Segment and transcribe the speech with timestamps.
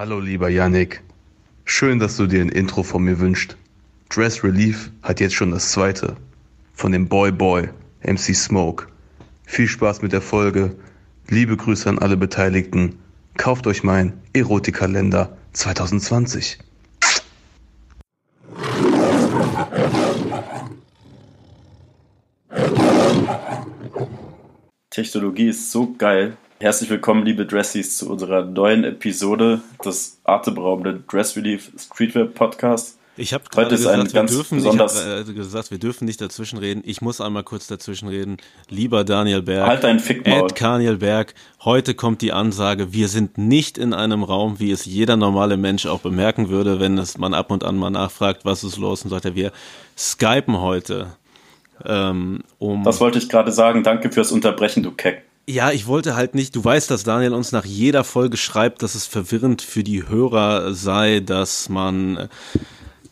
[0.00, 1.02] Hallo lieber Yannick.
[1.64, 3.56] Schön, dass du dir ein Intro von mir wünschst.
[4.08, 6.16] Dress Relief hat jetzt schon das zweite.
[6.72, 7.68] Von dem Boy Boy,
[8.04, 8.86] MC Smoke.
[9.44, 10.76] Viel Spaß mit der Folge.
[11.26, 13.00] Liebe Grüße an alle Beteiligten.
[13.36, 16.58] Kauft euch mein Erotikkalender 2020.
[24.90, 26.36] Technologie ist so geil.
[26.60, 32.98] Herzlich willkommen, liebe Dressies, zu unserer neuen Episode des atemberaubenden Dress Relief Streetwear Podcast.
[33.16, 36.82] Ich habe gerade gesagt, wir dürfen, besonders ich hab, äh, gesagt, wir dürfen nicht dazwischenreden.
[36.84, 38.38] Ich muss einmal kurz dazwischenreden.
[38.68, 40.50] Lieber Daniel Berg, halt dein Fickmaul.
[40.50, 41.34] Ed Daniel Berg,
[41.64, 45.86] heute kommt die Ansage, wir sind nicht in einem Raum, wie es jeder normale Mensch
[45.86, 49.10] auch bemerken würde, wenn es man ab und an mal nachfragt, was ist los, und
[49.10, 49.52] sagt er, wir
[49.96, 51.12] skypen heute.
[51.84, 53.84] Ähm, um das wollte ich gerade sagen.
[53.84, 55.27] Danke fürs Unterbrechen, du Keck.
[55.50, 58.94] Ja, ich wollte halt nicht, du weißt, dass Daniel uns nach jeder Folge schreibt, dass
[58.94, 62.28] es verwirrend für die Hörer sei, dass man,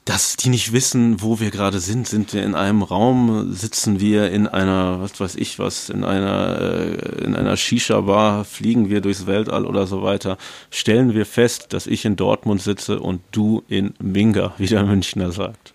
[0.04, 2.06] dass die nicht wissen, wo wir gerade sind.
[2.06, 3.54] Sind wir in einem Raum?
[3.54, 8.44] Sitzen wir in einer, was weiß ich was, in einer, äh, in einer Shisha-Bar?
[8.44, 10.36] Fliegen wir durchs Weltall oder so weiter?
[10.68, 15.32] Stellen wir fest, dass ich in Dortmund sitze und du in Minga, wie der Münchner
[15.32, 15.72] sagt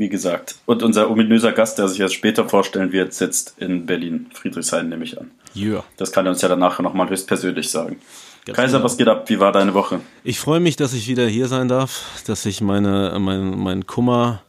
[0.00, 0.56] wie gesagt.
[0.66, 5.04] Und unser ominöser Gast, der sich jetzt später vorstellen wird, sitzt in Berlin, Friedrichshain nehme
[5.04, 5.30] ich an.
[5.54, 5.84] Yeah.
[5.98, 8.00] Das kann er uns ja danach nochmal höchstpersönlich sagen.
[8.46, 8.84] Ganz Kaiser, genau.
[8.84, 9.28] was geht ab?
[9.28, 10.00] Wie war deine Woche?
[10.24, 14.42] Ich freue mich, dass ich wieder hier sein darf, dass ich meine, mein, mein Kummer,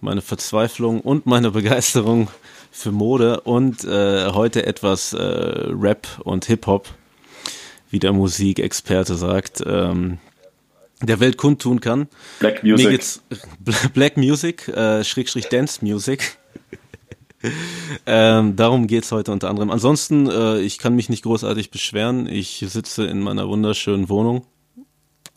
[0.00, 2.28] meine Verzweiflung und meine Begeisterung
[2.70, 6.86] für Mode und äh, heute etwas äh, Rap und Hip-Hop,
[7.90, 10.18] wie der Musikexperte sagt, ähm,
[11.02, 12.08] der Welt kundtun kann.
[12.38, 12.86] Black Music.
[12.86, 13.22] Mir geht's,
[13.94, 16.38] Black Music, äh, Schrägstrich Dance Music.
[18.06, 19.70] ähm, darum geht's heute unter anderem.
[19.70, 22.26] Ansonsten, äh, ich kann mich nicht großartig beschweren.
[22.26, 24.46] Ich sitze in meiner wunderschönen Wohnung.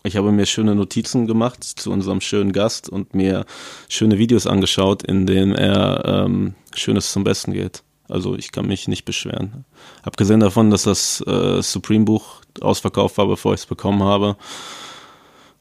[0.04, 3.44] Ich habe mir schöne Notizen gemacht zu unserem schönen Gast und mir
[3.88, 7.82] schöne Videos angeschaut, in denen er ähm, Schönes zum Besten geht.
[8.08, 9.64] Also ich kann mich nicht beschweren.
[10.04, 14.36] Abgesehen davon, dass das äh, Supreme-Buch ausverkauft war, bevor ich es bekommen habe,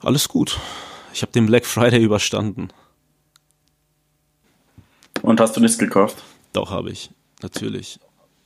[0.05, 0.59] alles gut.
[1.13, 2.69] Ich habe den Black Friday überstanden.
[5.21, 6.23] Und hast du nichts gekauft?
[6.53, 7.09] Doch, habe ich.
[7.41, 7.99] Natürlich.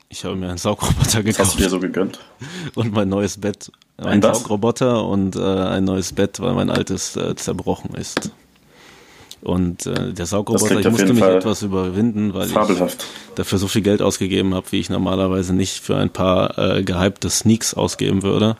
[0.07, 1.39] Ich habe mir einen Saugroboter gekauft.
[1.39, 2.19] Was hast du dir so gegönnt?
[2.75, 3.71] Und mein neues Bett.
[3.97, 8.31] Ein, ein Saugroboter und äh, ein neues Bett, weil mein altes äh, zerbrochen ist.
[9.41, 13.03] Und äh, der Saugroboter, ich musste mich Fall etwas überwinden, weil fabelhaft.
[13.03, 16.83] ich dafür so viel Geld ausgegeben habe, wie ich normalerweise nicht für ein paar äh,
[16.83, 18.55] gehypte Sneaks ausgeben würde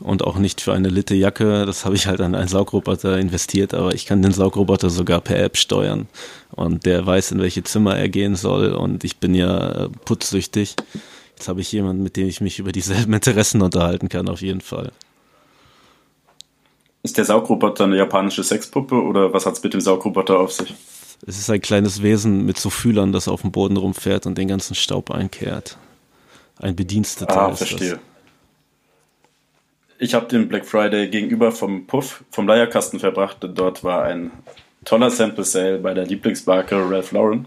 [0.00, 1.66] und auch nicht für eine Litte Jacke.
[1.66, 5.38] Das habe ich halt an einen Saugroboter investiert, aber ich kann den Saugroboter sogar per
[5.38, 6.08] App steuern
[6.52, 10.76] und der weiß, in welche Zimmer er gehen soll und ich bin ja äh, putzsüchtig.
[11.36, 14.60] Jetzt habe ich jemanden, mit dem ich mich über dieselben Interessen unterhalten kann, auf jeden
[14.60, 14.92] Fall.
[17.02, 20.74] Ist der Saugroboter eine japanische Sexpuppe oder was hat es mit dem Saugroboter auf sich?
[21.26, 24.48] Es ist ein kleines Wesen mit so Fühlern, das auf dem Boden rumfährt und den
[24.48, 25.76] ganzen Staub einkehrt.
[26.58, 27.90] Ein Bediensteter ah, ist verstehe.
[27.90, 28.00] das
[29.98, 33.38] ich habe den Black Friday gegenüber vom Puff, vom Leierkasten verbracht.
[33.40, 34.30] Dort war ein
[34.84, 37.46] toller Sample Sale bei der Lieblingsmarke Ralph Lauren.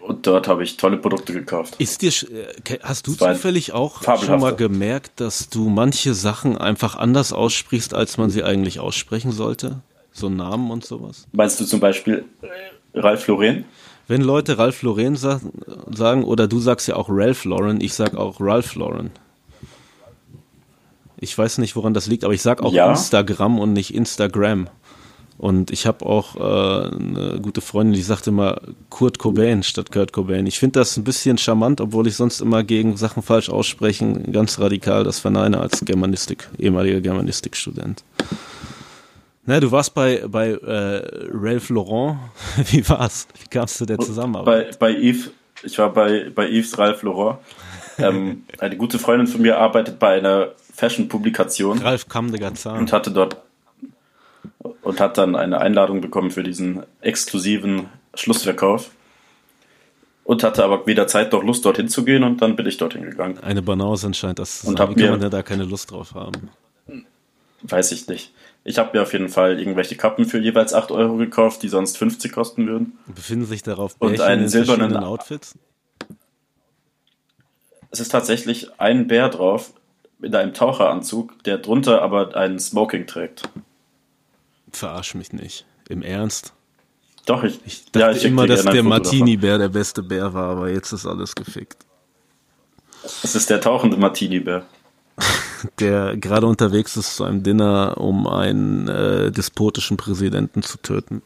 [0.00, 1.76] Und dort habe ich tolle Produkte gekauft.
[1.78, 6.96] Ist dir, äh, hast du zufällig auch schon mal gemerkt, dass du manche Sachen einfach
[6.96, 9.80] anders aussprichst, als man sie eigentlich aussprechen sollte?
[10.12, 11.26] So Namen und sowas?
[11.32, 12.24] Meinst du zum Beispiel
[12.92, 13.64] Ralph Lauren?
[14.06, 18.36] Wenn Leute Ralph Lauren sagen, oder du sagst ja auch Ralph Lauren, ich sag auch
[18.40, 19.10] Ralph Lauren.
[21.16, 22.90] Ich weiß nicht, woran das liegt, aber ich sage auch ja.
[22.90, 24.68] Instagram und nicht Instagram.
[25.36, 30.12] Und ich habe auch äh, eine gute Freundin, die sagte immer Kurt Cobain statt Kurt
[30.12, 30.46] Cobain.
[30.46, 34.60] Ich finde das ein bisschen charmant, obwohl ich sonst immer gegen Sachen falsch aussprechen ganz
[34.60, 38.04] radikal das verneine als Germanistik, ehemaliger Germanistikstudent.
[39.46, 41.02] Na, du warst bei, bei äh,
[41.32, 42.18] Ralph Laurent.
[42.70, 43.26] Wie war's?
[43.42, 44.78] Wie kamst du der Zusammenarbeit?
[44.78, 45.30] Bei, bei Yves,
[45.64, 47.38] ich war bei, bei Yves Ralph Laurent.
[47.98, 51.78] Ähm, eine gute Freundin von mir arbeitet bei einer Fashion-Publikation.
[51.78, 52.78] Ralf Kamdegarzan.
[52.78, 53.36] Und hatte dort
[54.82, 58.90] und hat dann eine Einladung bekommen für diesen exklusiven Schlussverkauf.
[60.24, 63.02] Und hatte aber weder Zeit noch Lust, dorthin zu gehen und dann bin ich dorthin
[63.02, 63.38] gegangen.
[63.40, 66.48] Eine Banause anscheinend, das und wie kann man ja da keine Lust drauf haben?
[67.62, 68.32] Weiß ich nicht.
[68.64, 71.98] Ich habe mir auf jeden Fall irgendwelche Kappen für jeweils 8 Euro gekauft, die sonst
[71.98, 72.98] 50 kosten würden.
[73.06, 75.58] Befinden sich darauf Bärchen und einen silbernen Outfits?
[77.90, 79.72] Es ist tatsächlich ein Bär drauf,
[80.24, 83.48] in einem Taucheranzug, der drunter aber einen Smoking trägt.
[84.72, 85.66] Verarsch mich nicht.
[85.88, 86.54] Im Ernst?
[87.26, 90.70] Doch, ich, ich dachte ja, ich immer, dass der Martini-Bär der beste Bär war, aber
[90.70, 91.84] jetzt ist alles gefickt.
[93.22, 94.64] Es ist der tauchende Martini-Bär.
[95.78, 101.22] der gerade unterwegs ist zu einem Dinner, um einen äh, despotischen Präsidenten zu töten.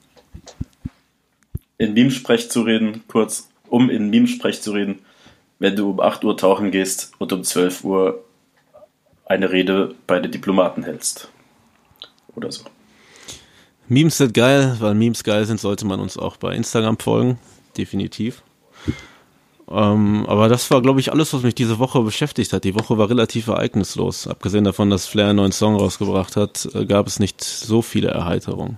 [1.79, 5.01] In Meme-Sprech zu reden, kurz, um in Meme-Sprech zu reden,
[5.59, 8.25] wenn du um 8 Uhr tauchen gehst und um 12 Uhr
[9.29, 11.31] eine Rede bei den Diplomaten hältst.
[12.35, 12.65] Oder so.
[13.89, 17.39] Memes sind geil, weil Memes geil sind, sollte man uns auch bei Instagram folgen.
[17.77, 18.43] Definitiv.
[19.71, 22.65] Ähm, aber das war, glaube ich, alles, was mich diese Woche beschäftigt hat.
[22.65, 24.27] Die Woche war relativ ereignislos.
[24.27, 28.09] Abgesehen davon, dass Flair einen neuen Song rausgebracht hat, äh, gab es nicht so viele
[28.09, 28.77] Erheiterungen.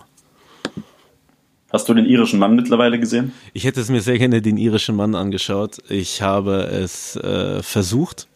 [1.73, 3.33] Hast du den irischen Mann mittlerweile gesehen?
[3.53, 5.79] Ich hätte es mir sehr gerne den irischen Mann angeschaut.
[5.89, 8.27] Ich habe es äh, versucht.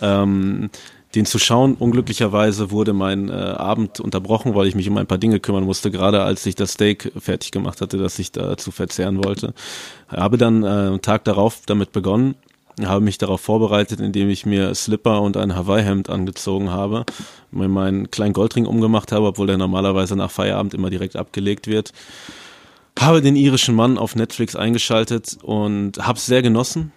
[0.00, 0.70] Ähm,
[1.14, 1.74] den zu schauen.
[1.74, 5.90] Unglücklicherweise wurde mein äh, Abend unterbrochen, weil ich mich um ein paar Dinge kümmern musste,
[5.90, 9.54] gerade als ich das Steak fertig gemacht hatte, das ich da zu verzehren wollte.
[10.08, 12.34] Habe dann äh, einen Tag darauf damit begonnen,
[12.82, 17.04] habe mich darauf vorbereitet, indem ich mir Slipper und ein Hawaii-Hemd angezogen habe,
[17.52, 21.92] mir meinen kleinen Goldring umgemacht habe, obwohl der normalerweise nach Feierabend immer direkt abgelegt wird.
[22.98, 26.92] Habe den irischen Mann auf Netflix eingeschaltet und habe es sehr genossen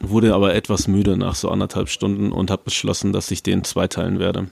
[0.00, 4.18] wurde aber etwas müde nach so anderthalb Stunden und habe beschlossen, dass ich den zweiteilen
[4.18, 4.48] werde.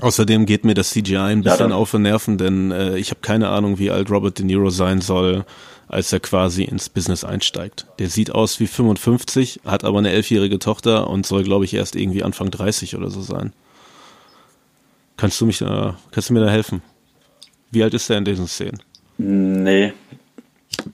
[0.00, 3.20] Außerdem geht mir das CGI ein bisschen ja, auf den Nerven, denn äh, ich habe
[3.20, 5.44] keine Ahnung, wie alt Robert De Niro sein soll,
[5.86, 7.86] als er quasi ins Business einsteigt.
[7.98, 11.94] Der sieht aus wie 55, hat aber eine elfjährige Tochter und soll, glaube ich, erst
[11.94, 13.52] irgendwie Anfang 30 oder so sein.
[15.16, 16.82] Kannst du mich da, kannst du mir da helfen?
[17.70, 18.82] Wie alt ist er in diesen Szenen?
[19.16, 19.92] Nee,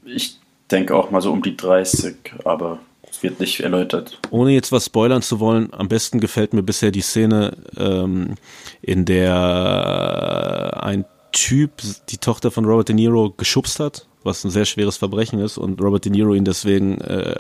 [0.05, 0.39] ich
[0.71, 2.81] denke auch mal so um die 30, aber
[3.23, 4.19] wird nicht erläutert.
[4.31, 8.35] Ohne jetzt was spoilern zu wollen, am besten gefällt mir bisher die Szene, ähm,
[8.83, 11.71] in der ein Typ
[12.09, 15.81] die Tochter von Robert De Niro geschubst hat, was ein sehr schweres Verbrechen ist und
[15.81, 17.37] Robert De Niro ihn deswegen äh,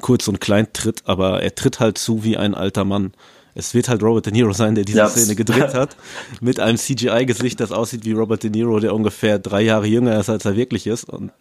[0.00, 3.12] kurz und klein tritt, aber er tritt halt zu wie ein alter Mann.
[3.54, 5.08] Es wird halt Robert De Niro sein, der diese ja.
[5.08, 5.96] Szene gedreht hat,
[6.40, 10.28] mit einem CGI-Gesicht, das aussieht wie Robert De Niro, der ungefähr drei Jahre jünger ist,
[10.28, 11.32] als er wirklich ist und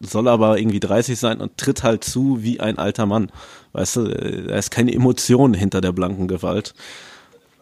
[0.00, 3.30] soll aber irgendwie 30 sein und tritt halt zu wie ein alter Mann.
[3.72, 6.74] Weißt du, da ist keine Emotion hinter der blanken Gewalt.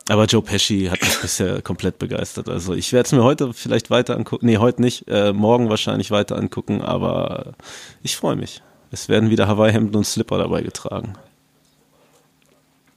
[0.08, 2.48] Aber Joe Pesci hat mich bisher komplett begeistert.
[2.48, 4.46] Also ich werde es mir heute vielleicht weiter angucken.
[4.46, 5.08] Nee, heute nicht.
[5.08, 6.82] Äh, morgen wahrscheinlich weiter angucken.
[6.82, 7.54] Aber
[8.02, 8.62] ich freue mich.
[8.90, 11.14] Es werden wieder Hawaii-Hemden und Slipper dabei getragen.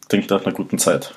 [0.10, 1.14] Klingt nach einer guten Zeit.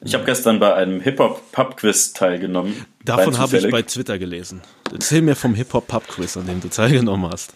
[0.00, 2.84] Ich habe gestern bei einem Hip-Hop-Pub-Quiz teilgenommen.
[3.04, 4.60] Davon habe ich bei Twitter gelesen.
[4.92, 7.54] Erzähl mir vom Hip-Hop-Pub-Quiz, an dem du teilgenommen hast.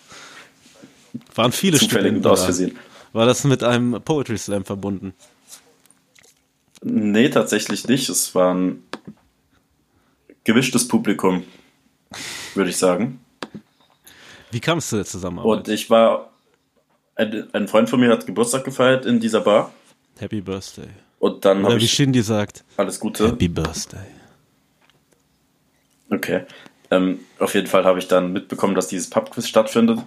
[1.34, 2.78] Waren viele Studenten aus Versehen.
[3.12, 5.14] War das mit einem Poetry Slam verbunden?
[6.82, 8.08] Nee, tatsächlich nicht.
[8.08, 8.82] Es war ein
[10.44, 11.44] gemischtes Publikum,
[12.54, 13.20] würde ich sagen.
[14.50, 15.58] Wie kam es zu der Zusammenarbeit?
[15.58, 16.30] Und ich war,
[17.16, 19.72] ein, ein Freund von mir hat Geburtstag gefeiert in dieser Bar.
[20.18, 20.88] Happy Birthday.
[21.18, 22.64] Und dann Oder wie Shindy sagt.
[22.76, 23.28] Alles Gute.
[23.28, 24.06] Happy Birthday.
[26.10, 26.42] Okay.
[26.90, 30.00] Ähm, auf jeden Fall habe ich dann mitbekommen, dass dieses Pubquiz stattfindet.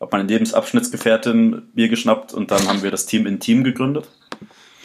[0.00, 4.08] Habe meine Lebensabschnittsgefährtin mir geschnappt und dann haben wir das Team in Team gegründet.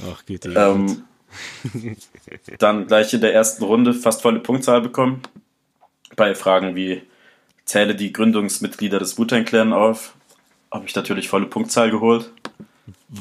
[0.09, 1.03] Ach, geht ähm,
[2.59, 5.21] Dann gleich in der ersten Runde fast volle Punktzahl bekommen.
[6.15, 7.01] Bei Fragen wie
[7.65, 10.13] zähle die Gründungsmitglieder des Wu-Tang Clan auf,
[10.71, 12.31] habe ich natürlich volle Punktzahl geholt.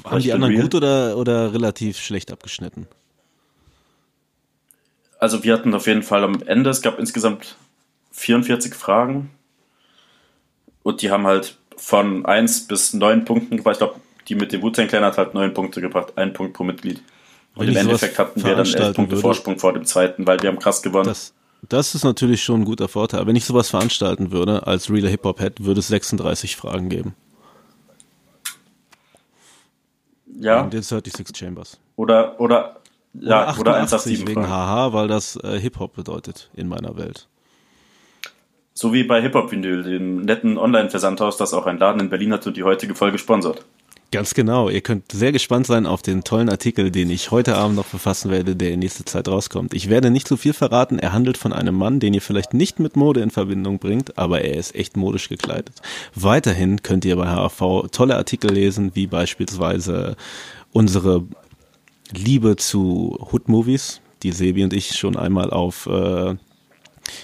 [0.04, 0.62] Haben die anderen real.
[0.62, 2.86] gut oder, oder relativ schlecht abgeschnitten?
[5.18, 7.56] Also wir hatten auf jeden Fall am Ende, es gab insgesamt
[8.12, 9.30] 44 Fragen
[10.82, 13.74] und die haben halt von 1 bis 9 Punkten gebracht.
[13.74, 16.64] Ich glaube, die mit dem Wu-Tang Clan hat halt 9 Punkte gebracht, ein Punkt pro
[16.64, 17.02] Mitglied.
[17.54, 20.40] Und Wenn im Endeffekt hatten wir dann 11 Punkte würde, Vorsprung vor dem zweiten, weil
[20.40, 21.06] wir haben krass gewonnen.
[21.06, 21.34] Das,
[21.68, 23.26] das ist natürlich schon ein guter Vorteil.
[23.26, 27.14] Wenn ich sowas veranstalten würde, als realer Hip-Hop-Head, würde es 36 Fragen geben.
[30.40, 30.62] Ja.
[30.62, 31.78] Den 36 Chambers.
[31.96, 32.80] Oder, oder,
[33.12, 37.28] ja, oder 187 wegen Haha, weil das äh, Hip-Hop bedeutet in meiner Welt.
[38.72, 42.56] So wie bei Hip-Hop-Vinyl, dem netten Online-Versandhaus, das auch ein Laden in Berlin hat und
[42.56, 43.64] die heutige Folge sponsert.
[44.12, 44.68] Ganz genau.
[44.68, 48.28] Ihr könnt sehr gespannt sein auf den tollen Artikel, den ich heute Abend noch verfassen
[48.32, 49.72] werde, der in nächster Zeit rauskommt.
[49.72, 50.98] Ich werde nicht zu viel verraten.
[50.98, 54.42] Er handelt von einem Mann, den ihr vielleicht nicht mit Mode in Verbindung bringt, aber
[54.42, 55.80] er ist echt modisch gekleidet.
[56.16, 60.16] Weiterhin könnt ihr bei HAV tolle Artikel lesen, wie beispielsweise
[60.72, 61.24] unsere
[62.12, 66.34] Liebe zu Hood-Movies, die Sebi und ich schon einmal auf äh,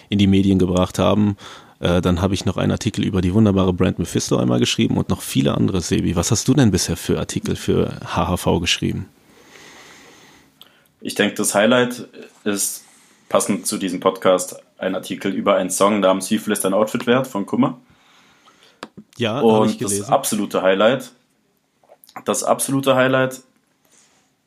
[0.09, 1.37] in die Medien gebracht haben
[1.81, 5.09] äh, dann habe ich noch einen Artikel über die wunderbare Brand Mephisto einmal geschrieben und
[5.09, 6.17] noch viele andere, Sebi.
[6.17, 9.09] Was hast du denn bisher für Artikel für HHV geschrieben?
[11.01, 12.09] Ich denke, das Highlight
[12.45, 12.85] ist
[13.29, 17.07] passend zu diesem Podcast ein Artikel über einen Song namens Wie viel ist dein Outfit
[17.07, 17.79] wert von Kummer.
[19.19, 20.01] Ja, und ich gelesen.
[20.01, 21.13] das absolute Highlight,
[22.25, 23.43] das absolute Highlight,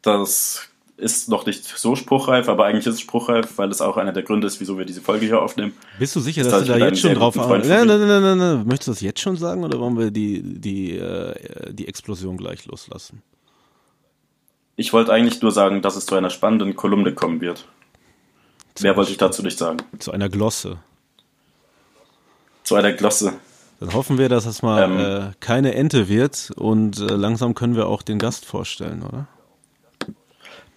[0.02, 0.69] das
[1.00, 4.24] ist noch nicht so spruchreif, aber eigentlich ist es spruchreif, weil es auch einer der
[4.24, 5.74] Gründe ist, wieso wir diese Folge hier aufnehmen.
[5.98, 8.88] Bist du sicher, dass du da jetzt schon drauf nein, nein, nein, nein, nein, Möchtest
[8.88, 13.22] du das jetzt schon sagen oder wollen wir die, die, äh, die Explosion gleich loslassen?
[14.76, 17.66] Ich wollte eigentlich nur sagen, dass es zu einer spannenden Kolumne kommen wird.
[18.76, 19.78] Zu Mehr wollte ich dazu nicht sagen.
[19.98, 20.78] Zu einer Glosse.
[22.64, 23.34] Zu einer Glosse.
[23.80, 27.76] Dann hoffen wir, dass es mal ähm, äh, keine Ente wird und äh, langsam können
[27.76, 29.28] wir auch den Gast vorstellen, oder?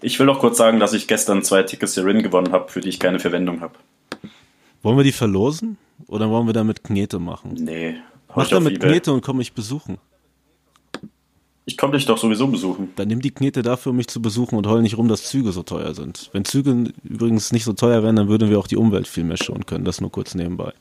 [0.03, 2.81] Ich will noch kurz sagen, dass ich gestern zwei Tickets der Rin gewonnen habe, für
[2.81, 3.75] die ich keine Verwendung habe.
[4.83, 5.79] Wollen wir die verlosen?
[6.09, 7.55] Oder wollen wir damit Knete machen?
[7.55, 7.97] Nee.
[8.35, 9.99] Mach damit Knete und komm mich besuchen.
[11.65, 12.93] Ich komme dich doch sowieso besuchen.
[12.97, 15.53] Dann nimm die Knete dafür, um mich zu besuchen und heul nicht rum, dass Züge
[15.53, 16.29] so teuer sind.
[16.33, 19.37] Wenn Züge übrigens nicht so teuer wären, dann würden wir auch die Umwelt viel mehr
[19.37, 19.85] schonen können.
[19.85, 20.73] Das nur kurz nebenbei.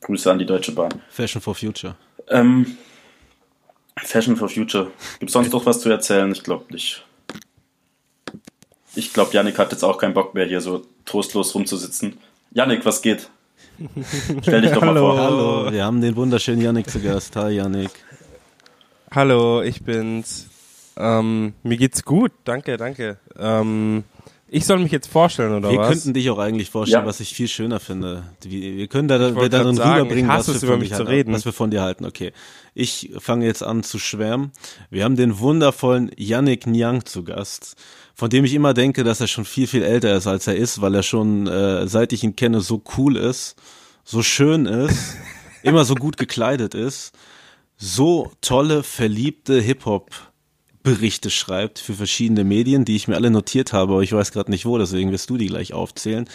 [0.00, 0.92] Grüße an die Deutsche Bahn.
[1.08, 1.94] Fashion for Future.
[2.28, 2.76] Ähm,
[3.98, 4.90] Fashion for Future.
[5.18, 6.30] Gibt es sonst noch was zu erzählen?
[6.32, 7.04] Ich glaube nicht.
[8.94, 12.18] Ich glaube, Yannick hat jetzt auch keinen Bock mehr, hier so trostlos rumzusitzen.
[12.52, 13.30] Yannick, was geht?
[14.42, 15.18] Stell dich doch mal hallo, vor.
[15.18, 17.34] Hallo, wir haben den wunderschönen Yannick zu Gast.
[17.36, 17.90] Hi, Yannick.
[19.10, 20.48] Hallo, ich bin's.
[20.96, 23.16] Ähm, mir geht's gut, danke, danke.
[23.38, 24.04] Ähm,
[24.54, 25.88] ich soll mich jetzt vorstellen, oder wir was?
[25.88, 27.08] Wir könnten dich auch eigentlich vorstellen, ja.
[27.08, 28.24] was ich viel schöner finde.
[28.42, 31.70] Wir können da wir darin sagen, rüberbringen, was wir, von dich halten, was wir von
[31.70, 32.04] dir halten.
[32.04, 32.32] Okay,
[32.74, 34.52] ich fange jetzt an zu schwärmen.
[34.90, 37.76] Wir haben den wundervollen Yannick Nyang zu Gast,
[38.14, 40.82] von dem ich immer denke, dass er schon viel, viel älter ist, als er ist,
[40.82, 43.56] weil er schon, äh, seit ich ihn kenne, so cool ist,
[44.04, 45.16] so schön ist,
[45.62, 47.12] immer so gut gekleidet ist,
[47.78, 50.10] so tolle, verliebte Hip-Hop
[50.82, 54.50] Berichte schreibt für verschiedene Medien, die ich mir alle notiert habe, aber ich weiß gerade
[54.50, 56.28] nicht wo, deswegen wirst du die gleich aufzählen.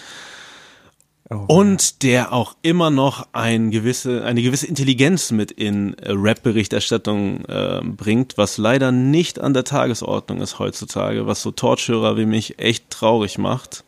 [1.30, 7.44] Oh, und der auch immer noch ein gewisse, eine gewisse Intelligenz mit in äh, Rap-Berichterstattung
[7.46, 12.60] äh, bringt, was leider nicht an der Tagesordnung ist heutzutage, was so Torturer wie mich
[12.60, 13.84] echt traurig macht.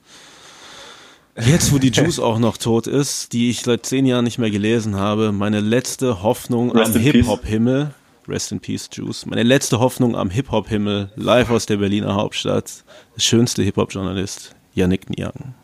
[1.39, 4.51] Jetzt, wo die Juice auch noch tot ist, die ich seit zehn Jahren nicht mehr
[4.51, 7.94] gelesen habe, meine letzte Hoffnung Rest am Hip-Hop-Himmel,
[8.29, 9.25] Rest in Peace, Juice.
[9.25, 12.83] Meine letzte Hoffnung am Hip-Hop-Himmel, live aus der Berliner Hauptstadt.
[13.15, 15.55] Der schönste Hip-Hop-Journalist, Yannick Niang.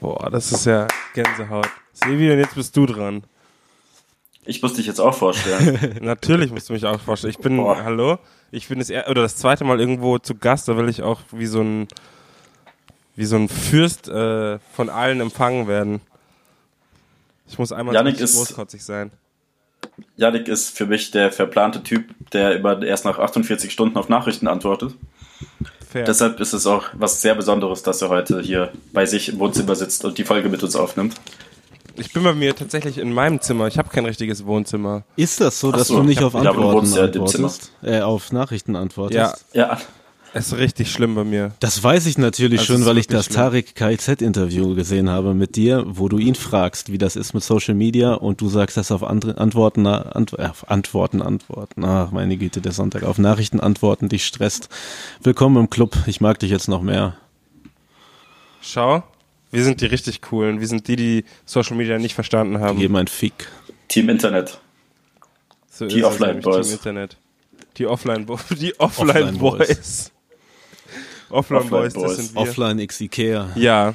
[0.00, 1.68] Boah, das ist ja Gänsehaut.
[1.94, 3.24] Sevi, und jetzt bist du dran.
[4.44, 5.98] Ich muss dich jetzt auch vorstellen.
[6.02, 7.30] Natürlich musst du mich auch vorstellen.
[7.30, 7.82] Ich bin, Boah.
[7.82, 8.18] hallo,
[8.50, 11.46] ich bin das, oder das zweite Mal irgendwo zu Gast, da will ich auch wie
[11.46, 11.88] so ein,
[13.16, 16.00] wie so ein Fürst äh, von allen empfangen werden.
[17.48, 19.10] Ich muss einmal Janik großkotzig sein.
[20.16, 24.48] Janik ist für mich der verplante Typ, der immer erst nach 48 Stunden auf Nachrichten
[24.48, 24.94] antwortet.
[25.90, 26.04] Fair.
[26.04, 29.74] Deshalb ist es auch was sehr Besonderes, dass er heute hier bei sich im Wohnzimmer
[29.74, 31.16] sitzt und die Folge mit uns aufnimmt.
[31.96, 33.66] Ich bin bei mir tatsächlich in meinem Zimmer.
[33.66, 35.02] Ich habe kein richtiges Wohnzimmer.
[35.16, 37.72] Ist das so, dass so, du nicht auf Antworten ja, antwortest?
[37.82, 39.46] Äh, auf Nachrichten antwortest?
[39.52, 39.70] Ja.
[39.72, 39.80] ja.
[40.32, 41.52] Es ist richtig schlimm bei mir.
[41.58, 45.84] Das weiß ich natürlich also schon, weil ich das Tarek KZ-Interview gesehen habe mit dir,
[45.86, 49.02] wo du ihn fragst, wie das ist mit Social Media und du sagst das auf
[49.02, 51.84] andere Antworten, Ant äh, Antworten, Antworten.
[51.84, 53.02] Ach, meine Güte, der Sonntag.
[53.02, 54.68] Auf Nachrichten antworten dich stresst.
[55.20, 55.96] Willkommen im Club.
[56.06, 57.16] Ich mag dich jetzt noch mehr.
[58.60, 59.02] Schau,
[59.50, 60.60] wir sind die richtig coolen.
[60.60, 62.76] Wir sind die, die Social Media nicht verstanden haben.
[62.76, 63.48] Die geben ein Fick.
[63.88, 64.60] Team Internet.
[65.68, 66.68] So die Offline Boys.
[66.68, 67.16] Team Internet.
[67.78, 69.68] Die Offline, die Offline, Offline Boys.
[69.68, 70.12] Boys.
[71.30, 72.42] Offline, Offline Boys, Boys, das sind wir.
[72.42, 73.50] Offline X Ikea.
[73.54, 73.94] Ja.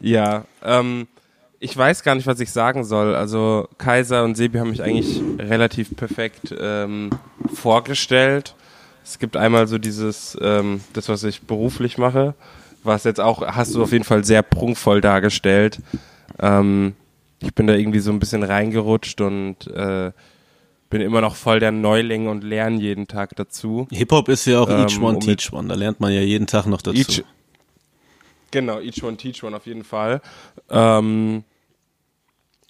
[0.00, 0.44] Ja.
[0.62, 1.06] Ähm,
[1.58, 3.14] ich weiß gar nicht, was ich sagen soll.
[3.14, 7.10] Also Kaiser und Sebi haben mich eigentlich relativ perfekt ähm,
[7.52, 8.54] vorgestellt.
[9.04, 12.34] Es gibt einmal so dieses, ähm, das, was ich beruflich mache,
[12.82, 15.80] was jetzt auch, hast du auf jeden Fall sehr prunkvoll dargestellt.
[16.38, 16.94] Ähm,
[17.40, 20.12] ich bin da irgendwie so ein bisschen reingerutscht und äh,
[20.90, 23.86] bin immer noch voll der Neuling und lerne jeden Tag dazu.
[23.90, 25.68] Hip-Hop ist ja auch ähm, each one, teach one.
[25.68, 26.98] Da lernt man ja jeden Tag noch dazu.
[26.98, 27.24] Each,
[28.50, 30.20] genau, each one, teach one auf jeden Fall.
[30.68, 31.44] Ähm,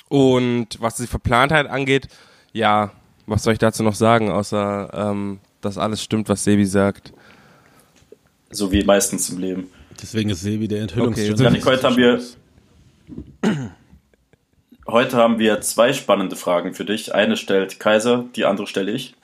[0.09, 2.09] und was die Verplantheit angeht,
[2.53, 2.93] ja,
[3.27, 7.13] was soll ich dazu noch sagen, außer ähm, dass alles stimmt, was Sebi sagt.
[8.51, 9.71] So wie meistens im Leben.
[10.03, 11.67] Deswegen ist Sebi der Enthüllungsjournalist.
[11.67, 12.21] Okay, heute haben wir
[14.91, 17.15] Heute haben wir zwei spannende Fragen für dich.
[17.15, 19.15] Eine stellt Kaiser, die andere stelle ich.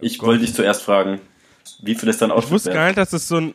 [0.00, 1.20] Ich oh wollte dich zuerst fragen,
[1.82, 3.54] wie viel ist dein Outfit Ich wusste gar nicht, dass es so ein.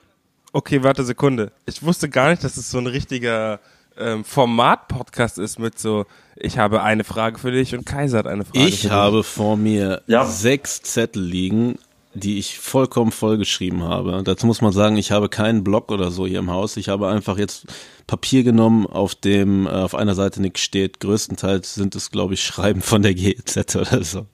[0.52, 1.52] Okay, warte Sekunde.
[1.66, 3.60] Ich wusste gar nicht, dass es so ein richtiger
[3.98, 8.46] ähm, Format-Podcast ist mit so, ich habe eine Frage für dich und Kaiser hat eine
[8.46, 8.68] Frage.
[8.68, 10.26] Ich habe vor mir ja.
[10.26, 11.80] sechs Zettel liegen,
[12.14, 14.22] die ich vollkommen vollgeschrieben habe.
[14.24, 16.78] Dazu muss man sagen, ich habe keinen Blog oder so hier im Haus.
[16.78, 17.66] Ich habe einfach jetzt
[18.08, 21.00] Papier genommen, auf dem äh, auf einer Seite nichts steht.
[21.00, 24.26] Größtenteils sind es, glaube ich, Schreiben von der GEZ oder so.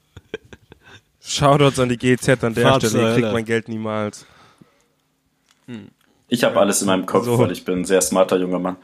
[1.22, 4.26] Shoutouts an die GZ an der Fahrt Stelle, ihr kriegt mein Geld niemals.
[6.28, 7.38] Ich habe alles in meinem Kopf, So.
[7.38, 8.78] weil ich bin ein sehr smarter junger Mann.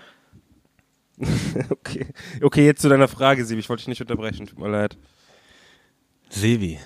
[1.69, 2.07] Okay.
[2.41, 3.57] Okay, jetzt zu deiner Frage, Sieb.
[3.57, 4.97] Ich wollte dich nicht unterbrechen, tut mir leid.
[6.35, 6.79] Sevi.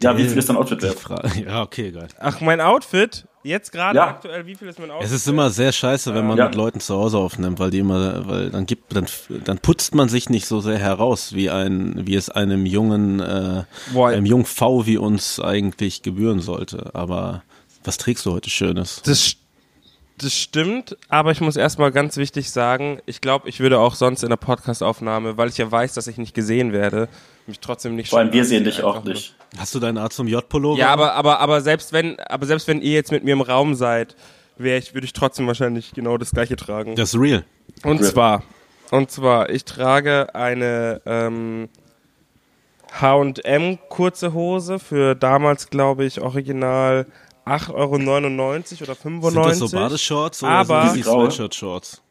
[0.00, 0.98] Ja, wie viel ist dein Outfit wert?
[0.98, 1.28] Frage.
[1.46, 2.08] Ja, okay, geil.
[2.20, 3.26] Ach, mein Outfit?
[3.44, 4.06] Jetzt gerade Ja.
[4.06, 5.06] aktuell, wie viel ist mein Outfit?
[5.08, 6.44] Es ist immer sehr scheiße, wenn man Ja.
[6.44, 9.06] mit Leuten zu Hause aufnimmt, weil die immer, weil dann gibt, dann,
[9.44, 13.64] dann putzt man sich nicht so sehr heraus, wie ein, wie es einem jungen, äh,
[13.92, 14.10] Boah.
[14.10, 16.90] einem jungen V wie uns eigentlich gebühren sollte.
[16.94, 17.42] Aber
[17.82, 19.02] was trägst du heute Schönes?
[19.04, 19.34] Das,
[20.18, 24.22] das stimmt, aber ich muss erstmal ganz wichtig sagen, ich glaube, ich würde auch sonst
[24.22, 27.08] in der Podcast-Aufnahme, weil ich ja weiß, dass ich nicht gesehen werde,
[27.48, 29.14] mich trotzdem nicht Vor allem wir sehen dich auch einfach nur.
[29.14, 29.34] nicht.
[29.58, 30.78] Hast du deinen A zum J-Pullover?
[30.78, 33.74] Ja, aber, aber, aber selbst wenn, aber selbst wenn ihr jetzt mit mir im Raum
[33.74, 34.16] seid,
[34.56, 36.94] wäre ich, würde ich trotzdem wahrscheinlich genau das gleiche tragen.
[36.96, 37.44] Das ist real.
[37.84, 38.06] Und Rip.
[38.12, 38.42] zwar,
[38.90, 41.68] und zwar, ich trage eine ähm,
[43.00, 47.06] H&M kurze Hose für damals, glaube ich, original
[47.46, 47.94] 8,99 Euro
[48.84, 49.32] oder 95.
[49.32, 51.30] Sind das so Badeshorts oder Aber- sind die Graue.
[51.30, 52.02] Sweatshirt-Shorts?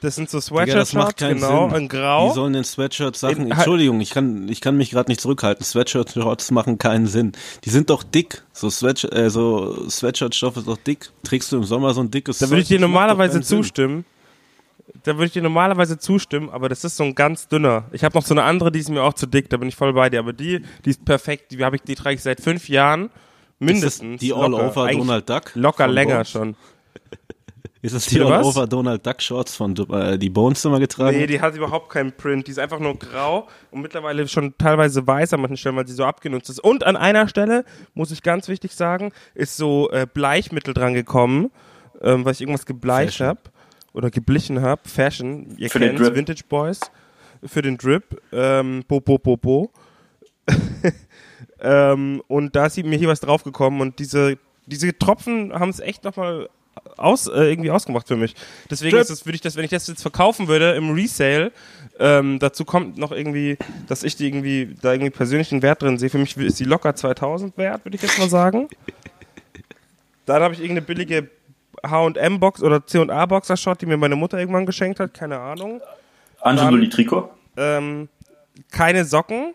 [0.00, 1.78] Das sind so keinen genau, Sinn.
[1.82, 2.30] in Grau.
[2.30, 5.64] Wie sollen denn Sweatshirt-Sachen, In- Entschuldigung, ich kann, ich kann mich gerade nicht zurückhalten.
[5.64, 7.32] Sweatshirt-Shorts machen keinen Sinn.
[7.64, 8.42] Die sind doch dick.
[8.52, 11.10] So Sweatshirt, äh, so Sweatshirt-Stoff ist doch dick.
[11.24, 13.58] Trägst du im Sommer so ein dickes Da würde ich dir normalerweise keinen Sinn.
[13.58, 14.04] zustimmen.
[15.02, 17.84] Da würde ich dir normalerweise zustimmen, aber das ist so ein ganz dünner.
[17.92, 19.76] Ich habe noch so eine andere, die ist mir auch zu dick, da bin ich
[19.76, 20.18] voll bei dir.
[20.20, 23.10] Aber die, die ist perfekt, die, hab ich, die trage ich seit fünf Jahren.
[23.58, 24.20] Mindestens.
[24.20, 24.44] die locker.
[24.44, 25.50] All-Over Donald Duck?
[25.54, 26.30] Locker länger Bones?
[26.30, 26.56] schon.
[27.80, 28.20] Ist das die?
[28.20, 31.16] All-Over Donald Duck Shorts von äh, die Bones immer getragen?
[31.16, 32.46] Nee, die hat überhaupt keinen Print.
[32.46, 35.94] Die ist einfach nur grau und mittlerweile schon teilweise weiß an manchen Stellen, weil sie
[35.94, 36.60] so abgenutzt ist.
[36.60, 41.50] Und an einer Stelle, muss ich ganz wichtig sagen, ist so äh, Bleichmittel dran gekommen,
[42.00, 43.26] ähm, weil ich irgendwas gebleicht Fashion.
[43.28, 43.40] habe
[43.92, 44.80] oder geblichen habe.
[44.88, 46.14] Fashion, ihr Für Drip.
[46.14, 46.80] Vintage Boys.
[47.44, 48.20] Für den Drip.
[48.32, 49.70] Ähm, bo, bo, bo, bo.
[51.60, 56.04] ähm, und da ist mir hier was draufgekommen und diese, diese Tropfen haben es echt
[56.04, 56.48] nochmal
[56.98, 58.34] aus, äh, irgendwie ausgemacht für mich.
[58.70, 61.52] Deswegen ist es, würde ich das, wenn ich das jetzt verkaufen würde im Resale,
[61.98, 63.56] ähm, dazu kommt noch irgendwie,
[63.88, 66.10] dass ich die irgendwie, da irgendwie persönlich einen Wert drin sehe.
[66.10, 68.68] Für mich ist die locker 2000 wert, würde ich jetzt mal sagen.
[70.26, 71.28] Dann habe ich irgendeine billige
[71.86, 75.80] H&M-Box oder C&A-Boxershot, die mir meine Mutter irgendwann geschenkt hat, keine Ahnung.
[76.40, 77.30] Angelo Dann- Di Trikot?
[77.56, 78.08] Ähm,
[78.70, 79.54] keine Socken,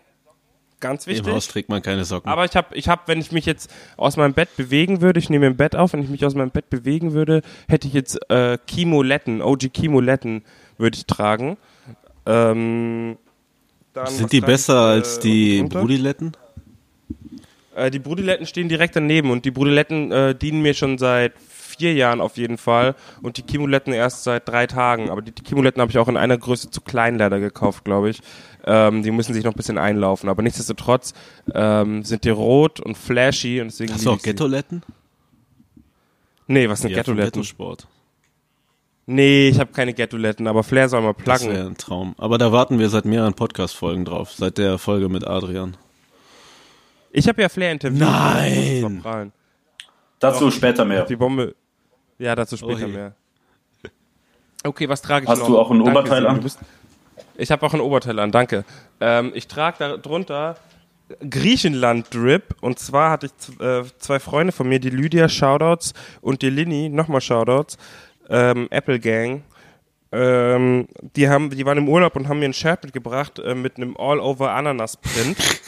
[0.84, 1.32] ganz Im wichtig.
[1.32, 2.30] Haus trägt man keine Socken.
[2.30, 5.30] Aber ich habe, ich hab, wenn ich mich jetzt aus meinem Bett bewegen würde, ich
[5.30, 8.18] nehme im Bett auf, wenn ich mich aus meinem Bett bewegen würde, hätte ich jetzt
[8.30, 10.42] äh, Kimoletten, OG Kimoletten
[10.76, 11.56] würde ich tragen.
[12.26, 13.16] Ähm,
[13.94, 15.62] dann, Sind die trage ich, besser als äh, die?
[15.62, 16.36] Brudiletten?
[17.74, 21.94] Äh, die Brudiletten stehen direkt daneben und die Brudiletten äh, dienen mir schon seit vier
[21.94, 25.10] Jahren auf jeden Fall und die Kimoletten erst seit drei Tagen.
[25.10, 28.10] Aber die, die Kimoletten habe ich auch in einer Größe zu klein leider gekauft, glaube
[28.10, 28.20] ich.
[28.66, 30.28] Ähm, die müssen sich noch ein bisschen einlaufen.
[30.28, 31.12] Aber nichtsdestotrotz
[31.54, 33.92] ähm, sind die rot und flashy und deswegen.
[33.92, 34.22] Hast du auch.
[34.22, 34.82] Ghettoletten?
[36.46, 37.32] Nee, was sind Ja, Ghettoletten?
[37.42, 37.86] Ghetto-Sport.
[39.06, 41.56] Nee, ich habe keine Ghettoletten, aber Flair soll mal Das pluggen.
[41.56, 42.14] wäre ein Traum.
[42.16, 44.32] Aber da warten wir seit mehreren Podcast-Folgen drauf.
[44.32, 45.76] Seit der Folge mit Adrian.
[47.12, 48.00] Ich habe ja Flair interviewt.
[48.00, 49.02] Nein!
[49.02, 50.34] Das.
[50.34, 51.04] Dazu später mehr.
[51.04, 51.54] Die Bombe.
[52.18, 53.14] Ja, dazu später Oh mehr.
[54.64, 55.46] Okay, was trage ich Hast noch?
[55.48, 56.42] du auch ein Oberteil an?
[57.36, 58.64] Ich habe auch ein Oberteil an, danke.
[59.00, 60.56] Ähm, ich trage da drunter
[61.28, 62.56] Griechenland-Drip.
[62.60, 66.88] Und zwar hatte ich äh, zwei Freunde von mir, die Lydia, Shoutouts, und die Lini,
[66.88, 67.76] nochmal Shoutouts,
[68.28, 69.42] ähm, Apple Gang.
[70.12, 73.76] Ähm, die, haben, die waren im Urlaub und haben mir ein Shirt mitgebracht äh, mit
[73.76, 75.36] einem All-Over-Ananas-Print.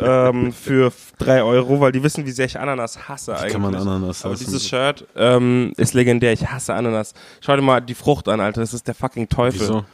[0.00, 3.52] ähm, für 3 Euro, weil die wissen, wie sehr ich Ananas hasse eigentlich.
[3.52, 4.44] kann man Ananas Aber hassen?
[4.44, 6.32] dieses Shirt ähm, ist legendär.
[6.32, 7.14] Ich hasse Ananas.
[7.40, 8.60] Schau dir mal die Frucht an, Alter.
[8.60, 9.60] Das ist der fucking Teufel.
[9.60, 9.84] Wieso?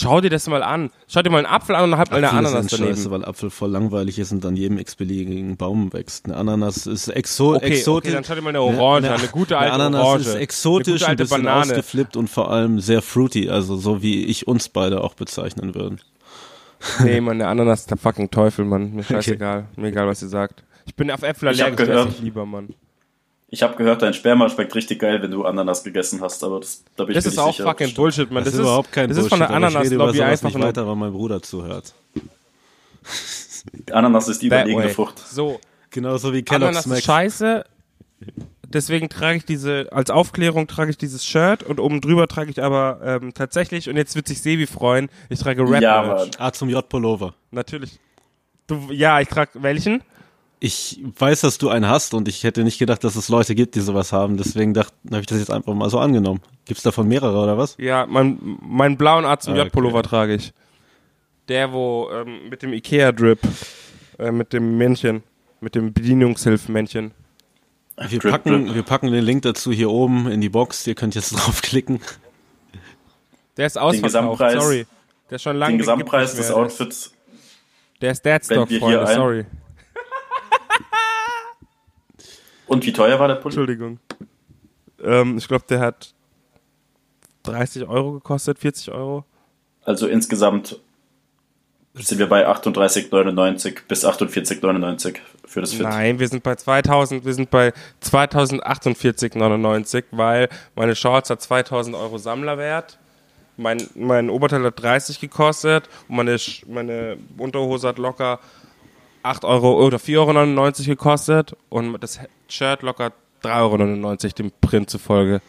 [0.00, 0.90] Schau dir das mal an.
[1.08, 2.96] Schau dir mal einen Apfel an und halt mal eine Ananas ist ein daneben.
[2.96, 6.26] Scheiße, weil Apfel voll langweilig ist und an jedem x-beliebigen Baum wächst.
[6.26, 8.10] Eine Ananas ist exo Okay, exotisch.
[8.10, 10.20] okay, dann schau dir mal eine Orange an, eine gute alte eine Ananas Orange.
[10.22, 11.60] ist Eine exotisch, gute ein alte bisschen Banane.
[11.72, 16.00] ausgeflippt und vor allem sehr fruity, also so wie ich uns beide auch bezeichnen würden.
[17.02, 18.94] Nee, Mann, der Ananas ist der fucking Teufel, Mann.
[18.94, 19.64] Mir scheißegal.
[19.74, 20.62] Mir egal, was ihr sagt.
[20.86, 22.68] Ich bin auf Äpfel Ich allergisch, esse ich lieber, Mann.
[23.50, 26.84] Ich habe gehört, dein Sperma schmeckt richtig geil, wenn du Ananas gegessen hast, aber das,
[26.96, 27.64] da bin ich Das mir ist nicht auch sicher.
[27.64, 28.44] fucking Bullshit, Mann.
[28.44, 30.48] Das, Das, ist überhaupt kein das Bullshit, ist von der ich über Ananas-Lobby sowas einfach
[30.54, 31.94] nicht weiter, weil mein Bruder zuhört.
[33.92, 34.92] Ananas ist die That überlegene way.
[34.92, 35.18] Frucht.
[35.18, 37.64] So, Genauso wie Ananas Kellogg's ist scheiße.
[38.66, 42.62] Deswegen trage ich diese, als Aufklärung trage ich dieses Shirt und oben drüber trage ich
[42.62, 46.26] aber ähm, tatsächlich, und jetzt wird sich Sebi freuen, ich trage Rap Ja.
[46.38, 47.32] A zum J-Pullover.
[47.50, 47.98] Natürlich.
[48.66, 50.02] Du, ja, ich trage welchen?
[50.60, 53.76] Ich weiß, dass du einen hast und ich hätte nicht gedacht, dass es Leute gibt,
[53.76, 54.36] die sowas haben.
[54.36, 56.40] Deswegen dachte, habe ich das jetzt einfach mal so angenommen.
[56.64, 57.76] Gibt's davon mehrere oder was?
[57.78, 60.08] Ja, mein, meinen blauen A zum Ah, J-Pullover okay.
[60.08, 60.52] trage ich.
[61.46, 63.38] Der, wo ähm, mit dem Ikea-Drip.
[64.18, 65.22] Äh, mit dem Männchen.
[65.60, 67.12] Mit dem Bedienungshilfmännchen.
[68.08, 70.86] Wir packen, wir packen den Link dazu hier oben in die Box.
[70.88, 72.00] Ihr könnt jetzt draufklicken.
[73.56, 74.86] Der ist ausverkauft, Gesamtpreis- sorry.
[75.30, 77.12] Der ist schon lange Den Gesamtpreis des Outfits.
[78.00, 79.46] Der ist Deadstock, Freunde, ein- sorry.
[82.68, 83.54] Und wie teuer war der Pulli?
[83.54, 83.98] Entschuldigung.
[85.02, 86.14] Ähm, ich glaube, der hat
[87.44, 89.24] 30 Euro gekostet, 40 Euro.
[89.84, 90.78] Also insgesamt
[91.94, 95.82] sind wir bei 38,99 bis 48,99 für das Fit.
[95.82, 102.18] Nein, wir sind bei 2000, wir sind bei 2048,99, weil meine Shorts hat 2000 Euro
[102.18, 102.98] Sammlerwert.
[103.56, 106.36] Mein, mein Oberteil hat 30 gekostet und meine,
[106.68, 108.38] meine Unterhose hat locker
[109.22, 115.40] 8 Euro oder 4,99 Euro gekostet und das Shirt locker 3,99 Euro dem Print zufolge.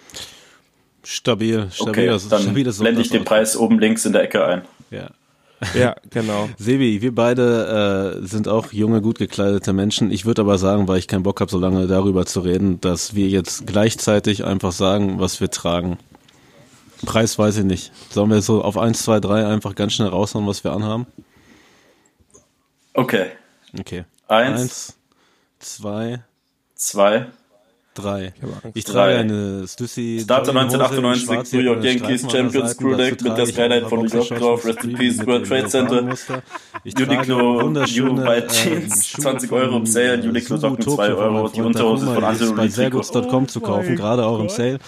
[1.03, 1.89] Stabil, stabil.
[1.89, 3.23] Okay, das ist dann stabiles blende ich den.
[3.23, 4.61] Preis oben links in der Ecke ein.
[4.91, 5.09] Ja.
[5.73, 6.49] Ja, genau.
[6.57, 10.11] Sebi, wir beide äh, sind auch junge, gut gekleidete Menschen.
[10.11, 13.15] Ich würde aber sagen, weil ich keinen Bock habe, so lange darüber zu reden, dass
[13.15, 15.97] wir jetzt gleichzeitig einfach sagen, was wir tragen.
[17.05, 17.91] Preis weiß ich nicht.
[18.09, 21.07] Sollen wir so auf 1, 2, 3 einfach ganz schnell raushauen, was wir anhaben?
[22.93, 23.27] Okay.
[23.77, 24.05] Okay.
[24.27, 24.97] Eins, Eins,
[25.59, 26.21] zwei,
[26.75, 27.27] zwei.
[27.95, 28.33] drei.
[28.73, 29.19] Ich trage Drei.
[29.19, 32.71] eine Stussy Starter Jogginghose, 1998, schwarze New York Yankees, Champions.
[32.71, 34.65] Screwleg Dazu mit der Skyline ein von New York drauf.
[34.65, 35.91] Rest in Peace, World Trade Center.
[35.95, 36.43] Leopardenmuster.
[36.83, 40.77] Ich trage Uniqlo New White ähm, Jeans, Schuhe 20 Euro im Sale, äh, Uniqlo Socken,
[40.79, 42.73] Tokyo 2 von Euro, die Unterhose von Angelo bei Rico.
[42.75, 44.79] sehrgoods.com zu kaufen, gerade auch im Sale,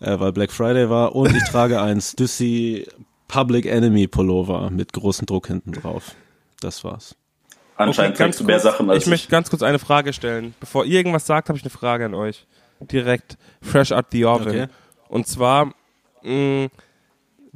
[0.00, 1.14] äh, weil Black Friday war.
[1.14, 2.86] Und ich trage einen Stussy
[3.28, 6.14] Public Enemy Pullover mit großem Druck hinten drauf.
[6.60, 7.14] Das war's.
[7.78, 10.12] Anscheinend Okay, ganz trägst du mehr kurz, Sachen als ich möchte ganz kurz eine Frage
[10.12, 10.54] stellen.
[10.60, 12.46] Bevor ihr irgendwas sagt, habe ich eine Frage an euch.
[12.80, 14.48] Direkt fresh out the oven.
[14.48, 14.66] Okay.
[15.08, 15.72] Und zwar,
[16.22, 16.68] mh,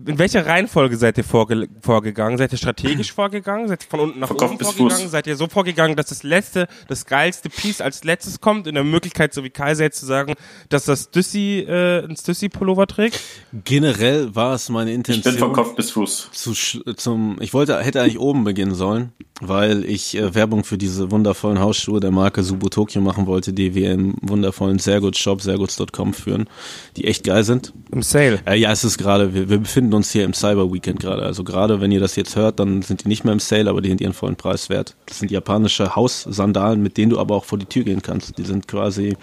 [0.07, 2.39] in welcher Reihenfolge seid ihr vorge vorgegangen?
[2.39, 3.69] Seid ihr strategisch vorgegangen?
[3.69, 4.91] Seid ihr von unten nach Von oben vorgegangen?
[5.03, 5.11] Fuß.
[5.11, 8.67] Seid ihr so vorgegangen, dass das letzte, das geilste Piece als letztes kommt?
[8.67, 10.35] In der Möglichkeit, so wie Kaiser jetzt zu sagen,
[10.69, 13.21] dass das Düssi, äh, ein Düssi-Pullover trägt?
[13.65, 15.35] Generell war es meine Ich Intention.
[15.35, 16.31] bin von Kopf bis Fuß.
[16.33, 16.53] zu,
[16.95, 21.59] zum, ich wollte, hätte eigentlich oben beginnen sollen, weil ich äh, Werbung für diese wundervollen
[21.61, 26.49] Hausschuhe der Marke Subu Tokyo machen wollte, die wir im wundervollen Serguts-Shop, serguts.com führen,
[26.97, 27.73] die echt geil sind.
[27.91, 28.41] Im Sale.
[28.47, 31.23] Äh, ja, es ist gerade, wir, wir befinden uns hier im Cyber Weekend gerade.
[31.23, 33.81] Also gerade, wenn ihr das jetzt hört, dann sind die nicht mehr im Sale, aber
[33.81, 34.97] die sind ihren vollen Preis wert.
[35.07, 38.39] Das sind japanische Haussandalen, mit denen du aber auch vor die Tür gehen kannst.
[38.39, 39.17] Die sind quasi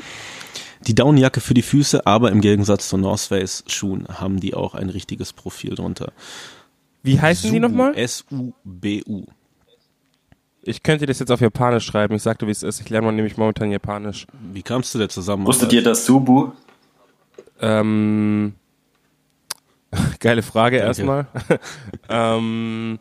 [0.88, 4.76] die Downjacke für die Füße, aber im Gegensatz zu North Face Schuhen haben die auch
[4.76, 6.14] ein richtiges Profil drunter.
[7.04, 7.96] Wie heißen die nochmal?
[7.96, 9.26] S-U-B-U.
[10.62, 12.16] Ich könnte das jetzt auf Japanisch schreiben.
[12.16, 12.82] Ich sagte, wie es ist.
[12.82, 14.28] Ich lerne mal nämlich momentan Japanisch.
[14.54, 15.46] Wie kamst du der zusammen?
[15.46, 16.52] Wusstet ihr, dass Subu
[17.62, 18.54] Ähm,
[20.20, 21.28] geile Frage erstmal.
[22.10, 23.00] ähm,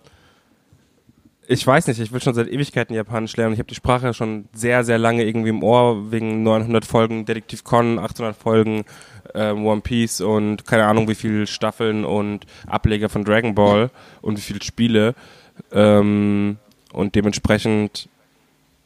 [1.51, 3.55] ich weiß nicht, ich will schon seit Ewigkeiten Japanisch lernen.
[3.55, 7.65] Ich habe die Sprache schon sehr, sehr lange irgendwie im Ohr, wegen 900 Folgen Detektiv
[7.65, 8.85] Con, 800 Folgen
[9.35, 14.37] ähm, One Piece und keine Ahnung wie viele Staffeln und Ableger von Dragon Ball und
[14.37, 15.15] wie viele Spiele.
[15.73, 16.59] Ähm,
[16.93, 18.09] und dementsprechend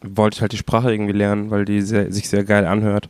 [0.00, 3.08] wollte ich halt die Sprache irgendwie lernen, weil die sehr, sich sehr geil anhört.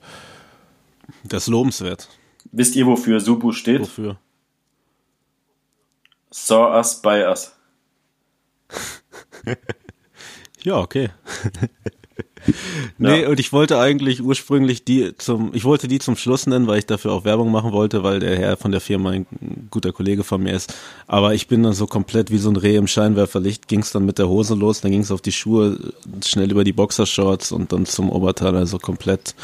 [1.24, 2.08] Das ist lobenswert.
[2.52, 3.80] Wisst ihr, wofür Subu steht?
[3.80, 4.16] Wofür?
[6.32, 7.52] Saw us by us.
[10.64, 11.08] Ja, okay.
[12.98, 13.28] nee, Ja.
[13.28, 16.86] und ich wollte eigentlich ursprünglich die zum, ich wollte die zum Schluss nennen, weil ich
[16.86, 19.26] dafür auch Werbung machen wollte, weil der Herr von der Firma ein
[19.70, 20.72] guter Kollege von mir ist.
[21.08, 24.04] Aber ich bin dann so komplett wie so ein Reh im Scheinwerferlicht, ging es dann
[24.04, 25.92] mit der Hose los, dann ging es auf die Schuhe,
[26.24, 29.34] schnell über die Boxershorts und dann zum Oberteil, also komplett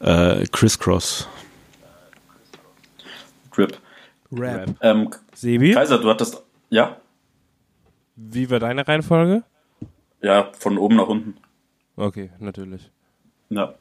[0.00, 1.28] äh, crisscross.
[3.54, 3.78] Drip.
[4.32, 4.74] Rap.
[4.80, 6.42] Ähm, Sebi, Kaiser, du hattest.
[6.70, 6.96] Ja?
[8.16, 9.44] wie war deine Reihenfolge?
[10.22, 11.36] Ja, von oben nach unten.
[11.96, 12.90] Okay, natürlich.
[13.50, 13.74] Ja.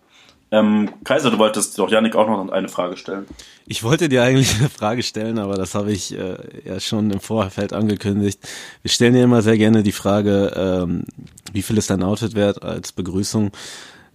[0.52, 3.26] Ähm, Kaiser, du wolltest doch Yannick auch noch eine Frage stellen.
[3.65, 7.20] Ich wollte dir eigentlich eine Frage stellen, aber das habe ich äh, ja schon im
[7.20, 8.39] Vorfeld angekündigt.
[8.82, 11.06] Wir stellen dir immer sehr gerne die Frage, ähm,
[11.52, 13.52] wie viel ist dein Outfit wert als Begrüßung?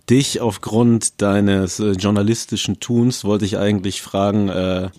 [0.09, 4.91] Dich aufgrund deines äh, journalistischen Tuns wollte ich eigentlich fragen, äh,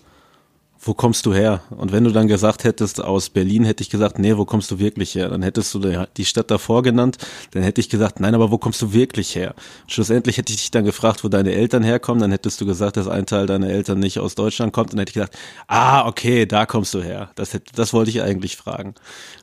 [0.84, 1.60] wo kommst du her?
[1.70, 4.80] Und wenn du dann gesagt hättest, aus Berlin, hätte ich gesagt, nee, wo kommst du
[4.80, 5.28] wirklich her?
[5.28, 7.18] Dann hättest du die- Stadt davor genannt,
[7.52, 9.54] dann hätte ich gesagt, nein, aber wo kommst du wirklich her?
[9.86, 13.06] Schlussendlich hätte ich dich dann gefragt, wo deine Eltern herkommen, dann hättest du gesagt, dass
[13.06, 15.36] ein Teil deiner Eltern nicht aus Deutschland kommt, dann hätte ich gesagt,
[15.68, 17.30] ah, okay, da kommst du her.
[17.36, 18.94] Das hätte, das wollte ich eigentlich fragen.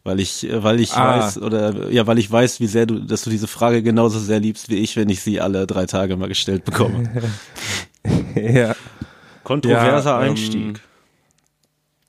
[0.03, 1.19] Weil ich, weil ich Ah.
[1.19, 4.39] weiß, oder, ja, weil ich weiß, wie sehr du, dass du diese Frage genauso sehr
[4.39, 7.09] liebst wie ich, wenn ich sie alle drei Tage mal gestellt bekomme.
[8.35, 8.75] ja.
[9.43, 10.81] Kontroverser Ja, ähm, Einstieg.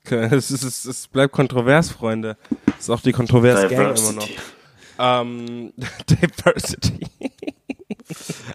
[0.09, 2.35] Es, ist, es, es bleibt kontrovers, Freunde.
[2.77, 4.27] Es ist auch die Kontrovers-Gang immer noch.
[4.27, 4.39] Diversity.
[4.99, 5.73] Ähm,
[6.09, 6.99] Diversity.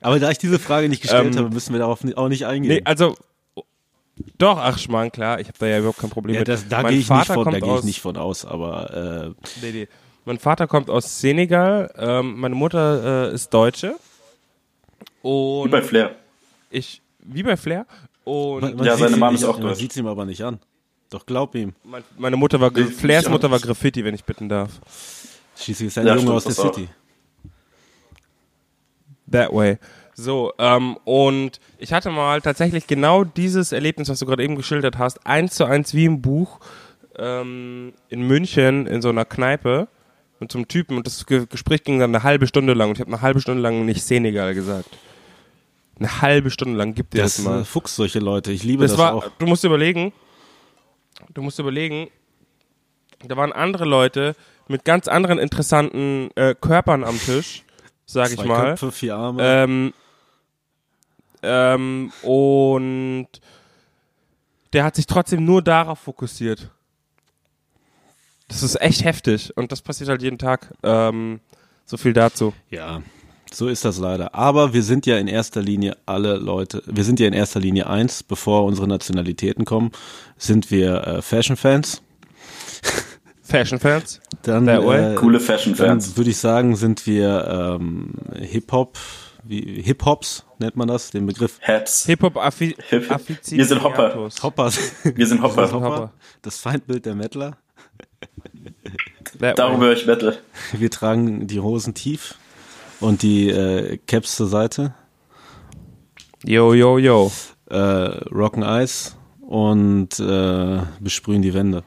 [0.00, 2.72] Aber da ich diese Frage nicht gestellt Ähm, habe, müssen wir darauf auch nicht eingehen.
[2.72, 3.16] Nee, also
[4.38, 6.48] doch, ach Schmarrn, klar, ich habe da ja überhaupt kein Problem ja, mit.
[6.48, 9.34] das, da Mein gehe ich, nicht von- da gehe ich aus- nicht von aus, aber
[9.34, 9.88] äh, Nee, nee.
[10.24, 13.94] Mein Vater kommt aus Senegal, ähm, meine Mutter äh, ist Deutsche.
[15.22, 16.16] Wie Und bei Flair.
[16.70, 17.86] ich, wie bei Flair.
[18.24, 19.78] Und man, man Ja, seine Mom ist auch Man deutsch.
[19.78, 20.58] sieht es ihm aber nicht an.
[21.10, 21.72] Doch glaub ihm.
[21.84, 24.70] mein, meine Mutter war, Ich- Flairs Mutter war Graffiti, wenn ich bitten darf.
[25.56, 26.52] Schließlich ist er ein Ja, Junge aus der.
[26.54, 26.88] City.
[29.30, 29.78] That way.
[30.14, 34.96] So, ähm, und ich hatte mal tatsächlich genau dieses Erlebnis, was du gerade eben geschildert
[34.98, 36.58] hast, eins zu eins wie im Buch
[37.18, 39.88] ähm, in München in so einer Kneipe
[40.40, 42.96] mit so einem Typen und das Ge Gespräch ging dann eine halbe Stunde lang und
[42.96, 44.88] ich habe eine halbe Stunde lang nicht Senegal gesagt.
[45.98, 47.64] Eine halbe Stunde lang gibt dir das, Das mal.
[47.64, 48.52] fuchst solche Leute.
[48.52, 49.28] Ich liebe das, Das war, auch.
[49.38, 50.12] du musst überlegen,
[51.32, 52.08] du musst überlegen,
[53.24, 54.34] da waren andere Leute
[54.68, 57.62] mit ganz anderen interessanten äh, Körpern am Tisch,
[58.04, 58.64] sag ich Zwei mal.
[58.70, 59.42] Köpfe, vier Arme.
[59.42, 59.94] Ähm,
[61.42, 63.28] ähm, und
[64.72, 66.70] der hat sich trotzdem nur darauf fokussiert.
[68.48, 70.72] Das ist echt heftig und das passiert halt jeden Tag.
[70.82, 71.40] Ähm,
[71.84, 72.52] so viel dazu.
[72.70, 73.02] Ja,
[73.56, 74.34] so ist das leider.
[74.34, 77.86] Aber wir sind ja in erster Linie alle Leute, wir sind ja in erster Linie
[77.88, 79.92] eins, bevor unsere Nationalitäten kommen,
[80.36, 82.02] sind wir äh, Fashion-Fans.
[83.42, 84.20] Fashion-Fans?
[84.42, 86.08] Dann, äh, Coole Fashion-Fans.
[86.08, 88.98] dann würde ich sagen, sind wir ähm, Hip-Hop,
[89.44, 92.04] wie Hip-Hops nennt man das, den Begriff Hats.
[92.06, 93.52] Hip-Hop-Affi Hip- Affiziatus.
[93.52, 94.28] Wir sind Hopper.
[94.42, 94.78] Hoppers.
[95.02, 95.72] Wir sind Hopper.
[95.72, 96.12] Hopper.
[96.42, 97.56] Das Feindbild der Mettler.
[99.38, 100.36] Darum höre ich Metal.
[100.72, 102.34] Wir tragen die Hosen tief
[103.00, 104.94] und die äh, Caps zur Seite.
[106.44, 107.32] Yo, yo, yo.
[107.70, 111.82] äh, Rocken Eis und äh, besprühen die Wände.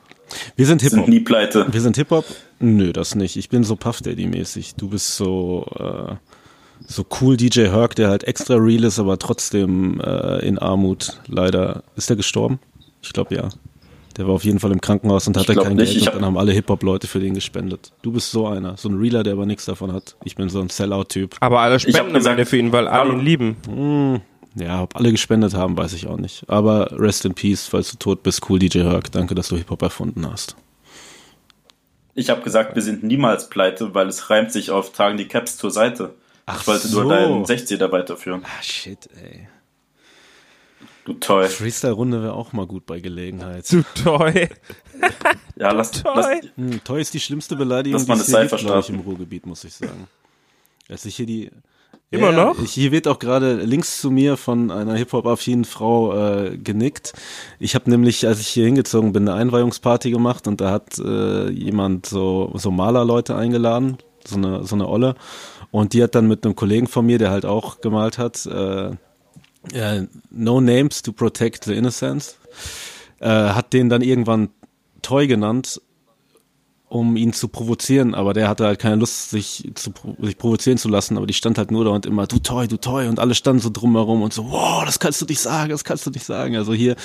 [0.55, 1.07] Wir sind Sind Hip-Hop.
[1.09, 1.65] nie pleite.
[1.71, 2.25] Wir sind Hip-Hop?
[2.59, 3.35] Nö, das nicht.
[3.37, 4.75] Ich bin so Puff Daddy-mäßig.
[4.75, 6.15] Du bist so, äh,
[6.85, 11.83] so cool DJ Herc, der halt extra real ist, aber trotzdem äh, in Armut leider.
[11.95, 12.59] Ist der gestorben?
[13.01, 13.49] Ich glaube ja.
[14.19, 15.93] Der war auf jeden Fall im Krankenhaus und hatte kein nicht.
[15.93, 17.93] Geld und dann haben alle Hip-Hop-Leute für den gespendet.
[18.01, 18.75] Du bist so einer.
[18.75, 20.17] So ein Realer, der aber nichts davon hat.
[20.25, 21.37] Ich bin so ein Sellout-Typ.
[21.39, 23.55] Aber alle spenden gesagt- für ihn, weil alle ihn lieben.
[23.65, 24.19] Hm,
[24.61, 26.43] ja, ob alle gespendet haben, weiß ich auch nicht.
[26.49, 28.41] Aber rest in peace, falls du tot bist.
[28.49, 29.09] Cool DJ Herc.
[29.13, 30.57] Danke, dass du Hip-Hop erfunden hast.
[32.13, 35.55] Ich habe gesagt, wir sind niemals pleite, weil es reimt sich auf tragen die Caps
[35.55, 36.15] zur Seite.
[36.45, 37.03] Ach ich wollte so.
[37.03, 38.41] nur deinen 60er weiterführen.
[38.43, 39.47] Ah, shit, ey.
[41.09, 41.47] Du toll.
[41.47, 43.65] Freestyle-Runde wäre auch mal gut bei Gelegenheit.
[43.65, 44.47] Zu toll.
[45.55, 48.99] Ja, lass, lass Hm, Toy ist die schlimmste Beleidigung, die es gibt, ich, im.
[48.99, 50.07] Ruhrgebiet, muss ich sagen.
[50.87, 51.49] Als ich hier die
[52.11, 52.61] Immer ja, noch?
[52.61, 57.13] Ich, hier wird auch gerade links zu mir von einer Hip-Hop-affinen Frau äh, genickt.
[57.57, 61.49] Ich habe nämlich, als ich hier hingezogen bin, eine Einweihungsparty gemacht und da hat äh,
[61.49, 65.15] jemand so, so Malerleute eingeladen, so eine, so eine Olle.
[65.71, 68.91] Und die hat dann mit einem Kollegen von mir, der halt auch gemalt hat, äh,
[69.73, 72.37] äh, No Names to Protect the Innocence,
[73.19, 74.49] äh, hat den dann irgendwann
[75.01, 75.81] Toy genannt,
[76.89, 80.89] um ihn zu provozieren, aber der hatte halt keine Lust, sich, zu, sich provozieren zu
[80.89, 83.35] lassen, aber die stand halt nur da und immer, du Toy, du Toy, und alle
[83.35, 86.25] standen so drumherum und so, wow, das kannst du nicht sagen, das kannst du nicht
[86.25, 86.55] sagen.
[86.55, 86.95] Also hier,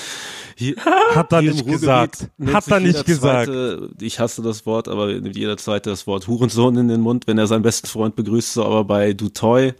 [0.57, 0.77] hier
[1.15, 2.29] Hat er hier nicht gesagt.
[2.47, 3.47] Hat er nicht gesagt.
[3.47, 7.27] Zweite, ich hasse das Wort, aber nimmt jeder Zweite das Wort Hurensohn in den Mund,
[7.27, 9.75] wenn er seinen besten Freund begrüßt, so, aber bei du Toy,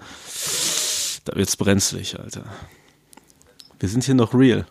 [1.25, 2.45] da wird's brenzlig, Alter.
[3.81, 4.67] Wir sind hier noch real.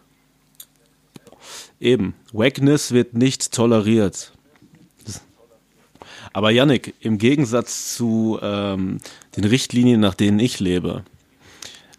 [1.79, 4.31] Eben, Wackness wird nicht toleriert.
[6.31, 8.97] Aber Yannick, im Gegensatz zu ähm,
[9.37, 11.03] den Richtlinien, nach denen ich lebe,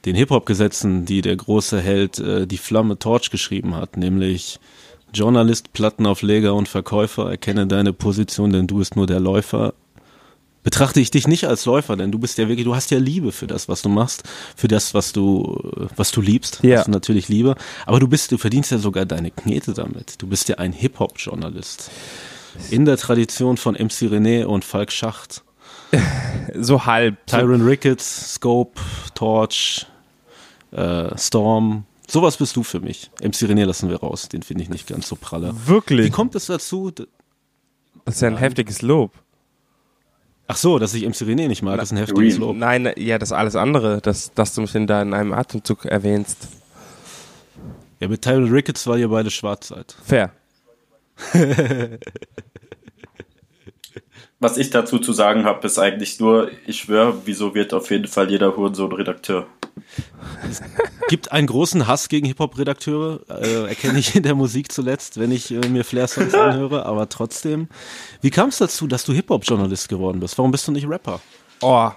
[0.05, 4.59] den Hip-Hop-Gesetzen, die der große Held äh, die Flamme Torch geschrieben hat, nämlich
[5.13, 9.75] Journalist, Plattenaufleger und Verkäufer, erkenne deine Position, denn du bist nur der Läufer.
[10.65, 13.33] Betrachte ich dich nicht als Läufer, denn du bist ja wirklich, du hast ja Liebe
[13.33, 14.25] für das, was du machst,
[14.57, 15.61] für das, was du,
[15.95, 16.61] was du liebst.
[16.63, 16.79] Ja.
[16.79, 17.55] Hast du natürlich Liebe.
[17.85, 20.23] Aber du bist, du verdienst ja sogar deine Knete damit.
[20.23, 21.91] Du bist ja ein Hip-Hop-Journalist.
[22.71, 25.45] In der Tradition von MC René und Falk Schacht.
[26.57, 27.27] So halb.
[27.27, 28.81] Tyron Ricketts, Scope,
[29.15, 29.87] Torch,
[30.73, 31.85] äh, Storm.
[32.07, 33.11] Sowas bist du für mich.
[33.23, 34.29] MC René lassen wir raus.
[34.29, 35.53] Den finde ich nicht ganz so pralle.
[35.55, 36.13] Wie wirklich.
[36.13, 36.91] kommt es dazu?
[36.91, 37.07] Das
[38.17, 39.13] ist ja ein heftiges Lob.
[40.47, 42.39] Ach so, dass ich MC René nicht mag, ist ein heftiges.
[42.39, 42.57] Lob.
[42.57, 46.49] Nein, ja, das alles andere, dass, dass du mich in, da in einem Atemzug erwähnst.
[48.01, 49.97] Ja, mit Tyron Ricketts war ihr beide schwarz seid.
[50.05, 50.33] Fair.
[54.45, 58.07] Was ich dazu zu sagen habe, ist eigentlich nur, ich schwöre, wieso wird auf jeden
[58.07, 59.47] Fall jeder Hurensohn Redakteur?
[61.09, 65.51] gibt einen großen Hass gegen Hip-Hop-Redakteure, äh, erkenne ich in der Musik zuletzt, wenn ich
[65.51, 67.69] äh, mir Flair-Songs anhöre, aber trotzdem.
[68.21, 70.37] Wie kam es dazu, dass du Hip-Hop-Journalist geworden bist?
[70.37, 71.23] Warum bist du nicht Rapper?
[71.63, 71.89] Oh,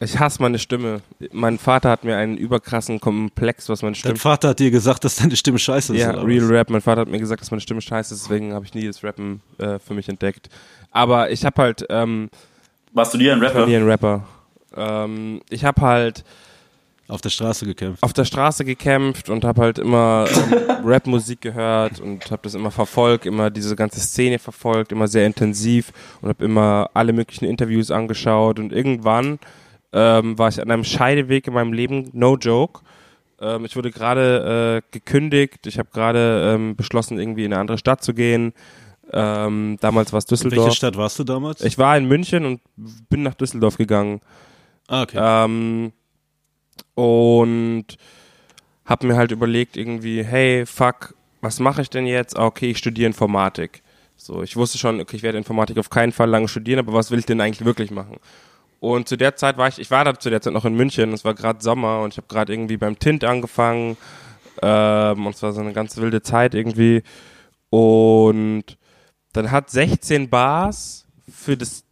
[0.00, 1.00] ich hasse meine Stimme.
[1.32, 4.14] Mein Vater hat mir einen überkrassen Komplex, was meine Stimme.
[4.14, 6.00] Dein Vater hat dir gesagt, dass deine Stimme scheiße ist.
[6.02, 6.50] Ja, oder Real was?
[6.50, 6.70] Rap.
[6.70, 9.02] Mein Vater hat mir gesagt, dass meine Stimme scheiße ist, deswegen habe ich nie das
[9.02, 10.48] Rappen äh, für mich entdeckt.
[10.92, 12.30] Aber ich habe halt ähm,
[12.92, 13.66] Warst du dir ein Ich war Rapper?
[13.66, 14.24] nie ein Rapper.
[14.76, 16.24] Ähm, ich habe halt
[17.08, 18.02] Auf der Straße gekämpft.
[18.02, 22.70] auf der Straße gekämpft und habe halt immer ähm, Rapmusik gehört und habe das immer
[22.70, 27.90] verfolgt, immer diese ganze Szene verfolgt, immer sehr intensiv und habe immer alle möglichen Interviews
[27.90, 29.38] angeschaut und irgendwann
[29.92, 32.82] ähm, war ich an einem Scheideweg in meinem Leben, no joke.
[33.40, 37.78] Ähm, ich wurde gerade äh, gekündigt, ich habe gerade ähm, beschlossen, irgendwie in eine andere
[37.78, 38.52] Stadt zu gehen.
[39.10, 40.74] Ähm, damals war es In welcher Düsseldorf.
[40.74, 41.62] Stadt warst du damals?
[41.62, 42.60] Ich war in München und
[43.08, 44.20] bin nach Düsseldorf gegangen.
[44.88, 45.18] ah, okay.
[45.20, 45.92] Ähm,
[46.94, 47.86] und
[48.84, 52.36] habe mir halt überlegt irgendwie, hey, fuck, was mache ich denn jetzt?
[52.36, 53.82] Ah, okay, ich studiere Informatik.
[54.16, 57.10] So, ich wusste schon, okay, ich werde Informatik auf keinen Fall lange studieren, aber was
[57.10, 58.16] will ich denn eigentlich wirklich machen?
[58.80, 61.12] Und zu der Zeit war ich, ich war da zu der Zeit noch in München,
[61.12, 63.96] es war gerade Sommer und ich habe gerade irgendwie beim Tint angefangen
[64.62, 67.02] ähm, und es war so eine ganz wilde Zeit irgendwie.
[67.70, 68.64] Und
[69.32, 71.84] dann hat 16 Bars für das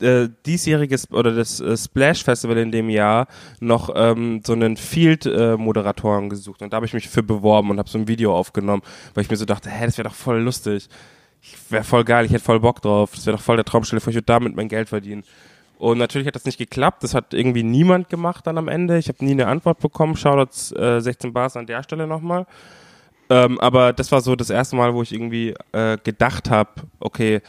[0.00, 3.26] äh, diesjährige oder das äh, Splash Festival in dem Jahr
[3.60, 7.88] noch ähm, so einen Field-Moderatoren gesucht und da habe ich mich für beworben und habe
[7.88, 8.82] so ein Video aufgenommen,
[9.14, 10.88] weil ich mir so dachte, hä, das wäre doch voll lustig.
[11.68, 13.12] Wäre voll geil, ich hätte voll Bock drauf.
[13.14, 15.24] Das wäre doch voll der Traumstelle, ich würde damit mein Geld verdienen.
[15.84, 17.02] Und natürlich hat das nicht geklappt.
[17.02, 18.96] Das hat irgendwie niemand gemacht dann am Ende.
[18.96, 20.16] Ich habe nie eine Antwort bekommen.
[20.16, 22.46] Shoutouts äh, 16 Bars an der Stelle nochmal.
[23.28, 26.70] Ähm, aber das war so das erste Mal, wo ich irgendwie äh, gedacht habe,
[27.00, 27.42] okay,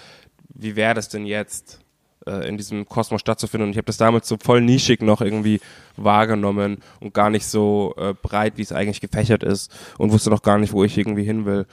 [0.49, 1.79] wie wäre das denn jetzt,
[2.25, 3.69] äh, in diesem Kosmos stattzufinden?
[3.69, 5.61] Und ich habe das damals so voll nischig noch irgendwie
[5.95, 10.41] wahrgenommen und gar nicht so äh, breit, wie es eigentlich gefächert ist und wusste noch
[10.41, 11.67] gar nicht, wo ich irgendwie hin will.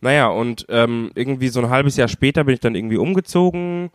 [0.00, 3.90] Naja, und ähm, irgendwie so ein halbes Jahr später bin ich dann irgendwie umgezogen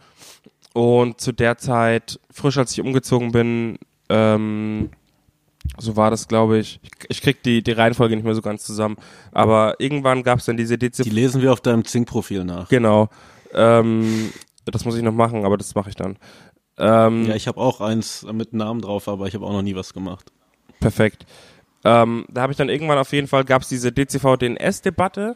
[0.73, 3.77] und zu der Zeit, frisch als ich umgezogen bin,
[4.09, 4.89] ähm,
[5.77, 6.79] so war das, glaube ich.
[6.83, 6.91] ich.
[7.09, 8.97] Ich krieg die, die Reihenfolge nicht mehr so ganz zusammen.
[9.31, 11.05] Aber irgendwann gab es dann diese Die DZ.
[11.05, 12.67] lesen wir auf deinem Zing-Profil nach.
[12.69, 13.07] Genau.
[13.53, 14.31] Ähm,
[14.65, 16.17] das muss ich noch machen, aber das mache ich dann.
[16.77, 19.75] Ähm, Ja, ich habe auch eins mit Namen drauf, aber ich habe auch noch nie
[19.75, 20.31] was gemacht.
[20.79, 21.25] Perfekt.
[21.85, 25.35] Ähm, da habe ich dann irgendwann auf jeden Fall, gab es diese DCV-DNS-Debatte,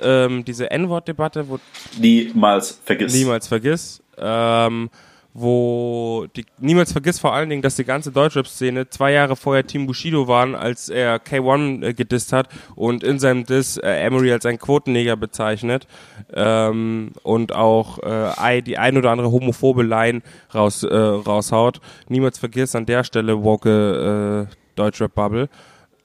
[0.00, 1.58] ähm, diese N-Wort-Debatte, wo
[1.98, 3.14] Niemals vergiss.
[3.14, 4.90] niemals vergiss, ähm,
[5.38, 9.86] wo die niemals vergiss vor allen Dingen, dass die ganze Deutschrap-Szene zwei Jahre vorher Team
[9.86, 14.46] Bushido waren, als er K1 äh, gedisst hat und in seinem Diss äh, Emery als
[14.46, 15.86] einen Quotenneger bezeichnet
[16.32, 20.22] ähm, und auch äh, die ein oder andere homophobe Line
[20.54, 21.82] raus, äh, raushaut.
[22.08, 25.50] Niemals vergiss an der Stelle woke äh, Deutschrap-Bubble.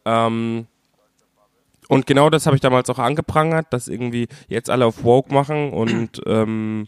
[0.03, 0.67] Ähm,
[1.87, 5.71] und genau das habe ich damals auch angeprangert, dass irgendwie jetzt alle auf Woke machen
[5.71, 6.87] und ähm,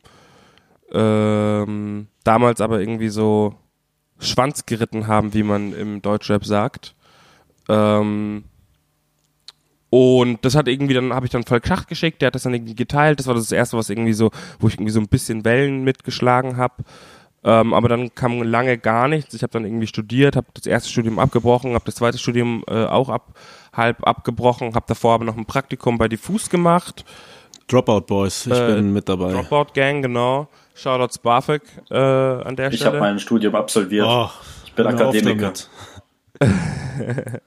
[0.94, 3.56] ähm, damals aber irgendwie so
[4.20, 6.96] Schwanz geritten haben, wie man im Deutschrap sagt.
[7.70, 8.44] Ähm,
[9.90, 12.54] und das hat irgendwie dann, habe ich dann Volk Schacht geschickt, der hat das dann
[12.54, 13.20] irgendwie geteilt.
[13.20, 16.58] Das war das erste, was irgendwie so, wo ich irgendwie so ein bisschen Wellen mitgeschlagen
[16.58, 16.84] habe.
[17.44, 19.34] Ähm, aber dann kam lange gar nichts.
[19.34, 22.86] Ich habe dann irgendwie studiert, habe das erste Studium abgebrochen, habe das zweite Studium äh,
[22.86, 23.38] auch ab,
[23.74, 27.04] halb abgebrochen, habe davor aber noch ein Praktikum bei Diffus gemacht.
[27.68, 29.34] Dropout Boys, ich Äh, bin mit dabei.
[29.34, 30.48] Dropout Gang, genau.
[30.76, 32.92] Shoutouts BAföG äh, an der Ich Stelle.
[32.92, 34.08] habe mein Studium absolviert.
[34.08, 34.30] Oh,
[34.66, 35.54] ich bin Akademiker.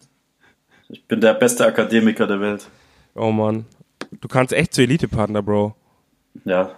[0.89, 2.69] Ich bin der beste Akademiker der Welt.
[3.15, 3.67] oh Mann.
[4.21, 5.75] Du kannst echt zu Elite-Partner, Bro.
[6.45, 6.71] Ja.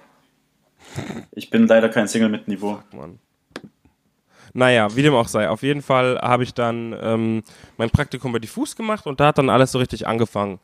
[1.33, 2.81] Ich bin leider kein Single mit Niveau.
[2.93, 3.19] Mann.
[4.55, 5.51] Naja, wie dem auch sei.
[5.51, 7.43] Auf jeden Fall habe ich dann ähm,
[7.77, 10.59] mein Praktikum bei Diffus gemacht und da hat dann alles so richtig angefangen.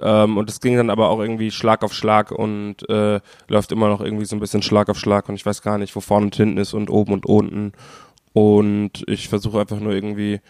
[0.00, 3.88] Ähm, und es ging dann aber auch irgendwie Schlag auf Schlag und äh, läuft immer
[3.88, 6.26] noch irgendwie so ein bisschen Schlag auf Schlag und ich weiß gar nicht, wo vorne
[6.26, 7.72] und hinten ist und oben und unten.
[8.32, 10.40] Und ich versuche einfach nur irgendwie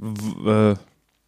[0.00, 0.74] äh,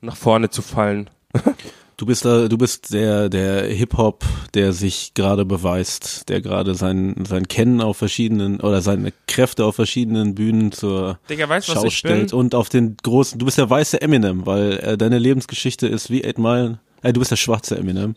[0.00, 1.10] nach vorne zu fallen.
[2.00, 7.14] Du bist da, du bist der, der Hip-Hop, der sich gerade beweist, der gerade sein,
[7.28, 11.98] sein Kennen auf verschiedenen oder seine Kräfte auf verschiedenen Bühnen zur Digga, weißt Schau ich
[11.98, 12.38] stellt bin?
[12.38, 16.24] und auf den großen, du bist der weiße Eminem, weil äh, deine Lebensgeschichte ist wie
[16.24, 18.16] Eight Mile, äh, du bist der schwarze Eminem.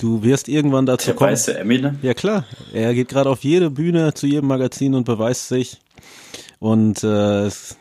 [0.00, 1.30] Du wirst irgendwann dazu Der kommen.
[1.30, 2.00] weiße Eminem.
[2.02, 5.78] Ja klar, er geht gerade auf jede Bühne, zu jedem Magazin und beweist sich.
[6.58, 7.76] Und äh, es-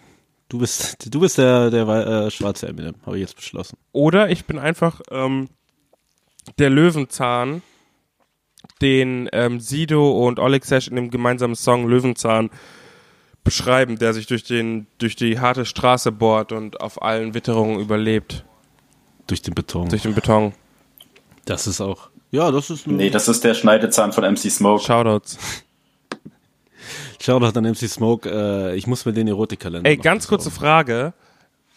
[0.50, 3.78] du bist, du bist der, der äh, schwarze Eminem, habe ich jetzt beschlossen.
[3.92, 5.50] Oder ich bin einfach ähm,
[6.58, 7.62] der Löwenzahn,
[8.82, 12.50] den ähm, Sido und Oleg Sesh in dem gemeinsamen Song Löwenzahn
[13.44, 18.44] beschreiben, der sich durch den durch die harte Straße bohrt und auf allen Witterungen überlebt.
[19.28, 19.90] Durch den Beton.
[19.90, 20.54] Durch den Beton.
[21.46, 22.10] Das ist auch.
[22.32, 22.88] Ja, das ist.
[22.88, 24.84] Nee, das ist der Schneidezahn von MC Smoke.
[24.84, 25.38] Shoutouts.
[27.22, 28.30] Shoutout an MC Smoke.
[28.30, 29.90] Äh, ich muss mir den Erotikkalender.
[29.90, 30.66] Ey, ganz kurze besorgen.
[30.66, 31.14] Frage.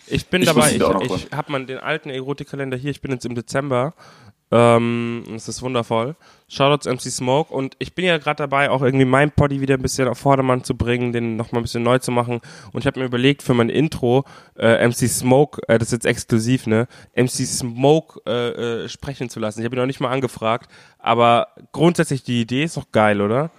[0.07, 3.01] Ich bin Ich dabei, ich, auch noch ich habe mal den alten Erotikkalender hier, ich
[3.01, 3.95] bin jetzt im Dezember.
[4.51, 6.17] Ähm, das ist wundervoll.
[6.49, 9.83] Shoutouts MC Smoke und ich bin ja gerade dabei, auch irgendwie mein Poddy wieder ein
[9.83, 12.41] bisschen auf Vordermann zu bringen, den nochmal ein bisschen neu zu machen.
[12.73, 14.25] Und ich habe mir überlegt, für mein Intro
[14.59, 19.39] äh, MC Smoke, äh, das ist jetzt exklusiv, ne, MC Smoke äh, äh, sprechen zu
[19.39, 19.61] lassen.
[19.61, 23.51] Ich habe ihn noch nicht mal angefragt, aber grundsätzlich die Idee ist doch geil, oder?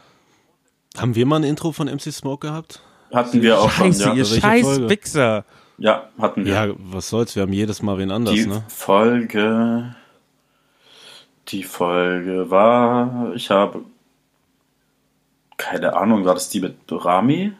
[0.98, 2.82] Haben wir mal ein Intro von MC Smoke gehabt?
[3.14, 4.10] Hatten wir auch schon, Scheiße, ja.
[4.14, 4.90] ihr Welche scheiß Folge?
[4.90, 5.46] Wichser.
[5.78, 6.54] Ja, hatten wir.
[6.54, 8.64] Ja, was soll's, wir haben jedes Mal wen anders, die ne?
[8.68, 9.96] Folge.
[11.48, 13.34] Die Folge war.
[13.36, 13.84] Ich habe.
[15.58, 17.54] Keine Ahnung, war das die mit Rami?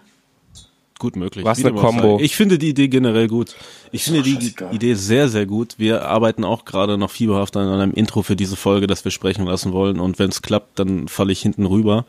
[1.00, 1.46] Gut möglich.
[1.46, 1.74] Was eine.
[1.74, 2.20] Kombo.
[2.20, 3.56] Ich finde die Idee generell gut.
[3.92, 4.76] Ich finde die scheißegal.
[4.76, 5.76] Idee sehr, sehr gut.
[5.78, 9.46] Wir arbeiten auch gerade noch fieberhaft an einem Intro für diese Folge, das wir sprechen
[9.46, 10.00] lassen wollen.
[10.00, 12.06] Und wenn es klappt, dann falle ich hinten rüber.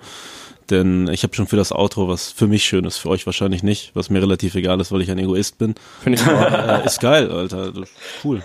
[0.71, 3.63] Denn ich habe schon für das Outro, was für mich schön ist, für euch wahrscheinlich
[3.63, 5.75] nicht, was mir relativ egal ist, weil ich ein Egoist bin.
[6.03, 6.41] Finde ich auch.
[6.83, 7.73] äh, ist geil, Alter.
[8.23, 8.43] Cool.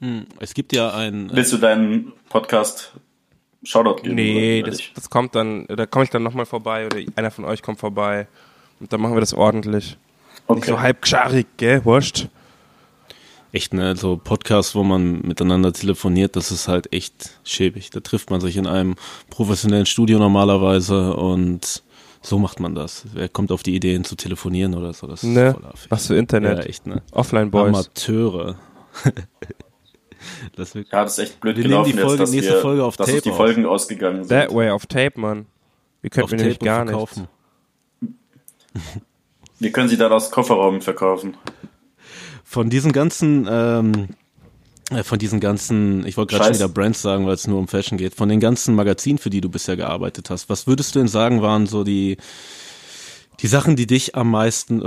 [0.00, 1.30] Hm, Es gibt ja ein.
[1.30, 2.92] äh, Willst du deinen Podcast
[3.64, 4.14] Shoutout geben?
[4.16, 7.44] Nee, oder das, das kommt dann, da komme ich dann nochmal vorbei oder einer von
[7.44, 8.26] euch kommt vorbei
[8.80, 9.96] und dann machen wir das ordentlich.
[10.48, 10.80] Nicht so Okay.
[10.82, 12.26] halb gscharig, gell, wurscht.
[13.52, 17.90] Echt, ne, so Podcasts, wo man miteinander telefoniert, das ist halt echt schäbig.
[17.90, 18.94] Da trifft man sich in einem
[19.30, 21.82] professionellen Studio normalerweise und
[22.22, 23.04] so macht man das.
[23.12, 25.06] Wer kommt auf die Ideen zu telefonieren oder so?
[25.06, 25.52] Das ist Ne?
[25.52, 25.90] voll affig.
[25.90, 26.58] Was für Internet.
[26.58, 27.02] Ja, echt, ne?
[27.10, 27.68] Offline Boys.
[27.74, 28.56] Amateure.
[30.56, 32.52] das wird Ja, das ist echt blöd Wir nehmen die gelaufen Folge- jetzt, dass, nächste
[32.54, 33.36] wir, Folge auf dass Tape die auf.
[33.36, 34.28] Folgen ausgegangen sind.
[34.28, 35.46] That way auf Tape, Mann.
[36.00, 36.90] Wir auf könnten nämlich Tape gar nicht.
[36.92, 37.28] verkaufen.
[39.58, 41.36] Wir können sie dann aus Kofferraum verkaufen.
[42.52, 44.08] Von diesen ganzen, ähm,
[44.90, 47.66] äh, von diesen ganzen, ich wollte gerade schon wieder Brands sagen, weil es nur um
[47.66, 50.98] Fashion geht, von den ganzen Magazinen, für die du bisher gearbeitet hast, was würdest du
[50.98, 52.18] denn sagen, waren so die,
[53.40, 54.82] die Sachen, die dich am meisten,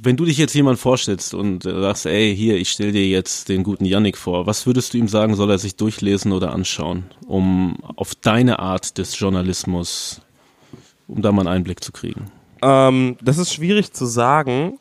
[0.00, 3.48] wenn du dich jetzt jemand vorstellst und äh, sagst, ey, hier, ich stell dir jetzt
[3.48, 7.06] den guten Yannick vor, was würdest du ihm sagen, soll er sich durchlesen oder anschauen,
[7.26, 10.20] um auf deine Art des Journalismus,
[11.08, 12.30] um da mal einen Einblick zu kriegen?
[12.62, 14.78] Ähm, das ist schwierig zu sagen.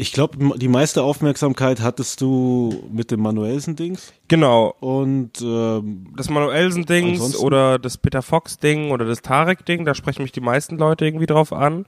[0.00, 4.74] Ich glaube, die meiste Aufmerksamkeit hattest du mit dem Manuelsen-Dings Genau.
[4.78, 10.40] und ähm, Das Manuelsen-Dings oder das Peter Fox-Ding oder das Tarek-Ding, da sprechen mich die
[10.40, 11.84] meisten Leute irgendwie drauf an.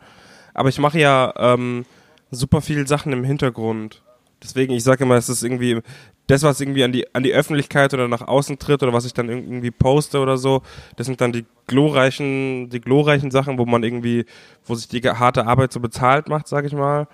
[0.54, 1.84] Aber ich mache ja ähm,
[2.32, 4.02] super viel Sachen im Hintergrund.
[4.42, 5.80] Deswegen, ich sage immer, es ist irgendwie
[6.26, 9.14] das, was irgendwie an die, an die Öffentlichkeit oder nach außen tritt oder was ich
[9.14, 10.62] dann irgendwie poste oder so,
[10.96, 14.24] das sind dann die glorreichen, die glorreichen Sachen, wo man irgendwie,
[14.64, 17.06] wo sich die harte Arbeit so bezahlt macht, sag ich mal.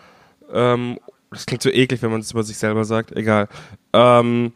[0.52, 0.98] Ähm,
[1.30, 3.48] das klingt so eklig, wenn man es über sich selber sagt, egal.
[3.92, 4.52] Ähm,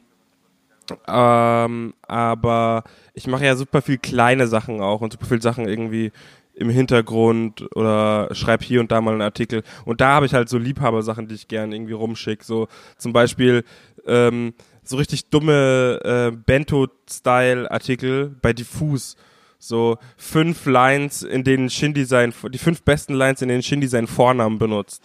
[1.06, 2.84] ähm, aber
[3.14, 6.12] ich mache ja super viel kleine Sachen auch und super viel Sachen irgendwie
[6.54, 9.62] im Hintergrund oder schreibe hier und da mal einen Artikel.
[9.84, 12.44] Und da habe ich halt so Liebhabersachen, die ich gerne irgendwie rumschicke.
[12.44, 12.68] So
[12.98, 13.64] zum Beispiel
[14.06, 19.16] ähm, so richtig dumme äh, Bento-Style-Artikel bei Diffus.
[19.58, 24.06] So fünf Lines, in denen Shindy sein, die fünf besten Lines, in denen Shindy seinen
[24.06, 25.02] Vornamen benutzt.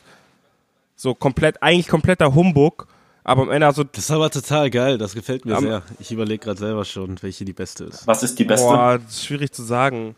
[0.95, 2.87] So komplett, eigentlich kompletter Humbug,
[3.23, 5.81] aber am Ende also das ist aber total geil, das gefällt mir sehr.
[5.99, 8.05] Ich überlege gerade selber schon, welche die beste ist.
[8.07, 8.67] Was ist die beste?
[8.67, 10.15] Boah, das ist schwierig zu sagen.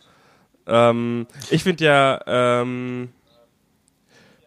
[0.67, 3.09] Ähm, ich finde ja, ähm,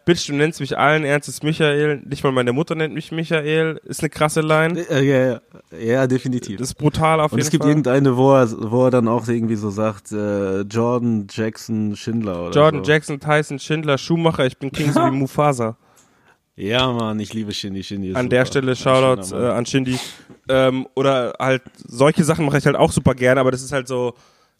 [0.05, 2.01] Bitch, du nennst mich allen Ernstes Michael.
[2.05, 3.79] Nicht mal meine Mutter nennt mich Michael.
[3.83, 4.79] Ist eine krasse Line.
[4.89, 5.41] Äh, ja, ja,
[5.79, 6.57] ja, definitiv.
[6.57, 7.71] Das ist brutal auf und jeden es gibt Fall.
[7.71, 12.51] irgendeine, wo er, wo er dann auch irgendwie so sagt, äh, Jordan Jackson Schindler oder
[12.51, 12.91] Jordan so.
[12.91, 15.77] Jackson, Tyson, Schindler, Schumacher, ich bin King so wie Mufasa.
[16.55, 17.83] Ja, Mann, ich liebe Shindy.
[17.83, 18.35] Shindy ist An super.
[18.35, 19.97] der Stelle Ein Shoutouts äh, an Shindy.
[20.49, 23.87] Ähm, oder halt, solche Sachen mache ich halt auch super gerne, aber das ist halt
[23.87, 24.15] so,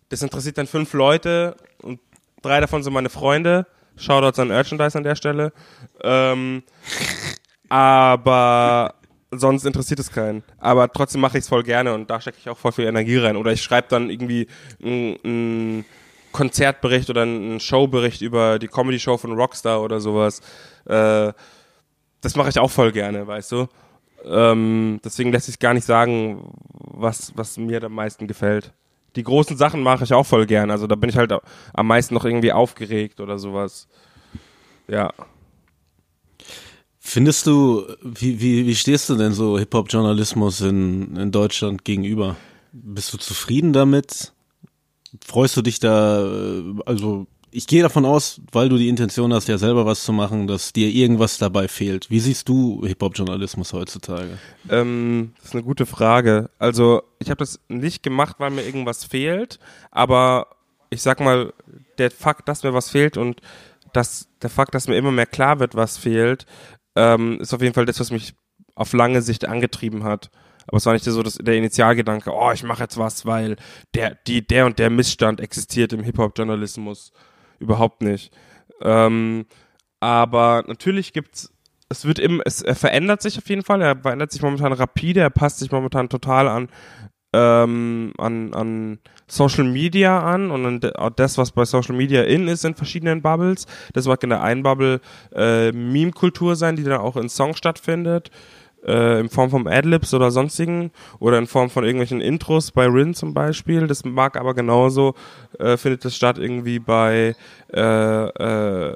[0.10, 2.00] das interessiert dann fünf Leute und
[2.42, 3.68] drei davon sind meine Freunde.
[3.98, 5.52] Shoutouts an Merchandise an der Stelle.
[6.02, 6.64] Ähm,
[7.70, 8.96] aber
[9.32, 10.44] sonst interessiert es keinen.
[10.60, 13.18] Aber trotzdem mache ich es voll gerne und da stecke ich auch voll viel Energie
[13.18, 13.36] rein.
[13.36, 14.48] Oder ich schreibe dann irgendwie
[14.84, 15.86] einen
[16.32, 20.42] Konzertbericht oder einen Showbericht über die Comedy-Show von Rockstar oder sowas.
[20.86, 21.34] Äh,
[22.22, 23.68] das mache ich auch voll gerne, weißt du.
[24.24, 28.72] Ähm, deswegen lässt sich gar nicht sagen, was, was mir am meisten gefällt.
[29.16, 30.72] Die großen Sachen mache ich auch voll gern.
[30.72, 31.34] Also da bin ich halt
[31.74, 33.88] am meisten noch irgendwie aufgeregt oder sowas.
[34.88, 35.14] Ja.
[37.00, 42.38] Findest du, wie, wie, wie stehst du denn so Hip-Hop-Journalismus in, in Deutschland gegenüber?
[42.72, 44.32] Bist du zufrieden damit?
[45.26, 49.48] Freust du dich da, äh, also ich gehe davon aus, weil du die Intention hast,
[49.48, 52.10] ja selber was zu machen, dass dir irgendwas dabei fehlt.
[52.10, 54.38] Wie siehst du Hip-Hop-Journalismus heutzutage?
[54.70, 56.50] Ähm, das ist eine gute Frage.
[56.60, 59.60] Also ich habe das nicht gemacht, weil mir irgendwas fehlt,
[59.92, 60.48] aber
[60.90, 61.54] ich sag mal,
[61.98, 63.42] der Fakt, dass mir was fehlt und
[63.94, 66.46] dass der Fakt, dass mir immer mehr klar wird, was fehlt,
[66.96, 68.34] ähm, ist auf jeden Fall das, was mich
[68.76, 70.30] auf lange Sicht angetrieben hat.
[70.68, 73.58] Aber es war nicht so dass der Initialgedanke, oh, ich mache jetzt was, weil
[73.94, 77.12] der, die, der und der Missstand existiert im Hip-Hop-Journalismus.
[77.62, 78.34] Überhaupt nicht.
[78.82, 79.46] Ähm,
[80.00, 81.54] aber natürlich gibt's,
[81.90, 85.20] es wird immer, es er verändert sich auf jeden Fall, er verändert sich momentan rapide,
[85.20, 86.70] er passt sich momentan total an,
[87.34, 92.66] ähm, an, an Social Media an und an das, was bei Social Media in ist
[92.66, 93.68] in verschiedenen Bubbles.
[93.94, 95.00] Das mag in der einen Bubble
[95.36, 98.32] äh, Meme-Kultur sein, die dann auch in Songs stattfindet.
[98.86, 103.14] Äh, in Form von Adlibs oder sonstigen oder in Form von irgendwelchen Intros bei Rin
[103.14, 103.86] zum Beispiel.
[103.86, 105.14] Das mag aber genauso,
[105.60, 107.36] äh, findet das statt irgendwie bei
[107.72, 108.96] äh, äh,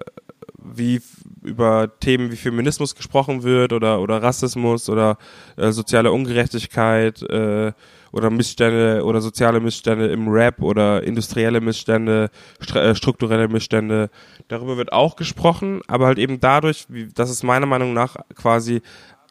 [0.57, 1.01] wie
[1.43, 5.17] über Themen wie Feminismus gesprochen wird oder oder Rassismus oder
[5.57, 7.71] äh, soziale Ungerechtigkeit äh,
[8.11, 12.29] oder Missstände oder soziale Missstände im Rap oder industrielle Missstände,
[12.73, 14.09] äh, strukturelle Missstände.
[14.47, 18.81] Darüber wird auch gesprochen, aber halt eben dadurch, wie, dass es meiner Meinung nach quasi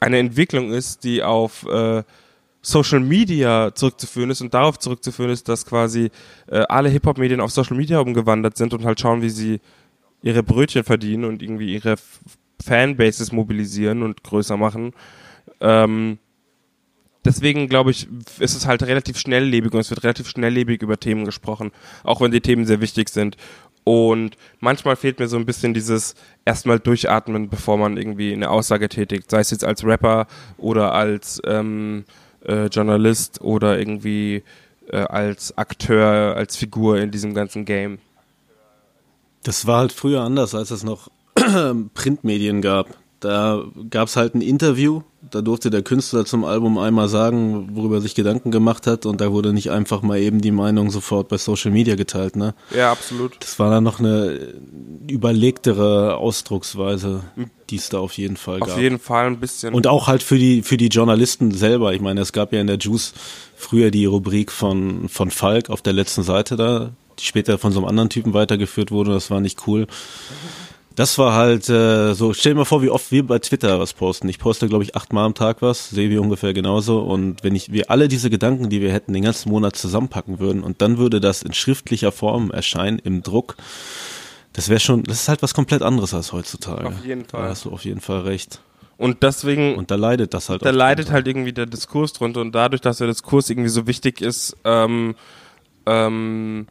[0.05, 2.02] eine Entwicklung ist, die auf äh,
[2.62, 6.11] Social Media zurückzuführen ist und darauf zurückzuführen ist, dass quasi
[6.46, 9.61] äh, alle Hip-Hop-Medien auf Social Media umgewandert sind und halt schauen, wie sie
[10.22, 11.96] ihre Brötchen verdienen und irgendwie ihre
[12.62, 14.92] Fanbases mobilisieren und größer machen.
[15.61, 16.18] Ähm,
[17.24, 21.24] deswegen glaube ich, ist es halt relativ schnelllebig und es wird relativ schnelllebig über Themen
[21.24, 23.36] gesprochen, auch wenn die Themen sehr wichtig sind.
[23.85, 26.14] Und manchmal fehlt mir so ein bisschen dieses
[26.47, 30.26] erstmal durchatmen, bevor man irgendwie eine Aussage tätigt, sei es jetzt als Rapper
[30.57, 32.05] oder als ähm,
[32.47, 34.43] äh, Journalist oder irgendwie
[34.89, 37.99] äh, als Akteur, als Figur in diesem ganzen Game.
[39.43, 41.11] Das war halt früher anders, als es noch
[41.95, 42.89] Printmedien gab.
[43.25, 45.01] Da gab es halt ein Interview,
[45.31, 49.22] da durfte der Künstler zum Album einmal sagen, worüber er sich Gedanken gemacht hat und
[49.22, 52.55] da wurde nicht einfach mal eben die Meinung sofort bei Social Media geteilt, ne?
[52.77, 53.39] Ja, absolut.
[53.41, 54.55] Das war dann noch eine
[55.09, 57.22] überlegtere Ausdrucksweise,
[57.70, 58.77] die es da auf jeden Fall auf gab.
[58.77, 59.72] Auf jeden Fall ein bisschen.
[59.72, 61.95] Und auch halt für die, für die Journalisten selber.
[61.95, 63.14] Ich meine, es gab ja in der Juice
[63.57, 67.79] früher die Rubrik von, von Falk auf der letzten Seite da, die später von so
[67.79, 69.87] einem anderen Typen weitergeführt wurde, das war nicht cool.
[70.97, 73.95] Das war halt äh, so, stell dir mal vor, wie oft wir bei Twitter was
[73.95, 74.28] posten.
[74.28, 77.01] Ich poste, glaube ich, achtmal am Tag was, Sebi ungefähr genauso.
[77.01, 80.62] Und wenn ich wir alle diese Gedanken, die wir hätten, den ganzen Monat zusammenpacken würden
[80.62, 83.57] und dann würde das in schriftlicher Form erscheinen, im Druck,
[84.53, 86.86] das wäre schon, das ist halt was komplett anderes als heutzutage.
[86.86, 87.42] Auf jeden Fall.
[87.42, 88.61] Da hast du auf jeden Fall recht.
[88.97, 89.74] Und deswegen.
[89.74, 90.64] Und da leidet das halt.
[90.64, 92.40] Da leidet halt irgendwie der Diskurs drunter.
[92.40, 95.16] Und dadurch, dass der Diskurs irgendwie so wichtig ist, ähm,
[95.86, 96.66] ähm,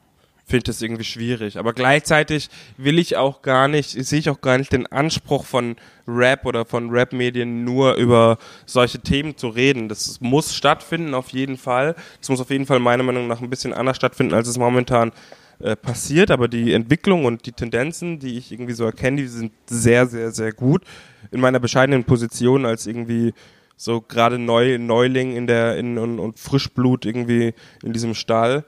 [0.45, 1.57] finde das irgendwie schwierig.
[1.57, 5.75] Aber gleichzeitig will ich auch gar nicht, sehe ich auch gar nicht den Anspruch von
[6.07, 9.87] Rap oder von Rap-Medien nur über solche Themen zu reden.
[9.87, 11.95] Das muss stattfinden, auf jeden Fall.
[12.19, 15.11] Das muss auf jeden Fall meiner Meinung nach ein bisschen anders stattfinden, als es momentan
[15.59, 16.29] äh, passiert.
[16.29, 20.31] Aber die Entwicklung und die Tendenzen, die ich irgendwie so erkenne, die sind sehr, sehr,
[20.31, 20.83] sehr gut.
[21.31, 23.33] In meiner bescheidenen Position als irgendwie
[23.77, 28.65] so gerade Neu Neuling in der in, und, und Frischblut irgendwie in diesem Stall.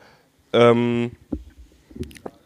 [0.54, 1.12] Ähm,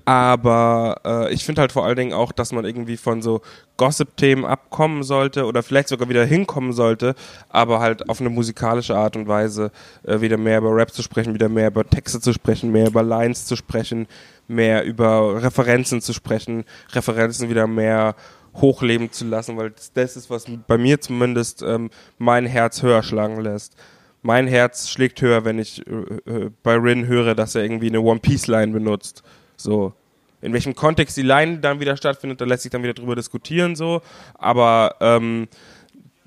[0.09, 3.41] aber äh, ich finde halt vor allen Dingen auch, dass man irgendwie von so
[3.77, 7.13] Gossip-Themen abkommen sollte oder vielleicht sogar wieder hinkommen sollte,
[7.47, 11.35] aber halt auf eine musikalische Art und Weise äh, wieder mehr über Rap zu sprechen,
[11.35, 14.07] wieder mehr über Texte zu sprechen, mehr über Lines zu sprechen,
[14.47, 18.15] mehr über Referenzen zu sprechen, Referenzen wieder mehr
[18.55, 23.03] hochleben zu lassen, weil das, das ist, was bei mir zumindest ähm, mein Herz höher
[23.03, 23.75] schlagen lässt
[24.21, 25.91] mein Herz schlägt höher, wenn ich äh,
[26.29, 29.23] äh, bei Rin höre, dass er irgendwie eine One Piece Line benutzt.
[29.59, 29.93] So.
[30.41, 33.75] In welchem Kontext die Line dann wieder stattfindet, da lässt sich dann wieder drüber diskutieren,
[33.75, 34.01] so.
[34.35, 35.47] Aber ähm,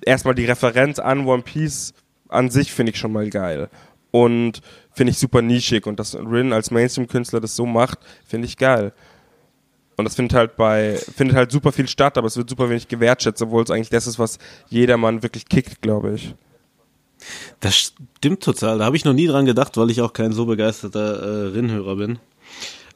[0.04, 1.94] erstmal die Referenz an One Piece
[2.28, 3.68] an sich finde ich schon mal geil.
[4.10, 4.60] Und
[4.92, 5.86] finde ich super nischig.
[5.86, 8.92] Und dass Rin als Mainstream-Künstler das so macht, finde ich geil.
[9.96, 12.88] Und das findet halt bei, findet halt super viel statt, aber es wird super wenig
[12.88, 16.34] gewertschätzt, obwohl es eigentlich das ist, was jedermann wirklich kickt, glaube ich.
[17.60, 18.78] Das stimmt total.
[18.78, 21.96] Da habe ich noch nie dran gedacht, weil ich auch kein so begeisterter äh, Rinnhörer
[21.96, 22.18] bin.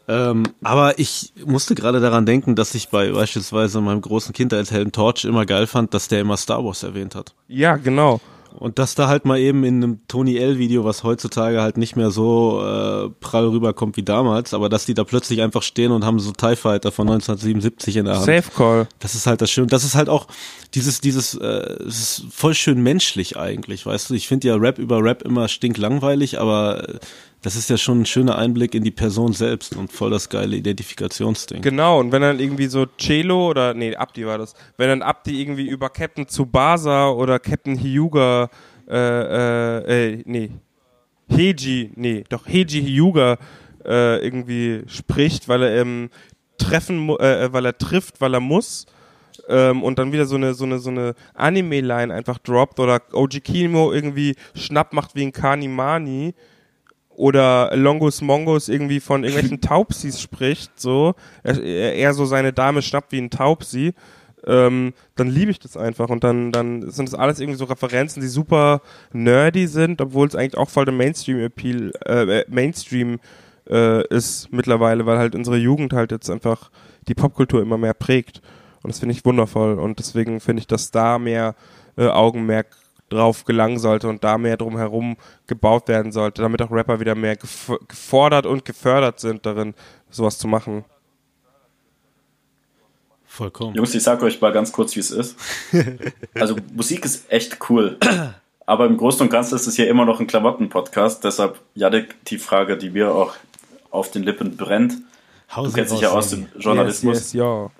[0.09, 4.71] Ähm, aber ich musste gerade daran denken, dass ich bei beispielsweise meinem großen Kind als
[4.71, 7.35] Helden Torch immer geil fand, dass der immer Star Wars erwähnt hat.
[7.49, 8.21] Ja, genau.
[8.59, 12.11] Und dass da halt mal eben in einem Tony L-Video, was heutzutage halt nicht mehr
[12.11, 16.19] so äh, prall rüberkommt wie damals, aber dass die da plötzlich einfach stehen und haben
[16.19, 18.25] so TIE Fighter von 1977 in der Hand.
[18.25, 18.89] Safe Call.
[18.99, 19.67] Das ist halt das Schöne.
[19.67, 20.27] Das ist halt auch
[20.75, 21.47] dieses, dieses, äh,
[21.87, 24.15] es ist voll schön menschlich eigentlich, weißt du.
[24.15, 26.99] Ich finde ja Rap über Rap immer stinklangweilig, aber
[27.47, 30.57] Das ist ja schon ein schöner Einblick in die Person selbst und voll das geile
[30.57, 31.63] Identifikationsding.
[31.63, 35.41] Genau, und wenn dann irgendwie so Celo oder, nee, Abdi war das, wenn dann Abdi
[35.41, 38.51] irgendwie über Captain Tsubasa oder Captain Hyuga,
[38.89, 40.51] äh, äh, äh, nee,
[41.31, 43.39] Heiji, nee, doch Heiji Hyuga
[43.85, 46.11] äh, irgendwie spricht, weil er ähm,
[46.59, 48.87] treffen, mu- äh, weil er trifft, weil er muss,
[49.49, 53.45] ähm, und dann wieder so eine so eine so eine Anime-Line einfach droppt oder OG
[53.45, 56.35] Kimo irgendwie schnapp macht wie ein Kanimani
[57.17, 63.13] oder Longus Mongus irgendwie von irgendwelchen Taubsis spricht, so er, er so seine Dame schnappt
[63.13, 63.95] wie ein Taubsi,
[64.45, 68.21] ähm, dann liebe ich das einfach und dann dann sind das alles irgendwie so Referenzen,
[68.21, 73.19] die super nerdy sind, obwohl es eigentlich auch voll der Mainstream-Appeal, äh, äh, Mainstream
[73.69, 76.71] äh, ist mittlerweile, weil halt unsere Jugend halt jetzt einfach
[77.09, 78.41] die Popkultur immer mehr prägt.
[78.83, 79.79] Und das finde ich wundervoll.
[79.79, 81.55] Und deswegen finde ich, dass da mehr
[81.97, 82.69] äh, Augenmerk
[83.09, 87.37] drauf gelangen sollte und da mehr drumherum gebaut werden sollte, damit auch Rapper wieder mehr
[87.37, 89.75] gef gefordert und gefördert sind darin,
[90.11, 90.85] sowas zu machen.
[93.27, 93.75] Vollkommen.
[93.75, 95.37] Jungs, ich sag euch mal ganz kurz, wie es ist.
[96.35, 97.99] Also Musik ist echt cool.
[98.65, 101.23] Aber im Großen und Ganzen ist es hier immer noch ein Klamotten-Podcast.
[101.23, 103.35] Deshalb, Jadek, die Frage, die mir auch
[103.91, 104.95] auf den Lippen brennt.
[105.55, 107.15] Du kennst dich ja aus dem Journalismus.
[107.15, 107.71] Yes, yes, ja.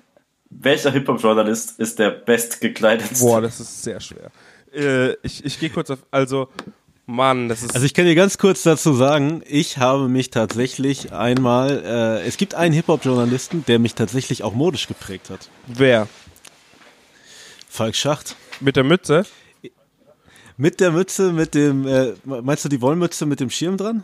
[0.49, 3.25] Welcher Hip-Hop-Journalist ist der bestgekleidetste?
[3.25, 4.31] Boah, das ist sehr schwer.
[4.73, 6.49] Äh, ich ich gehe kurz auf, also,
[7.05, 11.13] Mann, das ist, Also ich kann dir ganz kurz dazu sagen, ich habe mich tatsächlich
[11.13, 15.49] einmal, äh, es gibt einen Hip-Hop-Journalisten, der mich tatsächlich auch modisch geprägt hat.
[15.67, 16.07] wer?
[17.69, 18.35] Falk Schacht.
[18.59, 19.25] Mit der Mütze?
[20.57, 24.03] Mit der Mütze, mit dem, äh, meinst du die Wollmütze mit dem Schirm dran?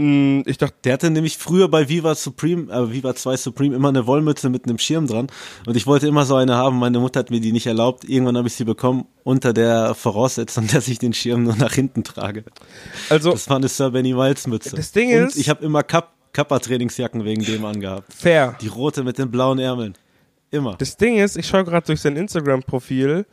[0.00, 3.88] Mm, ich dachte, Der hatte nämlich früher bei Viva Supreme, äh, Viva 2 Supreme immer
[3.90, 5.26] eine Wollmütze mit einem Schirm dran.
[5.66, 6.78] Und ich wollte immer so eine haben.
[6.78, 8.04] Meine Mutter hat mir die nicht erlaubt.
[8.08, 12.02] Irgendwann habe ich sie bekommen, unter der Voraussetzung, dass ich den Schirm nur nach hinten
[12.04, 12.44] trage.
[13.10, 14.74] also, Das war eine Sir Benny Miles Mütze.
[14.76, 18.12] Das Ding Und ist- ich habe immer Kap Kappa-Trainingsjacken wegen dem angehabt.
[18.14, 18.56] fair.
[18.60, 19.94] Die rote mit den blauen Ärmeln.
[20.52, 20.76] Immer.
[20.76, 23.26] Das Ding ist, ich schaue gerade durch sein Instagram-Profil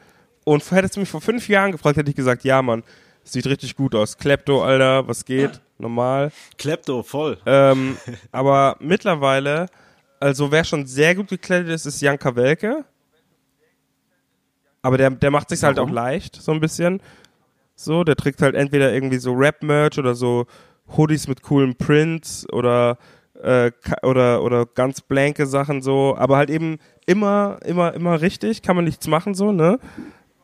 [0.43, 2.83] und hättest du mich vor fünf Jahren gefragt, hätte ich gesagt, ja, Mann,
[3.23, 4.17] sieht richtig gut aus.
[4.17, 5.61] Klepto, Alter, was geht?
[5.77, 6.31] Normal.
[6.57, 7.37] Klepto, voll.
[7.45, 7.97] Ähm,
[8.31, 9.67] aber mittlerweile,
[10.19, 12.85] also wer schon sehr gut gekleidet ist, ist Janka Welke.
[14.81, 17.01] Aber der, der macht sich halt auch leicht, so ein bisschen.
[17.75, 20.45] So, der trägt halt entweder irgendwie so Rap-Merch oder so
[20.95, 22.97] Hoodies mit coolen Prints oder
[23.41, 23.71] äh,
[24.01, 28.85] oder oder ganz blanke Sachen so, aber halt eben immer immer immer richtig, kann man
[28.85, 29.79] nichts machen so, ne?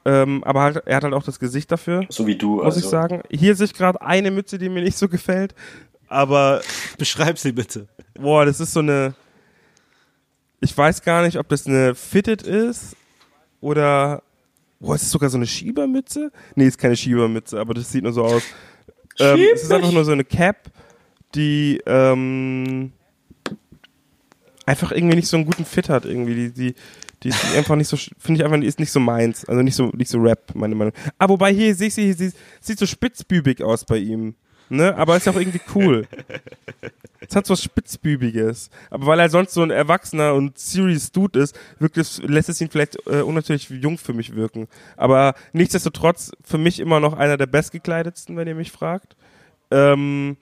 [0.06, 2.56] Ähm, aber halt, er hat halt auch das Gesicht dafür, So wie du.
[2.56, 2.80] muss also.
[2.80, 3.22] ich sagen.
[3.30, 5.56] Hier sehe ich gerade eine Mütze, die mir nicht so gefällt,
[6.08, 6.62] aber
[6.98, 7.88] Beschreib sie bitte.
[8.14, 9.16] Boah, das ist so eine.
[10.60, 12.96] Ich weiß gar nicht, ob das eine Fitted ist
[13.62, 14.24] oder.
[14.80, 16.32] Boah, ist es sogar so eine Schiebermütze?
[16.56, 18.44] Nee, ist keine Schiebermütze, aber das sieht nur so aus.
[19.20, 20.70] Ähm, es ist einfach nur so eine Cap,
[21.36, 22.92] die ähm,
[24.66, 26.06] einfach irgendwie nicht so einen guten Fit hat.
[26.06, 26.36] Irgendwie.
[26.36, 26.76] Die, die,
[27.24, 29.46] die ist einfach nicht so, finde ich einfach, die ist nicht so meins.
[29.46, 30.94] Also nicht so, nicht so Rap, meine Meinung.
[31.18, 34.36] Ah, wobei hier sehe ich sie, sie sieht so spitzbübig aus bei ihm.
[34.70, 34.96] Ne?
[34.96, 36.08] Aber ist auch irgendwie cool.
[37.30, 38.70] Es hat so was Spitzbübiges.
[38.90, 42.60] Aber weil er sonst so ein erwachsener und serious Dude ist, wirkt es, lässt es
[42.60, 44.68] ihn vielleicht äh, unnatürlich jung für mich wirken.
[44.98, 49.16] Aber nichtsdestotrotz für mich immer noch einer der bestgekleidetsten, wenn ihr mich fragt.
[49.72, 50.38] Ähm,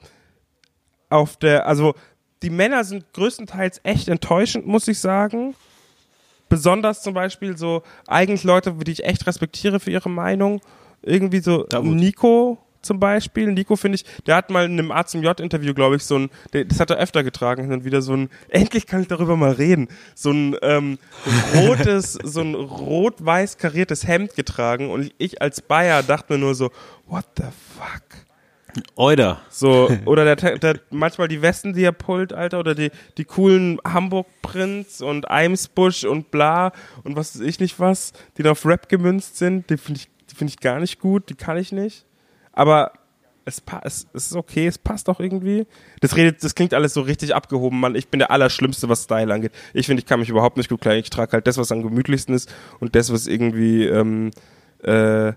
[1.09, 1.93] auf der, also
[2.41, 5.55] die Männer sind größtenteils echt enttäuschend, muss ich sagen.
[6.51, 10.59] Besonders zum Beispiel so eigentlich Leute, die ich echt respektiere für ihre Meinung.
[11.01, 11.95] Irgendwie so Davut.
[11.95, 13.53] Nico zum Beispiel.
[13.53, 16.29] Nico finde ich, der hat mal in einem A zum J-Interview, glaube ich, so ein,
[16.51, 19.53] das hat er öfter getragen, hin und wieder so ein, endlich kann ich darüber mal
[19.53, 20.97] reden, so ein ähm,
[21.55, 26.69] rotes, so ein rot-weiß kariertes Hemd getragen und ich als Bayer dachte mir nur so,
[27.07, 27.43] what the
[27.77, 28.25] fuck?
[28.95, 29.41] Oida.
[29.49, 33.79] So, oder der, der manchmal die Westen, die er pullt, Alter, oder die, die coolen
[33.85, 36.71] Hamburg-Prints und Eimsbusch und bla
[37.03, 40.09] und was weiß ich nicht was, die da auf Rap gemünzt sind, die finde ich,
[40.29, 42.05] die finde ich gar nicht gut, die kann ich nicht.
[42.53, 42.93] Aber
[43.45, 45.65] es, es, es ist okay, es passt auch irgendwie.
[45.99, 47.95] Das redet, das klingt alles so richtig abgehoben, Mann.
[47.95, 49.51] Ich bin der Allerschlimmste, was Style angeht.
[49.73, 51.01] Ich finde, ich kann mich überhaupt nicht gut kleiden.
[51.01, 54.31] Ich trage halt das, was am gemütlichsten ist und das, was irgendwie, ähm,
[54.83, 55.33] äh,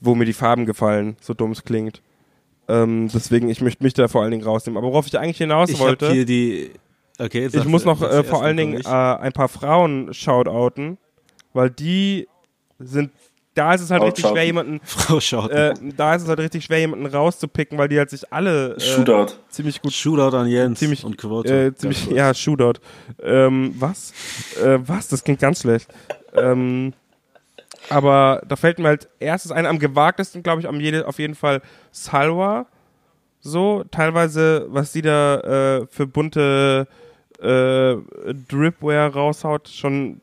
[0.00, 2.00] wo mir die Farben gefallen, so dumm es klingt.
[2.70, 4.78] Ähm, deswegen, ich möchte mich da vor allen Dingen rausnehmen.
[4.78, 6.70] Aber worauf ich eigentlich hinaus Ich wollte, habe hier die.
[7.18, 10.96] Okay, ich muss noch äh, vor allen Dingen äh, ein paar Frauen shoutouten,
[11.52, 12.28] weil die
[12.78, 13.10] sind,
[13.54, 14.80] da ist es halt richtig schwer, jemanden.
[14.84, 15.50] Frau Schaut.
[15.50, 18.80] äh, da ist es halt richtig schwer, jemanden rauszupicken, weil die halt sich alle äh,
[18.80, 19.34] Shootout.
[19.50, 21.66] ziemlich gut Shootout an Jens ziemlich, und Quote.
[21.66, 22.80] äh, ziemlich, ja, Shootout.
[23.22, 24.14] Ähm, was?
[24.62, 25.08] Äh, was?
[25.08, 25.88] Das klingt ganz schlecht.
[26.34, 26.94] Ähm,
[27.90, 31.34] aber da fällt mir halt erstes ein, am gewagtesten, glaube ich, am jede, auf jeden
[31.34, 31.60] Fall
[31.90, 32.66] Salwa.
[33.40, 35.40] So, teilweise, was die da
[35.80, 36.86] äh, für bunte
[37.40, 37.96] äh,
[38.48, 40.20] Dripware raushaut, schon,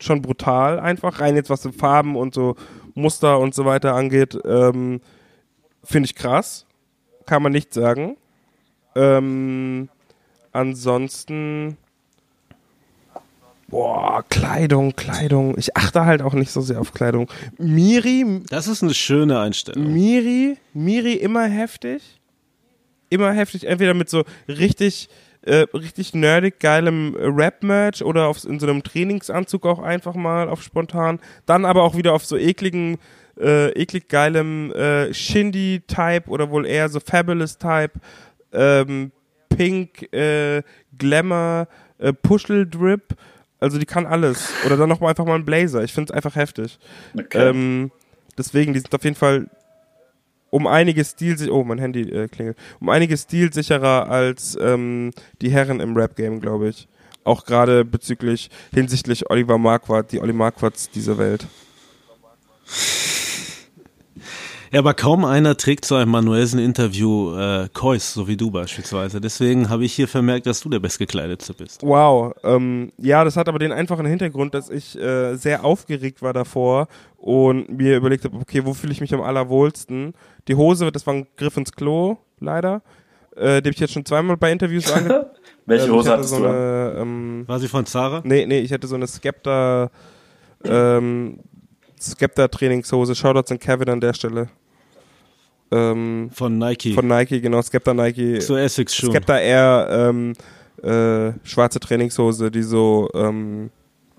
[0.00, 1.20] schon brutal einfach.
[1.20, 2.56] Rein jetzt, was so Farben und so
[2.94, 5.00] Muster und so weiter angeht, ähm,
[5.84, 6.66] finde ich krass.
[7.26, 8.16] Kann man nicht sagen.
[8.94, 9.88] Ähm,
[10.52, 11.76] ansonsten.
[13.72, 15.56] Boah, Kleidung, Kleidung.
[15.56, 17.30] Ich achte halt auch nicht so sehr auf Kleidung.
[17.56, 19.90] Miri, Das ist eine schöne Einstellung.
[19.90, 22.20] Miri, Miri immer heftig.
[23.08, 25.08] Immer heftig, entweder mit so richtig,
[25.40, 30.62] äh, richtig nerdig geilem Rap-Merch oder auf, in so einem Trainingsanzug auch einfach mal auf
[30.62, 31.18] spontan.
[31.46, 32.98] Dann aber auch wieder auf so ekligen,
[33.40, 37.92] äh, eklig geilem äh, Shindy-Type oder wohl eher so Fabulous-Type.
[38.52, 39.12] Ähm,
[39.48, 40.62] Pink, äh,
[40.98, 43.16] Glamour, äh, Puschel-Drip.
[43.62, 44.48] Also die kann alles.
[44.66, 45.84] Oder dann noch mal einfach mal ein Blazer.
[45.84, 46.80] Ich finde es einfach heftig.
[47.16, 47.48] Okay.
[47.48, 47.92] Ähm,
[48.36, 49.48] deswegen, die sind auf jeden Fall
[50.50, 55.78] um einiges stilsicherer, oh, mein Handy äh, klingelt, um einiges stilsicherer als ähm, die Herren
[55.78, 56.88] im Rap-Game, glaube ich.
[57.22, 61.46] Auch gerade bezüglich, hinsichtlich Oliver Marquardt, die Oli Marquardts dieser Welt.
[64.72, 69.20] Ja, aber kaum einer trägt zu einem manuellen Interview äh, Kois, so wie du beispielsweise.
[69.20, 71.82] Deswegen habe ich hier vermerkt, dass du der Bestgekleidete bist.
[71.82, 76.32] Wow, ähm, ja, das hat aber den einfachen Hintergrund, dass ich äh, sehr aufgeregt war
[76.32, 80.14] davor und mir überlegt habe, okay, wo fühle ich mich am allerwohlsten?
[80.48, 82.80] Die Hose, das war ein Griff ins Klo, leider.
[83.36, 85.30] Äh, die habe ich jetzt schon zweimal bei Interviews ange
[85.66, 86.48] Welche Ähm, Hose hatte hattest so du?
[86.48, 88.22] eine, ähm, War sie von Zara?
[88.24, 89.90] Nee, nee, ich hatte so eine Skepta,
[90.64, 91.40] ähm,
[92.00, 93.14] Skepta-Trainingshose.
[93.14, 94.48] Shoutouts an Kevin an der Stelle.
[95.72, 96.94] Ähm, Von Nike.
[96.94, 98.40] von Nike, genau, Skepta Nike.
[98.40, 99.10] so Essex schon.
[99.10, 100.32] Skepta Air, ähm,
[100.82, 103.70] äh, schwarze Trainingshose, die so, ähm,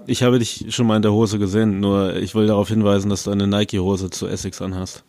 [0.08, 3.24] Ich habe dich schon mal in der Hose gesehen, nur ich will darauf hinweisen, dass
[3.24, 5.04] du eine Nike-Hose zu Essex anhast.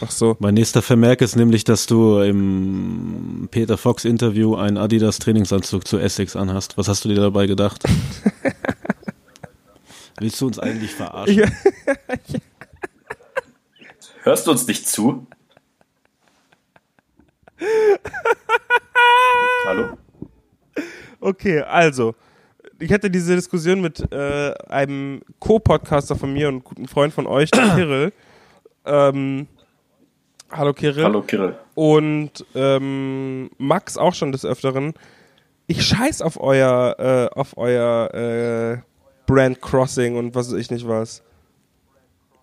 [0.00, 0.36] ach so.
[0.40, 5.98] Mein nächster Vermerk ist nämlich, dass du im Peter Fox Interview einen Adidas Trainingsanzug zu
[5.98, 6.76] Essex anhast.
[6.78, 7.82] Was hast du dir dabei gedacht?
[10.20, 11.44] Willst du uns eigentlich verarschen?
[14.22, 15.26] Hörst du uns nicht zu?
[19.66, 19.98] Hallo?
[21.20, 22.14] Okay, also,
[22.78, 27.50] ich hatte diese Diskussion mit äh, einem Co-Podcaster von mir und guten Freund von euch,
[27.50, 28.12] dem Kirill.
[28.84, 29.48] Ähm,
[30.50, 31.04] hallo Kirill.
[31.04, 31.56] Hallo Kirill.
[31.74, 34.94] und ähm, Max auch schon des Öfteren.
[35.66, 38.78] Ich scheiß auf euer, äh, auf euer äh,
[39.26, 41.22] Brand Crossing und was weiß ich nicht was.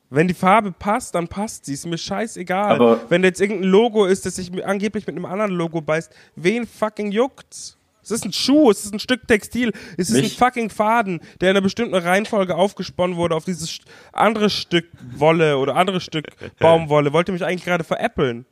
[0.10, 1.74] Wenn die Farbe passt, dann passt sie.
[1.74, 2.76] Ist mir scheißegal.
[2.76, 6.12] Aber- Wenn da jetzt irgendein Logo ist, das sich angeblich mit einem anderen Logo beißt,
[6.36, 7.78] wen fucking juckt's?
[8.04, 11.50] Es ist ein Schuh, es ist ein Stück Textil, es ist ein fucking Faden, der
[11.50, 13.80] in einer bestimmten Reihenfolge aufgesponnen wurde auf dieses
[14.14, 14.86] andere Stück
[15.16, 16.28] Wolle oder andere Stück
[16.60, 17.14] Baumwolle.
[17.14, 18.46] Wollt ihr mich eigentlich gerade veräppeln?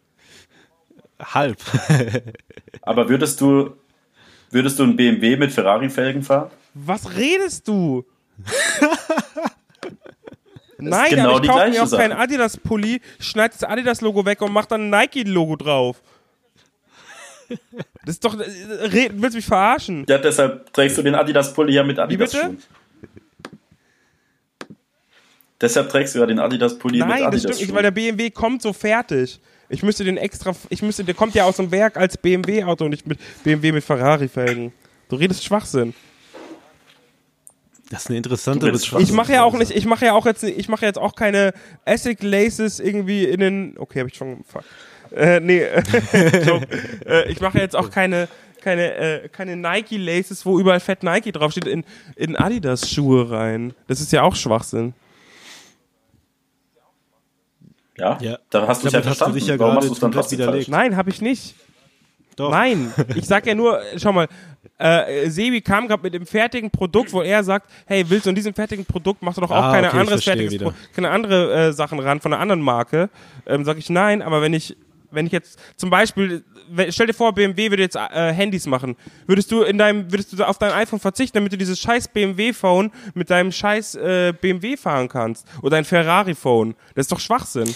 [1.22, 1.60] Halb.
[2.82, 3.76] Aber würdest du,
[4.50, 6.50] würdest du ein BMW mit Ferrari-Felgen fahren?
[6.74, 8.04] Was redest du?
[10.90, 12.12] Nein, genau aber ich kaufe mir auch keinen.
[12.14, 16.02] Adidas-Pulli, schneide das Adidas-Logo weg und mach dann ein Nike-Logo drauf.
[18.06, 18.40] Das ist doch.
[18.40, 20.06] äh, red- Willst du mich verarschen?
[20.08, 22.58] Ja, deshalb trägst du den Adidas-Pulli ja mit Adidas-Schuhen.
[25.62, 28.62] Deshalb trägst du ja den Adidas-Pulli mit Nein, das stimmt nicht, weil der BMW kommt
[28.62, 29.40] so fertig.
[29.70, 30.54] Ich müsste den extra.
[30.70, 33.84] Ich müsste, der kommt ja aus dem Werk als BMW-Auto und nicht mit BMW mit
[33.84, 34.74] Ferrari-Felgen.
[35.10, 35.94] Du redest Schwachsinn.
[37.94, 39.02] Das ist eine interessante Betrachtung.
[39.02, 41.54] Ich mache ja auch nicht, ich mache ja auch jetzt, ich mache jetzt auch keine
[41.86, 44.64] Essig Laces irgendwie in den, okay, habe ich schon, fuck.
[45.16, 45.62] Äh, nee,
[46.46, 46.68] Joke.
[47.06, 48.28] äh, ich mache jetzt auch keine,
[48.62, 51.84] keine, äh, keine Nike Laces, wo überall fett Nike draufsteht, in,
[52.16, 53.74] in Adidas Schuhe rein.
[53.86, 54.96] Das ist ja auch Schwachsinn.
[57.96, 58.18] Ja?
[58.22, 58.40] Ja.
[58.50, 59.36] Da hast ja hast du verstanden.
[59.36, 60.66] dich ja Warum gerade hast du es dann trotzdem widerlegt.
[60.66, 60.76] falsch?
[60.76, 61.54] Nein, habe ich nicht.
[62.36, 62.52] Doch.
[62.52, 64.28] Nein, ich sag ja nur, schau mal,
[64.78, 68.36] äh, Sebi kam gerade mit dem fertigen Produkt, wo er sagt, hey, willst du an
[68.36, 70.58] diesem fertigen Produkt, machst du doch auch Ah, keine okay, anderes fertiges.
[70.58, 73.10] Pro keine andere äh, Sachen ran von einer anderen Marke.
[73.46, 74.76] Ähm, sag ich nein, aber wenn ich
[75.14, 76.44] wenn ich jetzt zum Beispiel,
[76.90, 78.96] stell dir vor, BMW würde jetzt äh, Handys machen,
[79.28, 82.92] würdest du in deinem, würdest du auf dein iPhone verzichten, damit du dieses scheiß BMW-Phone
[83.14, 86.76] mit deinem scheiß äh, BMW fahren kannst oder ein Ferrari-Phone?
[86.96, 87.74] Das ist doch Schwachsinn.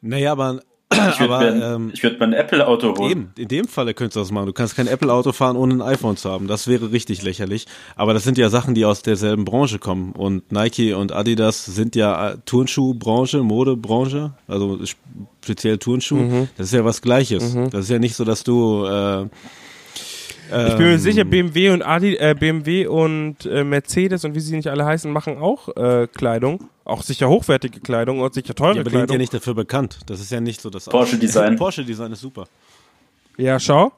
[0.00, 0.60] Naja, aber,
[0.90, 3.10] Ich würde aber mir, ein- ähm, ich würd mir ein Apple-Auto holen.
[3.10, 4.46] Eben, in dem Falle könntest du das machen.
[4.46, 6.46] Du kannst kein Apple-Auto fahren, ohne ein iPhone zu haben.
[6.48, 7.66] Das wäre richtig lächerlich.
[7.94, 10.12] Aber das sind ja Sachen, die aus derselben Branche kommen.
[10.12, 14.78] Und Nike und Adidas sind ja äh, Turnschuhbranche, Modebranche, also
[15.44, 16.46] speziell Turnschuh.
[16.56, 17.54] Das ist ja was Gleiches.
[17.70, 19.26] Das ist ja nicht so, dass du äh,
[20.50, 24.56] Ich bin mir sicher, BMW und Adi, äh, BMW und äh, Mercedes und wie sie
[24.56, 26.68] nicht alle heißen, machen auch äh, Kleidung.
[26.84, 29.14] Auch sicher hochwertige Kleidung und sicher teure ja, aber die sind Kleidung.
[29.14, 29.98] ja nicht dafür bekannt.
[30.06, 31.56] Das ist ja nicht so das Porsche Design.
[31.58, 32.44] Porsche Design ist super.
[33.36, 33.92] Ja, schau.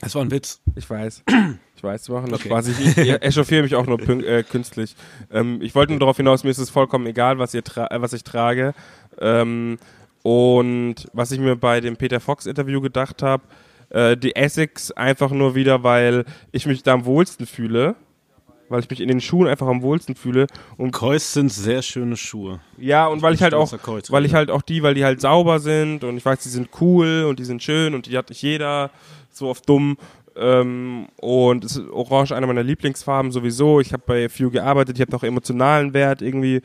[0.00, 0.60] Das war ein Witz.
[0.74, 1.22] Ich weiß.
[1.76, 2.70] Ich weiß, wir machen das quasi.
[2.70, 4.96] Ich, ich echauffiere mich auch nur pünkt, äh, künstlich.
[5.30, 8.00] Ähm, ich wollte nur darauf hinaus, mir ist es vollkommen egal, was, ihr tra äh,
[8.00, 8.72] was ich trage.
[9.20, 9.76] Ähm,
[10.22, 13.42] und was ich mir bei dem Peter Fox Interview gedacht habe,
[13.96, 17.96] äh, die Essex einfach nur wieder, weil ich mich da am wohlsten fühle.
[18.68, 20.48] Weil ich mich in den Schuhen einfach am wohlsten fühle.
[20.76, 22.60] Und Kois sind sehr schöne Schuhe.
[22.78, 23.72] ja, und weil ich halt auch,
[24.08, 26.68] weil ich halt auch die, weil die halt sauber sind und ich weiß, die sind
[26.80, 28.90] cool und die sind schön und die hat nicht jeder
[29.30, 29.96] so auf dumm.
[30.36, 33.80] Ähm, und es ist Orange einer meiner Lieblingsfarben sowieso.
[33.80, 36.56] Ich habe bei Few gearbeitet, ich habe noch emotionalen Wert irgendwie,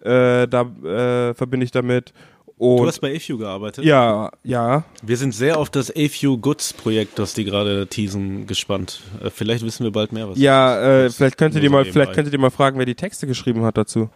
[0.00, 2.14] äh, da äh, verbinde ich damit.
[2.58, 3.84] Und Du hast bei AFU gearbeitet?
[3.84, 4.84] ja, ja.
[5.02, 9.00] Wir sind sehr auf das AFU Goods Projekt, das die gerade teasen, gespannt.
[9.22, 10.38] Äh, Vielleicht wissen wir bald mehr was.
[10.38, 13.26] Ja, äh, vielleicht könntet ihr so mal, vielleicht könntet ihr mal fragen, wer die Texte
[13.26, 14.10] geschrieben hat dazu.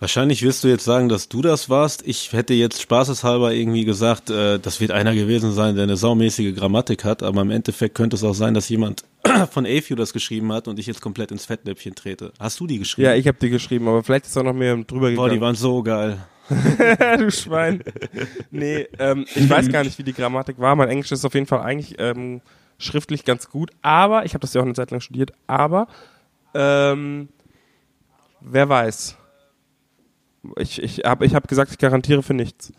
[0.00, 2.06] Wahrscheinlich wirst du jetzt sagen, dass du das warst.
[2.06, 6.56] Ich hätte jetzt spaßeshalber irgendwie gesagt, äh, das wird einer gewesen sein, der eine saumäßige
[6.56, 9.04] Grammatik hat, aber im Endeffekt könnte es auch sein, dass jemand
[9.50, 12.32] von AFU das geschrieben hat und ich jetzt komplett ins Fettnäpfchen trete.
[12.40, 13.08] Hast du die geschrieben?
[13.08, 15.40] Ja, ich habe die geschrieben, aber vielleicht ist auch noch mehr drüber Boah, die gegangen.
[15.42, 16.16] waren so geil.
[17.18, 17.84] du Schwein.
[18.50, 20.74] Nee, ähm, ich weiß gar nicht, wie die Grammatik war.
[20.76, 22.40] Mein Englisch ist auf jeden Fall eigentlich ähm,
[22.78, 25.88] schriftlich ganz gut, aber ich habe das ja auch eine Zeit lang studiert, aber
[26.54, 27.28] ähm,
[28.40, 29.18] wer weiß.
[30.56, 32.72] Ich, ich habe ich hab gesagt, ich garantiere für nichts.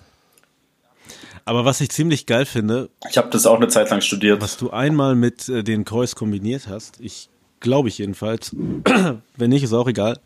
[1.45, 4.41] Aber was ich ziemlich geil finde, Ich habe das auch eine Zeit lang studiert.
[4.41, 8.55] was du einmal mit äh, den Kreuz kombiniert hast, ich glaube ich jedenfalls,
[9.37, 10.19] wenn nicht, ist auch egal.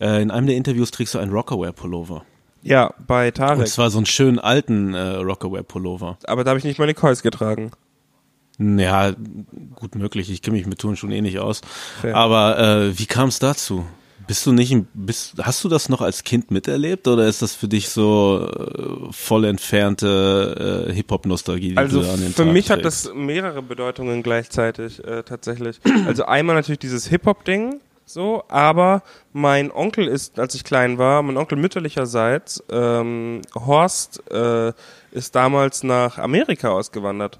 [0.00, 2.24] Äh, in einem der Interviews trägst du einen Rockaware-Pullover.
[2.62, 3.66] Ja, bei Und Tarek.
[3.68, 6.18] zwar so einen schönen alten äh, Rockaware-Pullover.
[6.26, 7.72] Aber da habe ich nicht meine Kois getragen.
[8.58, 9.12] Ja,
[9.74, 10.30] gut möglich.
[10.30, 11.60] Ich kenne mich mit Turnschuhen eh nicht aus.
[12.00, 12.14] Fair.
[12.14, 13.84] Aber äh, wie kam es dazu?
[14.32, 17.68] Bist du nicht, bist, hast du das noch als Kind miterlebt oder ist das für
[17.68, 21.76] dich so äh, voll entfernte äh, Hip-Hop-Nostalgie?
[21.76, 23.08] Also du da an den für Tag mich hat trägst?
[23.08, 25.80] das mehrere Bedeutungen gleichzeitig äh, tatsächlich.
[26.06, 29.02] Also einmal natürlich dieses Hip-Hop-Ding, so, aber
[29.34, 34.72] mein Onkel ist, als ich klein war, mein Onkel mütterlicherseits, ähm, Horst, äh,
[35.10, 37.38] ist damals nach Amerika ausgewandert.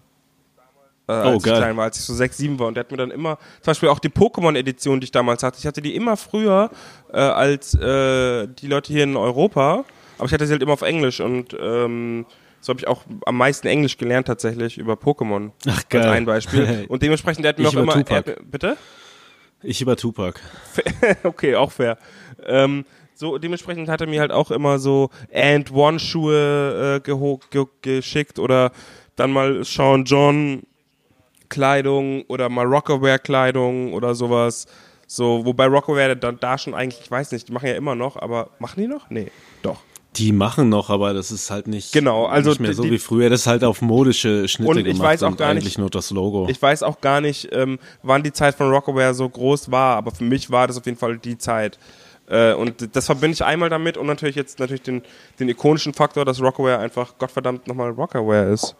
[1.08, 1.56] Äh, als Oh, ich geil.
[1.58, 2.68] klein war, als ich so sechs, sieben war.
[2.68, 5.58] Und der hat mir dann immer, zum Beispiel auch die Pokémon-Edition, die ich damals hatte,
[5.58, 6.70] ich hatte die immer früher
[7.12, 9.84] äh, als äh, die Leute hier in Europa,
[10.18, 12.26] aber ich hatte sie halt immer auf Englisch und ähm,
[12.60, 15.50] so habe ich auch am meisten Englisch gelernt tatsächlich über Pokémon.
[15.68, 16.02] Ach, geil.
[16.02, 16.84] Als ein Beispiel.
[16.88, 18.08] Und dementsprechend, der hat mir Ich auch immer.
[18.08, 18.76] Er, bitte?
[19.64, 20.40] Ich über Tupac.
[21.24, 21.98] okay, auch fair.
[22.46, 22.84] Ähm,
[23.14, 28.70] so, dementsprechend hat er mir halt auch immer so And One Schuhe äh, geschickt oder
[29.16, 30.62] dann mal Sean John
[31.52, 34.66] Kleidung oder mal Rockaware Kleidung oder sowas.
[35.06, 38.16] So, wobei Rockaware dann da schon eigentlich, ich weiß nicht, die machen ja immer noch,
[38.16, 39.10] aber machen die noch?
[39.10, 39.30] Nee,
[39.62, 39.76] doch.
[40.16, 42.98] Die machen noch, aber das ist halt nicht, Genau, also nicht mehr die- so wie
[42.98, 43.30] früher.
[43.30, 45.78] Das ist halt auf modische Schnitte Und ich gemacht weiß auch und gar nicht- eigentlich
[45.78, 46.48] nur das Logo.
[46.50, 50.10] Ich weiß auch gar nicht, ähm, wann die Zeit von Rockaware so groß war, aber
[50.10, 51.78] für mich war das auf jeden Fall die Zeit.
[52.28, 55.02] Äh, und das verbinde ich einmal damit und natürlich jetzt natürlich den,
[55.40, 58.74] den ikonischen Faktor, dass Rockaware einfach Gottverdammt nochmal Rockaware ist.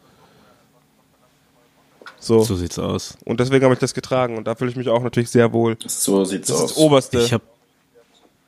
[2.22, 2.44] So.
[2.44, 3.16] so sieht's aus.
[3.24, 5.76] Und deswegen habe ich das getragen und da fühle ich mich auch natürlich sehr wohl.
[5.84, 6.68] So sieht's Das aus.
[6.70, 7.18] das Oberste.
[7.20, 7.42] Ich habe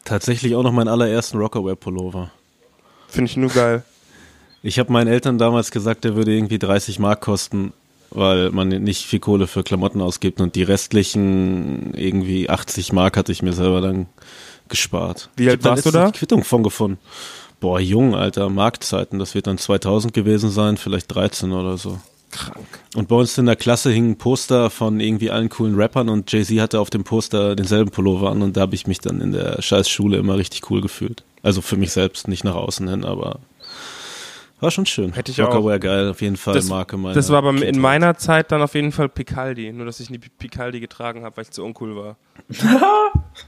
[0.05, 2.31] tatsächlich auch noch meinen allerersten Rockaware-Pullover.
[3.09, 3.83] Finde ich nur geil.
[4.63, 7.73] Ich habe meinen Eltern damals gesagt, der würde irgendwie 30 Mark kosten,
[8.11, 13.33] weil man nicht viel Kohle für Klamotten ausgibt und die restlichen irgendwie 80 Mark hatte
[13.33, 14.07] ich mir selber dann
[14.69, 15.31] gespart.
[15.37, 16.11] Wie alt warst du da?
[16.11, 16.99] die Quittung von gefunden.
[17.61, 21.99] Boah, jung, Alter, Marktzeiten, das wird dann 2000 gewesen sein, vielleicht 13 oder so.
[22.35, 22.67] Krank.
[22.95, 26.31] Und bei uns in der Klasse hingen ein Poster von irgendwie allen coolen Rappern und
[26.31, 29.33] Jay-Z hatte auf dem Poster denselben Pullover an und da habe ich mich dann in
[29.33, 31.25] der scheiß Schule immer richtig cool gefühlt.
[31.43, 33.41] Also für mich selbst, nicht nach außen hin, aber
[34.61, 35.13] war schon schön.
[35.13, 35.49] Hätte ich auch.
[35.49, 38.63] Rockaware geil, auf jeden Fall Das, Marke meiner das war aber in meiner Zeit dann
[38.63, 39.73] auf jeden Fall Picaldi.
[39.73, 42.17] Nur, dass ich nie Picaldi getragen habe, weil ich zu uncool war.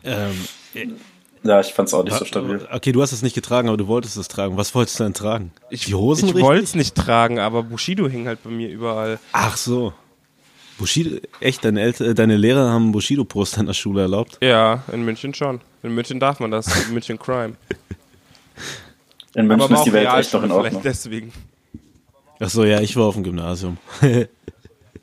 [0.05, 0.33] Ähm,
[1.47, 2.67] Ja, ich fand's auch nicht so stabil.
[2.73, 4.57] okay, du hast es nicht getragen, aber du wolltest es tragen.
[4.57, 5.53] Was wolltest du denn tragen?
[5.71, 9.19] die Hosen Ich wollte es nicht tragen, aber Bushido hing halt bei mir überall.
[9.33, 9.93] Ach so.
[10.79, 14.39] Bushido, echt, deine, Eltern, äh, deine Lehrer haben Bushido-Poster in der Schule erlaubt?
[14.43, 15.61] Ja, in München schon.
[15.83, 16.67] In München darf man das.
[16.89, 17.55] In München Crime.
[19.35, 20.83] In München aber ist die Welt echt noch Realschule in vielleicht Ordnung.
[20.83, 21.33] deswegen.
[22.41, 23.79] Ach so, ja, ich war auf dem Gymnasium.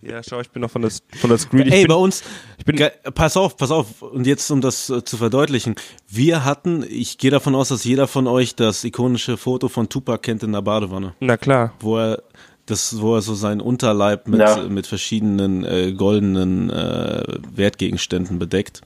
[0.05, 1.67] Ja, schau, ich bin noch von der, von der Screen.
[1.67, 2.23] Ich Ey, bin, bei uns,
[2.57, 2.77] ich bin-
[3.13, 5.75] pass auf, pass auf, und jetzt, um das äh, zu verdeutlichen,
[6.09, 10.21] wir hatten, ich gehe davon aus, dass jeder von euch das ikonische Foto von Tupac
[10.23, 11.73] kennt in der Badewanne, na klar.
[11.79, 12.21] wo er,
[12.65, 14.57] das, wo er so seinen Unterleib mit, Ja.
[14.63, 17.23] mit verschiedenen äh, goldenen äh,
[17.55, 18.81] Wertgegenständen bedeckt.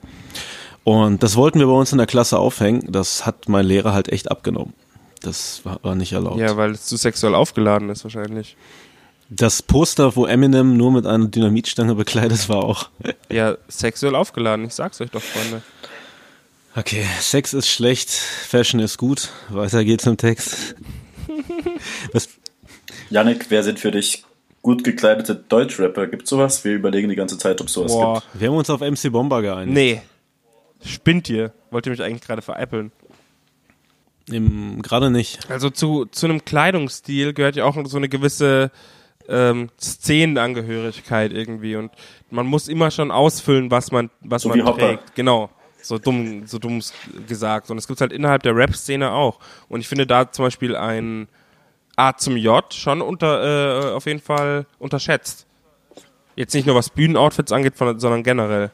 [0.83, 4.09] Und das wollten wir bei uns in der Klasse aufhängen, das hat mein Lehrer halt
[4.09, 4.73] echt abgenommen.
[5.21, 6.39] Das war, war nicht erlaubt.
[6.39, 8.55] Ja, weil es zu sexuell aufgeladen ist wahrscheinlich.
[9.29, 12.89] Das Poster, wo Eminem nur mit einer Dynamitstange bekleidet war auch.
[13.29, 15.61] Ja, sexuell aufgeladen, ich sag's euch doch, Freunde.
[16.75, 19.29] Okay, Sex ist schlecht, Fashion ist gut.
[19.49, 20.75] Weiter geht's im Text.
[22.13, 22.29] Was,
[23.09, 24.23] Yannick, wer sind für dich
[24.61, 26.07] gut gekleidete Deutschrapper?
[26.07, 26.63] Gibt's sowas?
[26.63, 28.39] Wir überlegen die ganze Zeit, ob sowas Boah, gibt.
[28.41, 29.73] wir haben uns auf MC Bomber geeinigt.
[29.73, 30.01] nee.
[30.85, 31.51] Spinnt ihr?
[31.71, 32.91] Wollt ihr mich eigentlich gerade veräppeln?
[34.29, 35.39] Im- Gerade nicht.
[35.49, 38.69] Also zu, zu einem Kleidungsstil gehört ja auch so eine gewisse
[39.27, 41.91] ähm, Szenenangehörigkeit irgendwie und
[42.29, 44.79] man muss immer schon ausfüllen, was man, was So man Hopper.
[44.79, 45.15] trägt.
[45.15, 45.49] Genau.
[45.81, 46.81] So dumm, so dumm
[47.27, 47.69] gesagt.
[47.71, 49.39] Und es gibt halt innerhalb der Rap-Szene auch.
[49.69, 51.27] Und ich finde da zum Beispiel ein
[51.95, 55.45] A zum J schon unter, äh, auf jeden Fall unterschätzt.
[56.35, 58.71] Jetzt nicht nur was Bühnenoutfits angeht, sondern generell.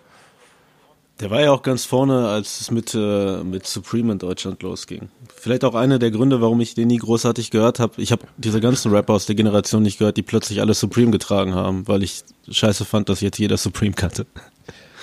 [1.19, 5.09] Der war ja auch ganz vorne, als es mit, äh, mit Supreme in Deutschland losging.
[5.35, 8.01] Vielleicht auch einer der Gründe, warum ich den nie großartig gehört habe.
[8.01, 11.53] Ich habe diese ganzen Rapper aus der Generation nicht gehört, die plötzlich alle Supreme getragen
[11.53, 14.25] haben, weil ich scheiße fand, dass jetzt jeder Supreme kannte.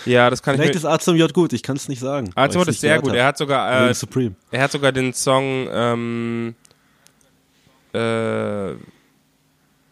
[0.04, 0.90] Ja, das kann Vielleicht ich ist mir.
[0.90, 2.30] A zum J gut, ich kann es nicht sagen.
[2.34, 3.10] das nicht ist sehr gut.
[3.10, 3.16] hab.
[3.16, 4.34] Er hat sogar, äh, Supreme.
[4.50, 6.54] Er hat sogar den Song, ähm,
[7.92, 8.72] äh,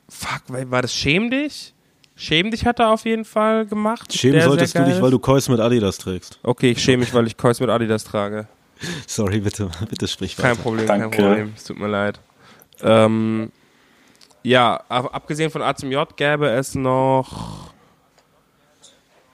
[0.08, 1.74] fuck, wa- war das Schäm dich?
[2.20, 4.12] Schäm dich hat er auf jeden Fall gemacht.
[4.12, 6.40] Schämen solltest du dich, weil du Kois mit Adidas trägst.
[6.42, 8.48] Okay, ich schäme mich, weil ich Kois mit Adidas trage.
[9.06, 10.62] Sorry, bitte, bitte sprich Kein weiter.
[10.62, 11.16] Problem, kein Danke.
[11.22, 11.52] Problem.
[11.56, 12.18] Es tut mir leid.
[12.82, 13.52] Ähm,
[14.42, 17.72] ja, aber abgesehen von A zum J gäbe es noch.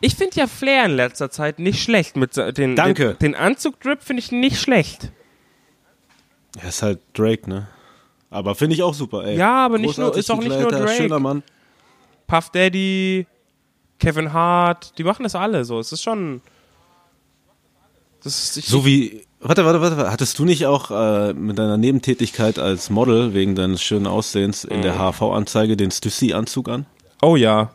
[0.01, 2.17] Ich finde ja Flair in letzter Zeit nicht schlecht.
[2.17, 3.15] Mit den, Danke.
[3.15, 5.11] Den, den Anzug-Drip finde ich nicht schlecht.
[6.61, 7.69] Er ist halt Drake, ne?
[8.29, 9.39] Aber finde ich auch super, ey.
[9.39, 10.89] Ja, aber nicht nur- Großartig ist auch nicht nur Drake.
[10.89, 11.43] Schöner Mann.
[12.27, 13.27] Puff Daddy,
[13.99, 15.79] Kevin Hart, die machen das alle so.
[15.79, 16.41] Es ist schon.
[18.23, 21.77] Das ist, ich, So wie, warte, warte, warte, hattest du nicht auch äh, mit deiner
[21.77, 24.83] Nebentätigkeit als Model wegen deines schönen Aussehens in Mhm.
[24.83, 26.87] der HV-Anzeige den Stussy-Anzug an?
[27.23, 27.71] oh ja.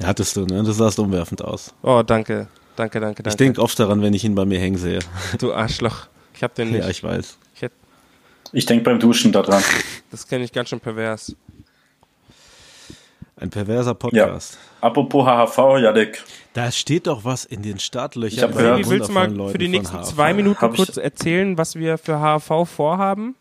[0.00, 0.62] Hattest du, ne?
[0.62, 1.74] Du sahst umwerfend aus.
[1.82, 2.46] Oh, danke.
[2.76, 3.30] Danke, danke, danke.
[3.30, 5.00] Ich denke oft daran, wenn ich ihn bei mir hängen sehe.
[5.40, 6.06] Du Arschloch.
[6.34, 6.82] Ich hab den nicht.
[6.84, 7.36] Ja, ich weiß.
[7.56, 7.68] ich
[8.52, 9.60] Ich denke beim Duschen daran.
[10.12, 11.34] das kenne ich ganz schön pervers.
[13.40, 14.58] Ein perverser Podcast.
[14.80, 16.22] Apropos HHV, Yannick,
[16.54, 18.50] Da steht doch was in den Ich Startlöchern.
[18.50, 20.72] hab gehört- den Wie willst du mal wundervollen für die Leuten nächsten zwei Minuten Hab
[20.72, 23.36] ich- kurz erzählen, was wir für HAV vorhaben?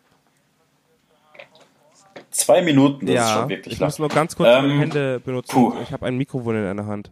[2.30, 3.88] zwei Minuten, das ist ja, schon wirklich ich lang.
[3.88, 5.52] muss nur ganz kurz Ähm, meine Hände benutzen.
[5.52, 5.74] puh.
[5.82, 7.10] Ich habe ein Mikrofon in einer Hand.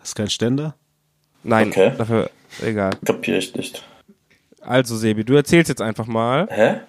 [0.00, 0.76] Hast kein Ständer?
[1.42, 1.92] Nein, Okay.
[1.98, 2.30] dafür
[2.62, 2.92] egal.
[3.04, 3.84] Kapiere ich nicht.
[4.60, 6.80] Also Sebi, du erzählst jetzt einfach mal Hä?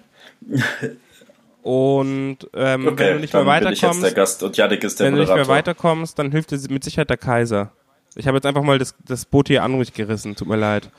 [1.62, 5.20] Und ähm, Okay, wenn du nicht mehr weiterkommst, Gast und Yannick ist der wenn du
[5.20, 7.72] nicht mehr weiterkommst, dann hilft dir mit Sicherheit der Kaiser.
[8.16, 10.90] Ich habe jetzt einfach mal das, das Boot hier an mich gerissen, tut mir leid.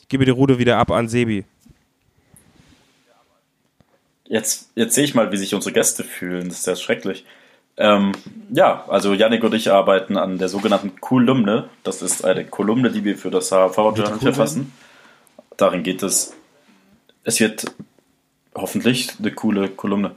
[0.00, 1.44] Ich gebe die Rude wieder ab an Sebi.
[4.26, 6.48] Jetzt, jetzt sehe ich mal, wie sich unsere Gäste fühlen.
[6.48, 7.24] Das ist ja schrecklich.
[7.76, 8.12] Ähm,
[8.50, 11.68] ja, also Yannick und ich arbeiten an der sogenannten Kolumne.
[11.82, 14.72] Das ist eine Kolumne, die wir für das HV-Journal verfassen.
[15.56, 16.32] Darin geht es,
[17.24, 17.66] es wird
[18.54, 20.16] hoffentlich eine coole Kolumne.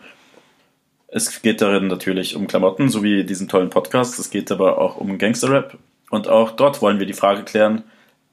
[1.08, 4.20] Es geht darin natürlich um Klamotten, so wie diesen tollen Podcast.
[4.20, 5.78] Es geht aber auch um Gangster-Rap.
[6.10, 7.84] Und auch dort wollen wir die Frage klären,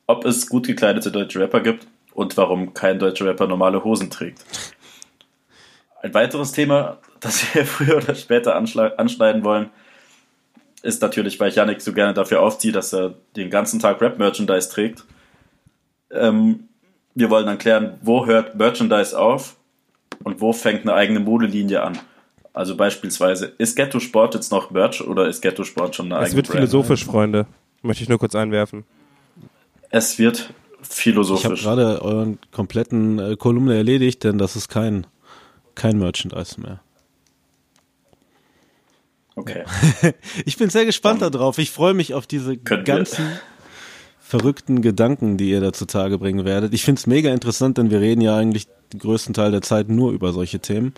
[0.07, 4.45] ob es gut gekleidete deutsche Rapper gibt und warum kein deutscher Rapper normale Hosen trägt.
[6.03, 9.71] Ein weiteres Thema, das wir früher oder später anschneiden wollen,
[10.83, 14.69] ist natürlich, weil ich Yannick so gerne dafür aufziehe, dass er den ganzen Tag Rap-Merchandise
[14.69, 15.05] trägt.
[16.11, 16.69] Ähm,
[17.15, 19.57] wir wollen dann klären, wo hört Merchandise auf
[20.23, 21.99] und wo fängt eine eigene Modelinie an.
[22.53, 26.21] Also beispielsweise, ist Ghetto Sport jetzt noch Merch oder ist Ghetto Sport schon eine Es
[26.31, 26.57] eigene wird Brand?
[26.59, 27.47] philosophisch, Freunde.
[27.83, 28.85] Möchte ich nur kurz einwerfen.
[29.91, 31.63] Es wird Ich habe philosophisch.
[31.63, 35.07] gerade euren kompletten äh, Kolumne erledigt, denn das ist kein,
[35.75, 36.81] kein Merchandise mehr.
[39.37, 39.65] Okay.
[40.45, 41.59] Ich bin sehr gespannt darauf.
[41.59, 43.27] Ich freue mich auf diese Können wir- ganzen
[44.21, 46.73] verrückten Gedanken, die ihr da zutage bringen werdet.
[46.73, 49.89] Ich finde es mega interessant, denn wir reden ja eigentlich den größten Teil der Zeit
[49.89, 50.95] nur über solche Themen.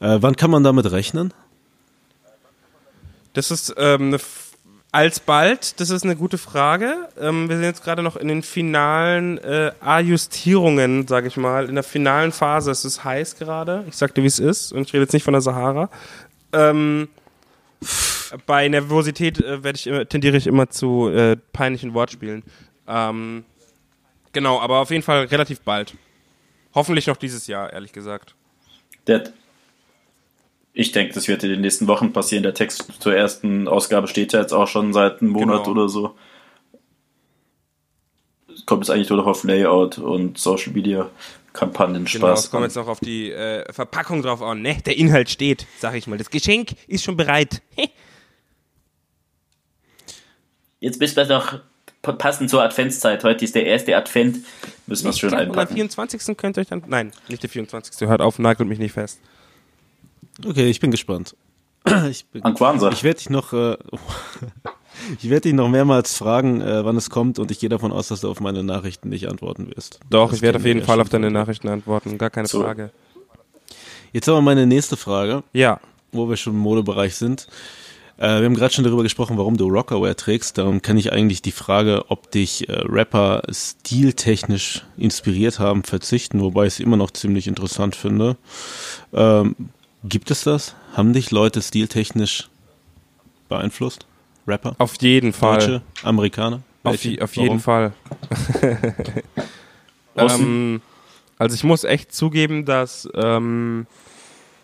[0.00, 1.32] Äh, wann kann man damit rechnen?
[3.34, 4.18] Das ist ähm, eine
[4.92, 7.08] alsbald, das ist eine gute Frage.
[7.20, 11.74] Ähm, wir sind jetzt gerade noch in den finalen äh, Ajustierungen, sage ich mal, in
[11.74, 12.70] der finalen Phase.
[12.70, 13.84] Es ist heiß gerade.
[13.88, 15.90] Ich sagte, wie es ist, und ich rede jetzt nicht von der Sahara.
[16.52, 17.08] Ähm,
[18.46, 22.42] bei Nervosität äh, ich tendiere ich immer zu äh, peinlichen Wortspielen.
[22.88, 23.44] Ähm,
[24.32, 25.94] genau, aber auf jeden Fall relativ bald.
[26.76, 28.34] Hoffentlich noch dieses Jahr, ehrlich gesagt.
[29.06, 29.32] Der,
[30.74, 32.42] ich denke, das wird in den nächsten Wochen passieren.
[32.42, 35.70] Der Text zur ersten Ausgabe steht ja jetzt auch schon seit einem Monat Genau.
[35.70, 36.14] oder so.
[38.54, 41.08] Es kommt jetzt eigentlich nur noch auf Layout und Social Media
[41.54, 42.20] Kampagnenspaß.
[42.20, 44.76] Genau, es kommt jetzt noch auf die äh, Verpackung drauf an, ne?
[44.84, 46.18] Der Inhalt steht, sag ich mal.
[46.18, 47.62] Das Geschenk ist schon bereit.
[50.78, 51.60] Jetzt bist du noch
[52.14, 53.22] passend zur Adventszeit.
[53.24, 54.38] Heute ist der erste Advent.
[54.86, 55.74] Müssen wir es schön glaub, Am einpacken.
[55.74, 56.36] 24.
[56.36, 56.82] könnt ihr euch dann.
[56.86, 58.08] Nein, nicht der 24.
[58.08, 59.18] Hört auf, nagelt mich nicht fest.
[60.46, 61.34] Okay, ich bin gespannt.
[62.10, 62.90] Ich, bin- An Kwanzaa.
[62.90, 63.76] ich werde dich noch, äh,
[65.22, 68.08] ich werde dich noch mehrmals fragen, äh, wann es kommt, und ich gehe davon aus,
[68.08, 70.00] dass du auf meine Nachrichten nicht antworten wirst.
[70.10, 71.30] Doch, Das ich werde auf jeden Fall auf deine.
[71.30, 72.62] Nachrichten antworten, gar keine So.
[72.62, 72.90] Frage.
[74.12, 75.80] Jetzt aber meine nächste Frage, Ja,
[76.12, 77.46] wo wir schon im Modebereich sind.
[78.18, 80.56] Äh, wir haben gerade schon darüber gesprochen, warum du Rockerwear trägst.
[80.58, 86.66] Darum kann ich eigentlich die Frage, ob dich äh, Rapper stiltechnisch inspiriert haben, verzichten, wobei
[86.66, 88.36] ich es immer noch ziemlich interessant finde.
[89.12, 89.54] Ähm,
[90.04, 90.74] gibt es das?
[90.94, 92.48] Haben dich Leute stiltechnisch
[93.48, 94.06] beeinflusst?
[94.46, 94.76] Rapper?
[94.78, 95.58] auf jeden Fall.
[95.58, 95.82] Deutsche?
[96.04, 96.60] Amerikaner?
[96.84, 97.92] Auf, je- auf jeden Fall.
[100.18, 100.80] Ähm,
[101.38, 103.86] also ich muss echt zugeben, dass ähm,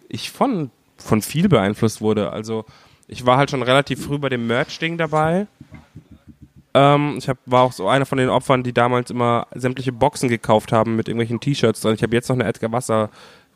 [0.09, 2.33] ich von, von viel beeinflusst wurde.
[2.33, 2.65] Also
[3.13, 5.47] ich war halt schon relativ früh bei dem Merch-Ding dabei.
[6.75, 10.31] Ähm, ich hab, war auch so einer von den Opfern, die damals immer sämtliche Boxen
[10.31, 11.95] gekauft haben mit irgendwelchen T-Shirts drin.
[11.95, 13.11] Ich habe jetzt noch eine Edgar Wasser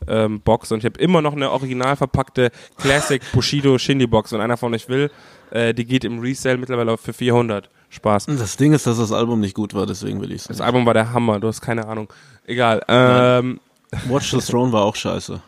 [0.07, 4.31] ähm, Box und ich habe immer noch eine original verpackte Classic Bushido Shindy Box.
[4.31, 5.09] Wenn einer von euch will,
[5.49, 7.69] äh, die geht im Resale mittlerweile für 400.
[7.89, 8.25] Spaß.
[8.25, 10.59] Das Ding ist, dass das Album nicht gut war, deswegen will ich es Das.
[10.59, 12.11] Album war der Hammer, du hast keine Ahnung.
[12.45, 12.83] Egal.
[12.89, 13.61] Ähm,
[14.09, 15.41] Watch the Throne war auch scheiße.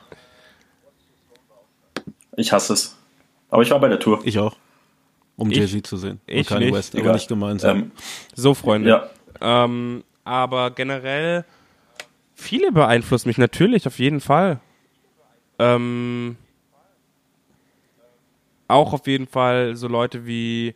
[2.38, 2.99] Ich hasse es.
[3.50, 4.22] Aber ich war bei der Tour.
[4.24, 4.56] Ich auch.
[5.36, 6.20] Um Ich- Jay-Z zu sehen.
[6.28, 6.76] ich Und Kanye nicht.
[6.76, 7.14] West, aber Egal.
[7.14, 7.78] nicht gemeinsam.
[7.78, 7.91] Ähm,
[8.36, 8.89] so, Freunde.
[8.89, 9.10] ja,
[9.41, 11.45] Ähm, aber generell,
[12.36, 14.60] viele beeinflussen mich natürlich, auf jeden Fall.
[15.58, 16.36] Ähm,
[18.68, 20.76] auch auf jeden Fall so Leute wie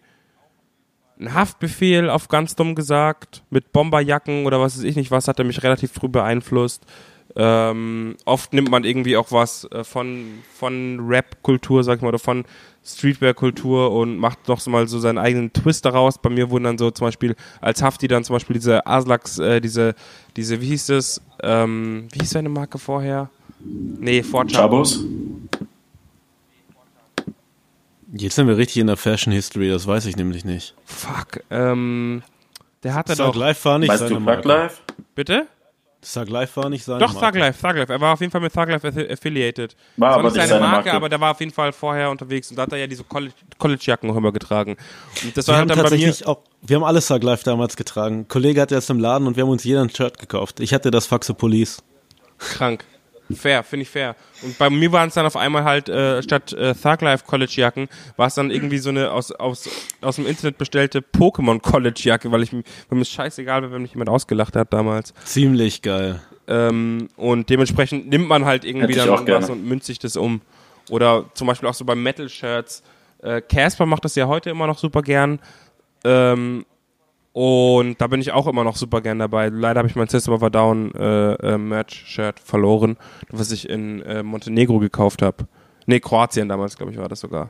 [1.20, 5.40] ein Haftbefehl, auf ganz dumm gesagt, mit Bomberjacken oder was weiß ich nicht was, hat
[5.40, 6.86] er mich relativ früh beeinflusst.
[7.36, 12.20] Ähm, oft nimmt man irgendwie auch was äh, von, von Rap-Kultur, sag ich mal, oder
[12.20, 12.46] von
[12.86, 16.18] Streetwear-Kultur und macht noch so mal so seinen eigenen Twist daraus.
[16.20, 19.62] Bei mir wurden dann so zum Beispiel als Hafti dann zum Beispiel diese Aslaks, äh,
[19.62, 19.96] diese,
[20.36, 23.30] diese, wie hieß das, ähm, wie hieß seine Marke vorher?
[23.60, 25.04] Nee, vor Chabos.
[28.16, 30.76] Jetzt sind wir richtig in der Fashion History, das weiß ich nämlich nicht.
[30.86, 32.22] Fuck, ähm,
[32.84, 34.42] der hatte Sag doch, Live war nicht Weißt seine du Marke.
[34.42, 34.82] Thug Life?
[35.16, 35.48] bitte?
[36.06, 37.32] Sag Live war nicht seine Doch, Marke.
[37.32, 37.94] Thug Life, Thug Life.
[37.94, 39.76] Er war auf jeden Fall mit Thug Life affi- affiliated.
[39.98, 40.94] War das aber nicht seine Marke.
[40.94, 43.34] aber der war auf jeden Fall vorher unterwegs und da hat er ja diese College-
[43.58, 44.78] College-Jacken auch immer getragen.
[45.24, 45.90] Und das Wir war haben halt dann bei mir.
[46.06, 48.20] tatsächlich auch, wir haben alles Sag Live damals getragen.
[48.22, 50.60] Ein Kollege hatte das im Laden und wir haben uns jeder ein Shirt gekauft.
[50.60, 51.82] Ich hatte das Faxe Police.
[52.38, 52.84] Krank.
[53.36, 54.16] Fair, finde ich fair.
[54.42, 57.52] Und bei mir waren es dann auf einmal halt, äh, statt äh, Thug Life College
[57.56, 59.70] Jacken, war es dann irgendwie so eine aus, aus,
[60.02, 63.82] aus dem Internet bestellte Pokémon College Jacke, weil ich mir, weil mir scheißegal war, wenn
[63.82, 65.14] mich jemand ausgelacht hat damals.
[65.26, 66.22] Ziemlich geil.
[66.48, 69.44] Ähm, und dementsprechend nimmt man halt irgendwie dann auch gerne.
[69.44, 70.42] was und münzt sich das um.
[70.90, 72.84] Oder zum Beispiel auch so bei Metal-Shirts.
[73.22, 75.40] Äh, Casper macht das ja heute immer noch super gern.
[76.04, 76.66] Ähm,
[77.34, 79.50] und da bin ich auch immer noch super gern dabei.
[79.50, 82.96] Leider habe ich mein System of a Down äh, äh, Merch-Shirt verloren,
[83.30, 85.48] was ich in äh, Montenegro gekauft habe.
[85.88, 87.50] Nee, Kroatien damals, glaube ich, war das sogar.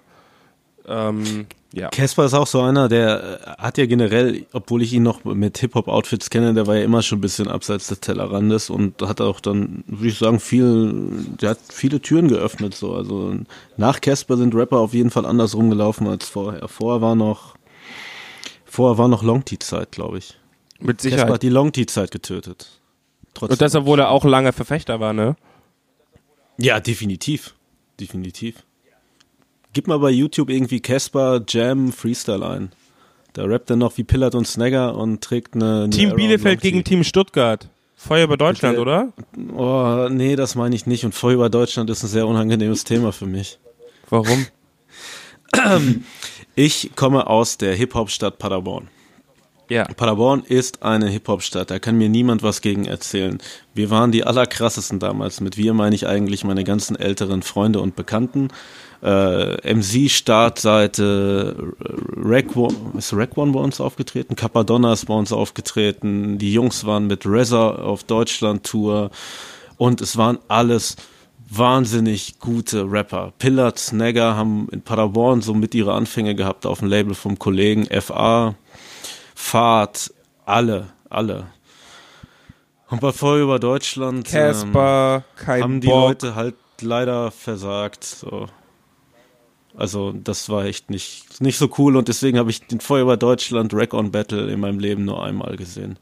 [0.88, 1.90] Ähm, ja.
[1.90, 5.58] Casper ist auch so einer, der äh, hat ja generell, obwohl ich ihn noch mit
[5.58, 9.40] Hip-Hop-Outfits kenne, der war ja immer schon ein bisschen abseits des Tellerrandes und hat auch
[9.40, 11.10] dann, würde ich sagen, viel,
[11.42, 12.74] der hat viele Türen geöffnet.
[12.76, 12.94] So.
[12.96, 13.36] Also
[13.76, 16.68] nach Casper sind Rapper auf jeden Fall anders rumgelaufen als vorher.
[16.68, 17.56] Vorher war noch,
[18.74, 20.38] vorher war noch Long-T-Zeit, glaube ich.
[20.80, 21.30] Mit Sicherheit.
[21.30, 22.82] hat die Long-T-Zeit getötet.
[23.34, 23.54] Trotzdem.
[23.54, 25.36] Und das, obwohl er auch lange Verfechter war, ne?
[26.58, 27.54] Ja, definitiv.
[28.00, 28.64] Definitiv.
[29.74, 32.72] Gib mal bei YouTube irgendwie Casper Jam Freestyle ein.
[33.34, 35.84] Da rappt er noch wie Pillard und Snagger und trägt eine.
[35.84, 36.84] eine Team Arrow Bielefeld gegen.
[36.84, 37.70] Team Stuttgart.
[37.96, 39.14] Feuer über Deutschland, oder?
[39.56, 41.06] Oh, nee, das meine ich nicht.
[41.06, 43.60] Und Feuer über Deutschland ist ein sehr unangenehmes Thema für mich.
[44.10, 44.46] Warum?
[46.56, 48.88] Ich komme aus der Hip-Hop-Stadt Paderborn.
[49.70, 49.86] Ja.
[49.86, 53.40] Paderborn ist eine Hip-Hop-Stadt, da kann mir niemand was gegen erzählen.
[53.74, 55.42] Wir waren die allerkrassesten damals.
[55.42, 58.50] Mit wir meine ich eigentlich meine ganzen älteren Freunde und Bekannten.
[59.02, 61.74] Äh, MC-Startseite,
[62.18, 64.36] Rack One, ist Rack One bei uns aufgetreten?
[64.36, 66.38] Capadonna ist bei uns aufgetreten.
[66.38, 69.10] Die Jungs waren mit Reza auf Deutschland-Tour.
[69.78, 70.98] Und es waren alles
[71.58, 73.34] wahnsinnig gute Rapper.
[73.40, 77.86] Pillard, Snagger haben in Paderborn so mit ihre Anfänge gehabt auf dem Label vom Kollegen
[78.02, 78.56] FA.
[79.36, 80.14] Fahrt,
[80.46, 81.48] alle, alle.
[82.90, 86.10] Und bei Voll über Deutschland ähm, Casper, kein haben die Bock.
[86.10, 88.04] Leute halt leider versagt.
[88.04, 88.48] So.
[89.76, 93.18] Also das war echt nicht, nicht so cool und deswegen habe ich den Voll über
[93.18, 95.98] Deutschland Rack on Battle in meinem Leben nur einmal gesehen.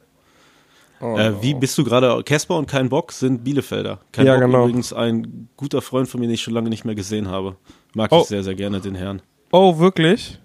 [1.02, 2.24] Oh, äh, wie bist du gerade?
[2.24, 4.00] Casper und kein Bock sind Bielefelder.
[4.12, 4.64] Kein ja, Bock genau.
[4.64, 7.56] übrigens ein guter Freund von mir, den ich schon lange nicht mehr gesehen habe.
[7.94, 8.22] Mag oh.
[8.22, 9.22] ich sehr, sehr gerne, den Herrn.
[9.52, 10.40] Oh, wirklich?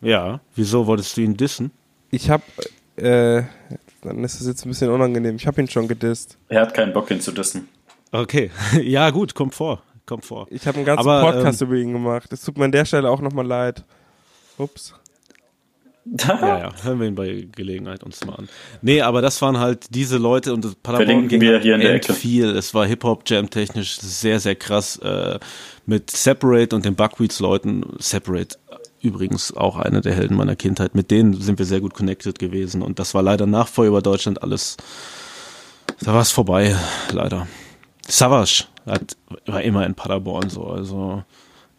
[0.00, 0.40] Ja.
[0.54, 1.70] Wieso wolltest du ihn dissen?
[2.10, 2.42] Ich hab,
[2.96, 3.42] äh,
[4.02, 5.36] dann ist es jetzt ein bisschen unangenehm.
[5.36, 6.38] Ich habe ihn schon gedisst.
[6.48, 7.68] Er hat keinen Bock, ihn zu dissen.
[8.10, 8.50] Okay.
[8.82, 9.82] ja, gut, kommt vor.
[10.06, 10.46] Kommt vor.
[10.50, 12.32] Ich habe einen ganzen Aber, Podcast ähm, über ihn gemacht.
[12.32, 13.84] Es tut mir an der Stelle auch nochmal leid.
[14.58, 14.94] Ups.
[16.04, 18.48] Ja, ja, hören wir ihn bei Gelegenheit uns mal an.
[18.80, 21.94] Nee, aber das waren halt diese Leute und das Paderborn ging wir hier in der
[21.94, 22.12] Ecke.
[22.12, 22.50] viel.
[22.56, 25.38] Es war Hip-Hop-Jam technisch sehr, sehr krass äh,
[25.86, 27.84] mit Separate und den Buckwheats-Leuten.
[27.98, 28.56] Separate
[29.00, 30.94] übrigens auch eine der Helden meiner Kindheit.
[30.94, 34.02] Mit denen sind wir sehr gut connected gewesen und das war leider nach Feuer über
[34.02, 34.76] Deutschland alles,
[36.00, 36.76] da war es vorbei,
[37.10, 37.46] leider.
[38.08, 39.16] Savage hat,
[39.46, 41.22] war immer in Paderborn so, also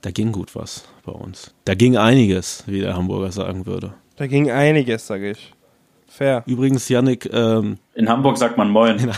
[0.01, 1.53] da ging gut was bei uns.
[1.65, 3.93] Da ging einiges, wie der Hamburger sagen würde.
[4.23, 5.53] Da ging einiges, sage ich.
[6.07, 6.43] Fair.
[6.45, 7.29] Übrigens, Yannick.
[7.33, 9.11] Ähm, in Hamburg sagt man Moin.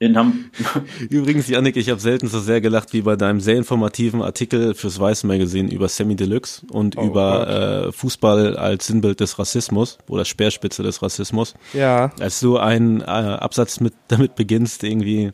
[0.00, 0.50] In Ham
[1.10, 4.98] Übrigens, Yannick, ich habe selten so sehr gelacht wie bei deinem sehr informativen Artikel fürs
[4.98, 10.24] Weiß Magazine über Sammy Deluxe und oh, über äh, Fußball als Sinnbild des Rassismus oder
[10.24, 11.54] Speerspitze des Rassismus.
[11.72, 12.10] Ja.
[12.18, 15.30] Als du einen äh, Absatz mit, damit beginnst, irgendwie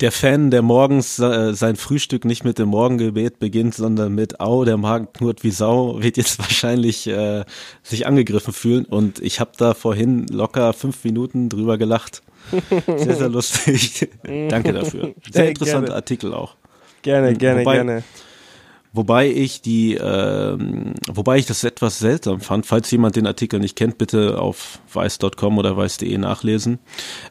[0.00, 4.64] der Fan, der morgens äh, sein Frühstück nicht mit dem Morgengebet beginnt, sondern mit Au,
[4.64, 7.44] der Magen knurrt wie Sau, wird jetzt wahrscheinlich äh,
[7.82, 8.84] sich angegriffen fühlen.
[8.84, 12.22] Und ich habe da vorhin locker fünf Minuten drüber gelacht.
[12.86, 14.08] Sehr, sehr lustig.
[14.22, 15.14] Danke dafür.
[15.30, 15.94] Sehr interessanter.
[15.94, 16.56] Artikel auch.
[17.02, 18.02] Gerne, gerne, wobei, gerne.
[18.92, 20.58] Wobei ich die, äh,
[21.12, 22.66] wobei ich das etwas seltsam fand.
[22.66, 26.78] Falls jemand den Artikel nicht kennt, bitte auf weiß.com oder weiß.de nachlesen,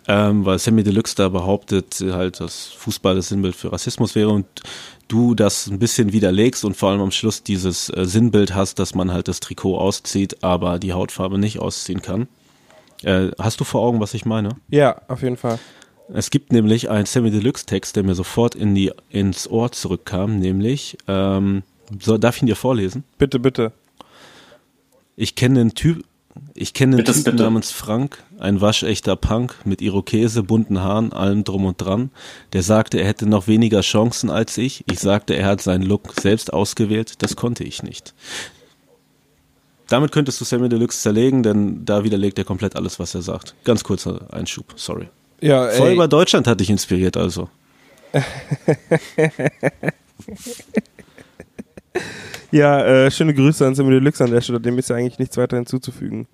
[0.08, 4.46] ähm, weil Sammy Deluxe da behauptet halt, dass Fußball das Sinnbild für Rassismus wäre und
[5.08, 8.94] du das ein bisschen widerlegst und vor allem am Schluss dieses äh, Sinnbild hast, dass
[8.94, 12.28] man halt das Trikot auszieht, aber die Hautfarbe nicht ausziehen kann.
[13.04, 14.50] Äh, hast du vor Augen, was ich meine?
[14.70, 15.60] Ja, auf jeden Fall.
[16.14, 20.40] Es gibt nämlich einen Sammy Deluxe Text, der mir sofort in die, ins Ohr zurückkam,
[20.40, 21.64] nämlich, ähm,
[22.02, 23.04] so, darf ich ihn dir vorlesen?
[23.18, 23.72] Bitte, bitte.
[25.16, 26.04] Ich kenne den Typ,
[26.54, 27.44] ich kenne den Bitte, Typen bitte.
[27.44, 32.12] namens Frank, ein waschechter Punk mit Irokese, bunten Haaren, allem drum und dran.
[32.54, 34.84] Der sagte, er hätte noch weniger Chancen als ich.
[34.90, 37.22] Ich sagte, er hat seinen Look selbst ausgewählt.
[37.22, 38.14] Das konnte ich nicht.
[39.88, 43.56] Damit könntest du Sammy Deluxe zerlegen, denn da widerlegt er komplett alles, was er sagt.
[43.64, 45.08] Ganz kurzer Einschub, sorry.
[45.40, 47.50] Ja, Voll über Deutschland hat dich inspiriert, also.
[52.52, 54.62] Ja, äh, schöne Grüße an Sammy Deluxe an der Stelle.
[54.62, 56.28] Dem ist ja eigentlich nichts weiter hinzuzufügen.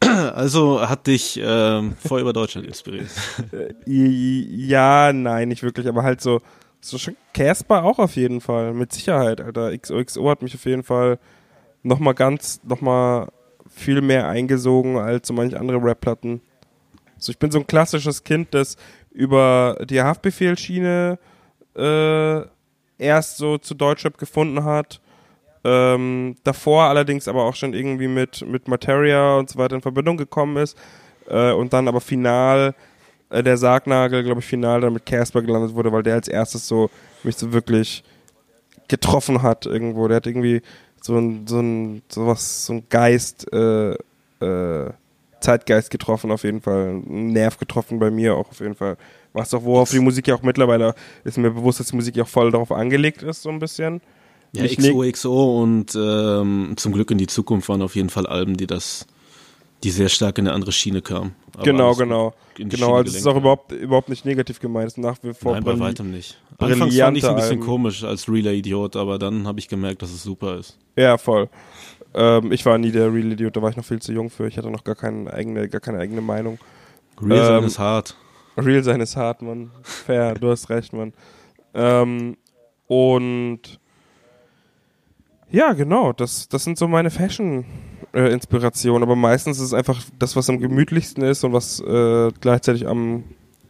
[0.00, 3.08] Also hat dich ähm, voll über Deutschland inspiriert.
[3.52, 6.40] Äh, Ja, nein, nicht wirklich, aber halt so,
[6.80, 9.76] so schon Casper auch auf jeden Fall, mit Sicherheit, Alter.
[9.76, 11.18] XOXO hat mich auf jeden Fall
[11.82, 13.28] nochmal ganz, nochmal
[13.76, 16.40] viel mehr eingesogen als so manche andere Rap-Platten.
[17.18, 18.76] So, ich bin so ein klassisches Kind, das
[19.10, 21.18] über die Haftbefehlschiene
[21.76, 22.40] äh,
[22.98, 25.00] erst so zu Deutschrap gefunden hat.
[25.62, 30.16] Ähm, davor allerdings aber auch schon irgendwie mit, mit Materia und so weiter in Verbindung
[30.16, 30.76] gekommen ist.
[31.28, 32.74] Äh, und dann aber final
[33.30, 36.66] äh, der Sargnagel, glaube ich, final dann mit Casper gelandet wurde, weil der als erstes
[36.66, 36.90] so
[37.24, 38.04] mich so wirklich
[38.88, 40.08] getroffen hat irgendwo.
[40.08, 40.62] Der hat irgendwie
[41.06, 43.92] so ein, so ein, so was, so ein Geist, äh,
[44.40, 44.90] äh,
[45.40, 46.88] Zeitgeist getroffen auf jeden Fall.
[46.88, 48.96] Einen Nerv getroffen bei mir auch auf jeden Fall.
[49.32, 52.24] Was auch, worauf die Musik ja auch mittlerweile, ist mir bewusst, dass die Musik ja
[52.24, 54.00] auch voll darauf angelegt ist, so ein bisschen.
[54.52, 58.26] Ja, Nicht neg- XOXO und ähm, zum Glück in die Zukunft waren auf jeden Fall
[58.26, 59.06] Alben, die das,
[59.82, 61.02] die sehr stark in eine andere Schiene.
[61.08, 61.30] Aber
[61.62, 62.34] Genau, genau.
[62.56, 64.88] Genau, also es ist auch überhaupt, überhaupt nicht negativ gemeint.
[64.88, 66.40] Es ist nach wie vor Nein, bei weitem nicht.
[66.58, 67.60] Anfangs fand ich brillante ein bisschen Alben.
[67.60, 70.78] komisch als realer Idiot, aber dann habe ich gemerkt, dass es super ist.
[70.96, 71.50] Ja, voll.
[72.14, 74.46] Ähm, ich war nie der Real Idiot, da war ich noch viel zu jung für.
[74.48, 76.58] Ich hatte noch gar keine eigene, gar keine eigene Meinung.
[77.20, 78.16] Real sein Ähm, ist hart.
[78.56, 79.70] Real sein ist hart, Mann.
[79.82, 81.12] Fair, du hast recht, Mann.
[81.74, 82.38] Ähm,
[82.86, 83.60] und
[85.50, 87.10] ja, genau, das, das sind so meine
[88.12, 89.02] Fashion-Inspirationen.
[89.02, 93.24] aber meistens ist es einfach das, was am gemütlichsten ist und was äh, gleichzeitig am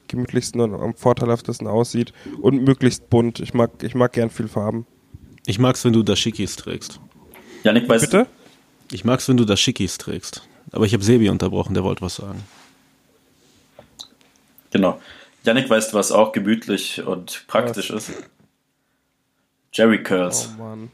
[0.08, 3.40] gemütlichsten und am vorteilhaftesten aussieht und möglichst bunt.
[3.40, 4.86] Ich mag, ich mag gern viel Farben.
[5.46, 7.00] Ich mag's, wenn du Dashikis trägst.
[7.64, 8.26] Janik, weißt Bitte?
[8.92, 10.46] Ich mag's, wenn du Dashikis trägst.
[10.70, 12.44] Aber ich habe Sebi unterbrochen, der wollte was sagen.
[14.70, 15.00] Genau.
[15.42, 18.12] Janik, weißt du, was auch gemütlich und praktisch ist?
[19.72, 20.50] Jerry Curls.
[20.56, 20.90] Oh Mann.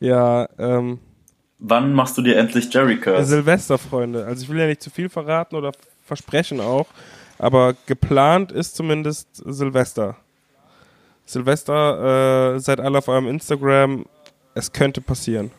[0.00, 0.98] Ja, ähm,
[1.58, 3.28] Wann machst du dir endlich Jerry Curls?
[3.28, 4.24] Silvester, Freunde.
[4.26, 5.72] Also ich will ja nicht zu viel verraten oder
[6.04, 6.86] versprechen auch,
[7.38, 10.16] aber geplant ist zumindest Silvester.
[11.24, 14.04] Silvester, äh, seid alle auf eurem Instagram.
[14.54, 15.50] Es könnte passieren.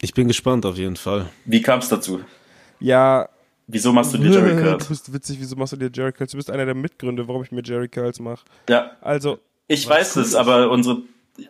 [0.00, 1.28] Ich bin gespannt auf jeden Fall.
[1.44, 2.20] Wie kam es dazu?
[2.78, 3.28] Ja.
[3.66, 4.84] Wieso machst du dir Jerry Curls?
[4.84, 6.30] Du bist witzig, wieso machst du dir Jerry Curls?
[6.30, 8.44] Du bist einer der Mitgründe, warum ich mir Jerry Curls mache.
[8.68, 8.92] Ja.
[9.00, 9.40] Also.
[9.66, 11.02] Ich weiß es, aber unsere,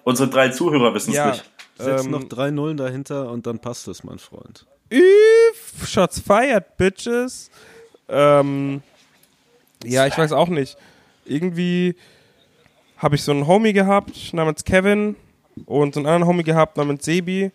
[0.02, 1.31] unsere drei Zuhörer wissen es Ja.
[1.31, 1.44] nicht.
[1.78, 4.66] Setz Ähm, noch drei Nullen dahinter und dann passt es, mein Freund.
[4.92, 7.50] Üff, Shots fired, Bitches.
[8.09, 8.82] Ähm,
[9.84, 10.76] ja, ich weiß auch nicht.
[11.24, 11.94] Irgendwie
[12.96, 15.14] habe ich so einen Homie gehabt namens Kevin
[15.66, 17.52] und so einen anderen Homie gehabt namens Sebi.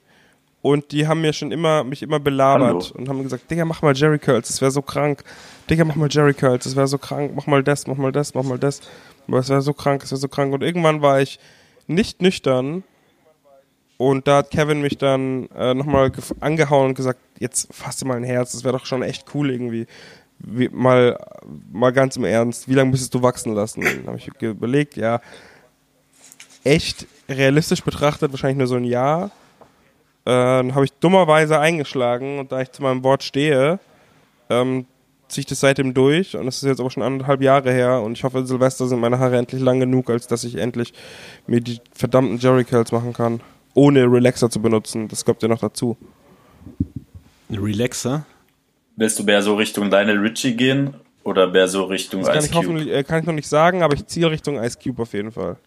[0.62, 2.98] Und die haben mir schon immer, mich immer belabert Hallo.
[2.98, 5.22] und haben gesagt, Digga, mach mal Jerry Curls, das wäre so krank.
[5.70, 7.34] Digga, mach mal Jerry Curls, das wäre so krank.
[7.36, 8.80] Mach mal das, mach mal das, mach mal das.
[9.28, 10.54] Aber es wäre so krank, es wäre so krank.
[10.54, 11.38] Und irgendwann war ich
[11.88, 12.84] nicht nüchtern
[13.98, 18.18] und da hat Kevin mich dann äh, nochmal angehauen und gesagt, jetzt fass dir mal
[18.18, 19.86] ein Herz, das wäre doch schon echt cool irgendwie.
[20.40, 21.18] Wie, mal,
[21.72, 23.82] mal ganz im Ernst, wie lange müsstest du wachsen lassen?
[23.82, 25.22] Dann habe ich überlegt, ja,
[26.64, 29.26] echt realistisch betrachtet, wahrscheinlich nur so ein Jahr.
[30.26, 33.80] Äh, dann habe ich dummerweise eingeschlagen und da ich zu meinem Wort stehe,
[34.50, 34.86] ähm,
[35.28, 38.18] ziehe ich das seitdem durch und das ist jetzt aber schon anderthalb Jahre her und
[38.18, 40.94] ich hoffe, Silvester sind meine Haare endlich lang genug, als dass ich endlich
[41.48, 43.42] mir die verdammten Jerry Curls machen kann,
[43.74, 45.08] ohne Relaxer zu benutzen.
[45.08, 45.98] Das kommt ja noch dazu.
[47.50, 48.26] Relaxer?
[48.96, 50.94] Willst du mehr so Richtung Lionel Richie gehen
[51.24, 52.68] oder mehr so Richtung Das kann Ice ich, Cube?
[52.68, 55.32] hoffentlich, äh, kann ich noch nicht sagen, aber ich ziehe Richtung Ice Cube auf jeden
[55.32, 55.58] Fall.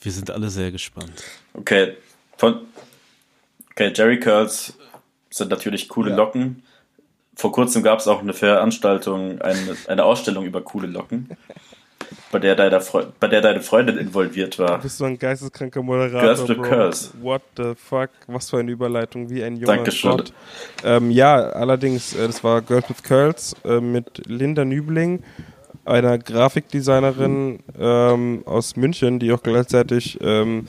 [0.00, 1.22] Wir sind alle sehr gespannt.
[1.54, 1.94] Okay,
[2.36, 2.60] von
[3.72, 4.74] okay, Jerry Curls
[5.30, 6.16] sind natürlich coole Ja.
[6.16, 6.62] Locken.
[7.34, 11.28] Vor kurzem gab es auch eine Veranstaltung, eine, eine Ausstellung über coole Locken,
[12.30, 14.76] bei der, deine Freu bei der deine Freundin involviert war.
[14.76, 16.20] Du bist so ein geisteskranker Moderator.
[16.20, 16.68] Girls with Bro.
[16.68, 17.12] Curls.
[17.20, 18.10] What the fuck?
[18.26, 20.10] Was für eine Überleitung, wie ein junger Dankeschön.
[20.10, 20.32] Gott.
[20.84, 25.22] Ähm, ja, allerdings, äh, das war Girls with Curls äh, mit Linda Nübling,
[25.84, 30.66] einer Grafikdesignerin ähm, aus München, die auch gleichzeitig ähm,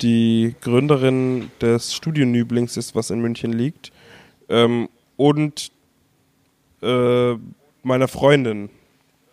[0.00, 3.90] die Gründerin des Studio Nüblings ist, was in München liegt.
[4.48, 5.70] Ähm, und
[6.82, 7.34] äh,
[7.82, 8.70] meiner Freundin,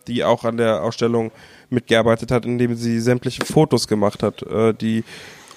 [0.08, 1.32] die auch an der Ausstellung
[1.70, 5.04] mitgearbeitet hat, indem sie sämtliche Fotos gemacht hat, äh, die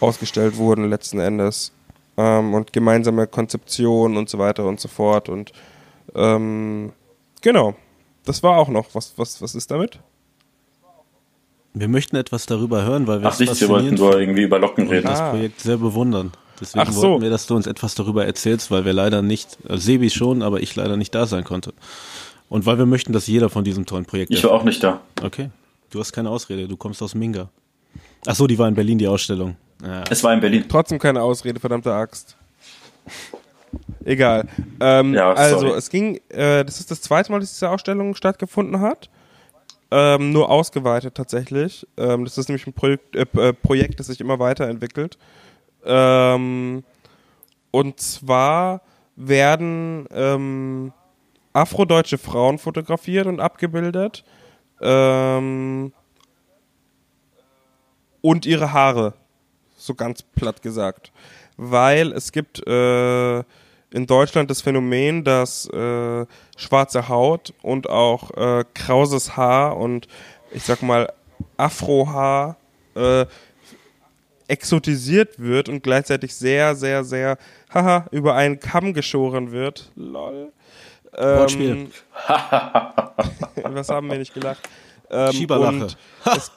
[0.01, 1.73] ausgestellt wurden letzten Endes.
[2.17, 5.29] Ähm, und gemeinsame Konzeption und so weiter und so fort.
[5.29, 5.53] Und
[6.15, 6.93] ähm,
[7.41, 7.75] genau,
[8.25, 8.87] das war auch noch.
[8.95, 10.01] Was, was, was ist damit?
[11.73, 15.07] Wir möchten etwas darüber hören, weil wir Ach wir wollten nur irgendwie über Locken reden.
[15.07, 15.31] das Ah.
[15.31, 16.33] Projekt sehr bewundern.
[16.61, 17.03] Deswegen Ach so.
[17.03, 20.43] wollten wir, dass du uns etwas darüber erzählst, weil wir leider nicht, äh, Sebi schon,
[20.43, 21.73] aber ich leider nicht da sein konnte.
[22.51, 25.01] Und weil wir möchten, dass jeder von diesem tollen Projekt Ich war auch nicht da.
[25.23, 25.51] Okay.
[25.89, 27.49] Du hast keine Ausrede, du kommst aus Minga.
[28.27, 29.57] Ach so, die war in Berlin, die Ausstellung.
[29.83, 30.05] Ja.
[30.11, 30.65] Es war in Berlin.
[30.69, 32.37] Trotzdem keine Ausrede, verdammte Axt.
[34.05, 34.49] Egal.
[34.81, 38.81] Ähm, Ja, also, es ging, äh, das ist das zweite Mal, dass diese Ausstellung stattgefunden
[38.81, 39.09] hat.
[39.93, 41.87] Ähm, nur ausgeweitet tatsächlich.
[41.97, 45.19] Ähm, das ist nämlich ein Projekt, äh, äh, Projekt, das sich immer weiterentwickelt.
[45.85, 46.83] Ähm,
[47.71, 48.83] und zwar
[49.15, 50.93] werden ähm,
[51.53, 54.25] afrodeutsche Frauen fotografiert und abgebildet.
[54.81, 55.93] Ähm,
[58.23, 59.15] und ihre Haare.
[59.77, 61.13] So ganz platt gesagt.
[61.57, 68.65] Weil es gibt äh, in Deutschland das Phänomen, dass äh, schwarze Haut und auch äh,
[68.75, 70.07] krauses Haar und
[70.53, 71.13] ich sag mal
[71.57, 72.57] Afrohaar
[72.95, 73.27] äh,
[74.49, 77.39] exotisiert wird und gleichzeitig sehr, sehr, sehr
[77.73, 79.93] haha, über einen Kamm geschoren wird.
[79.95, 80.53] Lol.
[81.21, 81.71] Wortspiel.
[81.71, 81.91] Ähm,
[83.75, 84.69] was haben wir nicht gelacht?
[85.11, 85.75] Ähm, Schieberlache.
[85.75, 86.53] Und, es,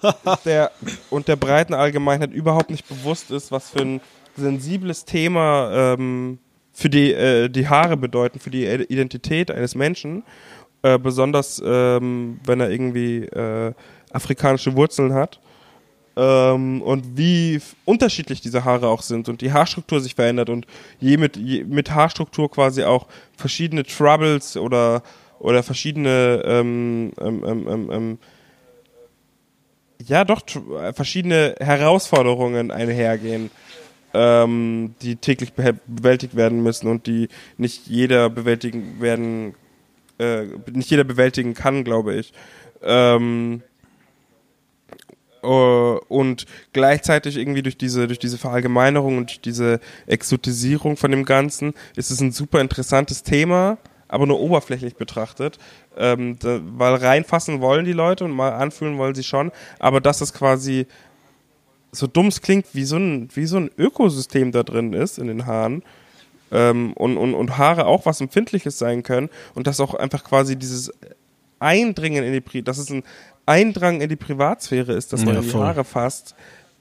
[0.45, 0.71] der,
[1.09, 4.01] und der breiten Allgemeinheit überhaupt nicht bewusst ist, was für ein
[4.35, 6.39] sensibles Thema ähm,
[6.71, 10.23] für die, äh, die Haare bedeuten, für die Identität eines Menschen.
[10.83, 13.73] Äh, besonders ähm, wenn er irgendwie äh,
[14.11, 15.39] afrikanische Wurzeln hat.
[16.15, 20.67] Ähm, und wie unterschiedlich diese Haare auch sind und die Haarstruktur sich verändert und
[20.99, 25.01] je mit, je, mit Haarstruktur quasi auch verschiedene Troubles oder,
[25.39, 28.17] oder verschiedene ähm, ähm, ähm, ähm, ähm,
[30.05, 30.41] ja doch
[30.79, 33.49] äh, verschiedene Herausforderungen einhergehen,
[34.13, 37.27] ähm, die täglich behe- bewältigt werden müssen und die
[37.57, 39.55] nicht jeder bewältigen werden,
[40.19, 42.33] äh, nicht jeder bewältigen kann, glaube ich.
[42.83, 43.72] Ähm, äh,
[45.43, 52.11] und gleichzeitig irgendwie durch diese, durch diese Verallgemeinerung und diese Exotisierung von dem Ganzen ist
[52.11, 55.57] es ein super interessantes Thema, aber nur oberflächlich betrachtet.
[55.97, 60.21] Ähm, da, weil reinfassen wollen die Leute und mal anfühlen wollen sie schon, aber dass
[60.21, 60.87] es quasi
[61.91, 65.27] so dumm es klingt, wie so ein, wie so ein Ökosystem da drin ist in
[65.27, 65.83] den Haaren.
[66.51, 70.55] Ähm, und, und, und Haare auch was Empfindliches sein können und dass auch einfach quasi
[70.55, 70.91] dieses
[71.59, 73.03] Eindringen in die Pri dass es ein
[73.45, 75.53] Eindrang in die Privatsphäre ist, dass man Ja, die.
[75.53, 76.35] Haare fasst,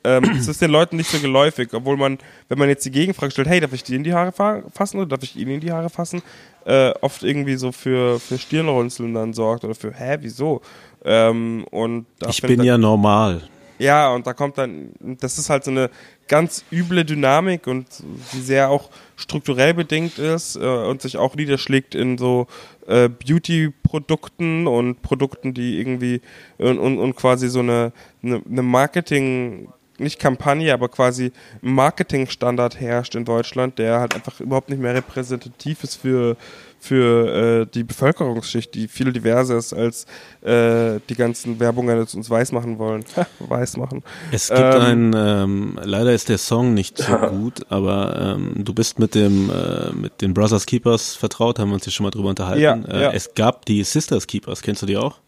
[0.05, 2.19] ähm, es ist den Leuten nicht so geläufig, obwohl man,
[2.49, 4.99] wenn man jetzt die Gegenfrage stellt, hey, darf ich dir in die Haare fa fassen
[4.99, 6.23] oder darf ich ihn in die Haare fassen,
[6.65, 10.61] äh, oft irgendwie so für, für Stirnrunzeln dann sorgt oder für, hä, wieso?
[11.05, 13.43] Ähm, und Ich bin dann- ja normal.
[13.79, 14.91] ja, und da kommt dann,
[15.21, 15.89] das ist halt so eine
[16.29, 17.87] ganz üble Dynamik und
[18.33, 22.47] die sehr auch strukturell bedingt ist äh, und sich auch niederschlägt in so
[22.87, 26.21] äh, Beauty-Produkten und Produkten, die irgendwie
[26.59, 27.93] und, und, und quasi so eine,
[28.23, 29.69] eine, eine Marketing,
[29.99, 35.85] nicht Kampagne, aber quasi Marketingstandard herrscht in Deutschland, der halt einfach überhaupt nicht mehr repräsentativ
[35.85, 36.37] ist für,
[36.83, 40.05] für äh, die Bevölkerungsschicht, die viel diverser ist, als
[40.41, 43.05] äh, die ganzen Werbungen jetzt uns weiß machen wollen.
[43.39, 44.03] weiß machen.
[44.33, 48.75] Es gibt Ähm, einen, ähm, leider ist der Song nicht so gut, aber ähm, du
[48.75, 52.11] bist mit dem äh, mit den Brothers Keepers vertraut, haben wir uns hier schon mal
[52.11, 52.61] drüber unterhalten.
[52.61, 53.13] Ja, äh, ja.
[53.13, 55.21] Es gab die Sisters Keepers, kennst du die auch?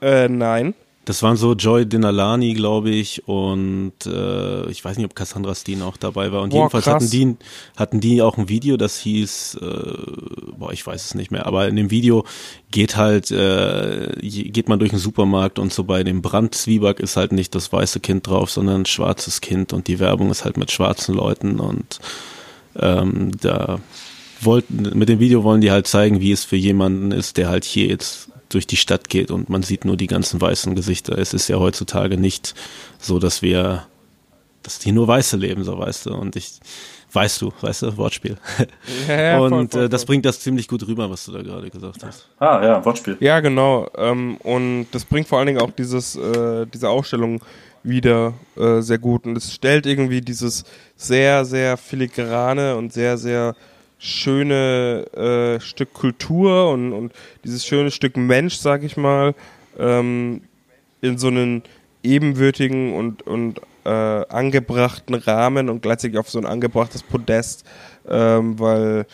[0.00, 0.74] Äh, nein.
[1.10, 5.82] Das waren so Joy Dinalani, glaube ich, und äh, ich weiß nicht, ob Cassandra Steen
[5.82, 6.40] auch dabei war.
[6.42, 6.94] Und Boah, jedenfalls krass.
[6.94, 7.36] hatten die,
[7.76, 11.66] hatten die auch ein Video, das hieß, äh, boah, ich weiß es nicht mehr, aber
[11.66, 12.24] in dem Video
[12.70, 17.32] geht halt, äh, geht man durch den Supermarkt und so bei dem Brandzwieback ist halt
[17.32, 20.70] nicht das weiße Kind drauf, sondern ein schwarzes Kind und die Werbung ist halt mit
[20.70, 21.98] schwarzen Leuten und
[22.78, 23.80] ähm, da
[24.40, 27.64] wollten, mit dem Video wollen die halt zeigen, wie es für jemanden ist, der halt
[27.64, 31.16] hier jetzt durch die Stadt geht und man sieht nur die ganzen weißen Gesichter.
[31.16, 32.54] Es ist ja heutzutage nicht
[32.98, 33.86] so, dass wir,
[34.62, 36.14] dass die nur Weiße leben, so weißt du.
[36.14, 36.60] Und ich,
[37.12, 38.36] weißt du, weißt du, Wortspiel.
[39.08, 40.08] Ja, ja, voll, und voll, äh, das voll.
[40.08, 42.28] bringt das ziemlich gut rüber, was du da gerade gesagt hast.
[42.38, 43.16] Ah, ja, Wortspiel.
[43.20, 43.88] Ja, genau.
[43.96, 47.40] Ähm, und das bringt vor allen Dingen auch dieses, äh, diese Ausstellung
[47.82, 49.26] wieder äh, sehr gut.
[49.26, 50.64] Und es stellt irgendwie dieses
[50.96, 53.54] sehr, sehr filigrane und sehr, sehr
[54.00, 57.12] schöne äh, Stück Kultur und, und
[57.44, 59.34] dieses schöne Stück Mensch, sag ich mal,
[59.78, 60.40] ähm,
[61.02, 61.62] in so einen
[62.02, 67.64] ebenwürdigen und, und äh, angebrachten Rahmen und gleichzeitig auf so ein angebrachtes Podest,
[68.08, 69.06] ähm, weil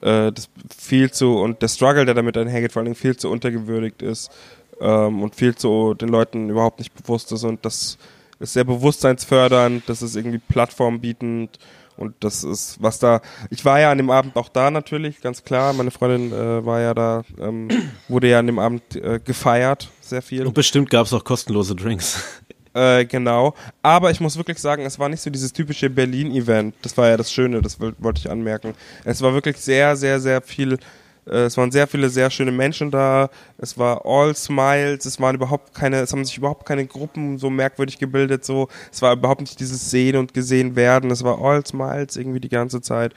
[0.00, 3.30] äh, das viel zu und der Struggle, der damit einhergeht, vor allen Dingen viel zu
[3.30, 4.32] untergewürdigt ist
[4.80, 7.96] ähm, und viel zu den Leuten überhaupt nicht bewusst ist und das
[8.40, 11.60] ist sehr bewusstseinsfördernd, das ist irgendwie plattformbietend
[11.96, 13.20] und das ist, was da,
[13.50, 16.80] ich war ja an dem Abend auch da natürlich, ganz klar, meine Freundin äh, war
[16.80, 17.68] ja da, ähm,
[18.08, 20.46] wurde ja an dem Abend äh, gefeiert, sehr viel.
[20.46, 22.22] Und bestimmt gab es auch kostenlose Drinks.
[22.74, 23.52] Äh, genau.
[23.82, 26.74] Aber ich muss wirklich sagen, es war nicht so dieses typische Berlin-Event.
[26.80, 28.72] Das war ja das Schöne, das woll- wollte ich anmerken.
[29.04, 30.78] Es war wirklich sehr, sehr, sehr viel.
[31.26, 33.30] Äh, es waren sehr viele sehr schöne Menschen da.
[33.58, 35.04] Es war all Smiles.
[35.06, 38.44] Es waren überhaupt keine, es haben sich überhaupt keine Gruppen so merkwürdig gebildet.
[38.44, 41.10] So, es war überhaupt nicht dieses Sehen und gesehen werden.
[41.10, 43.14] Es war all Smiles irgendwie die ganze Zeit.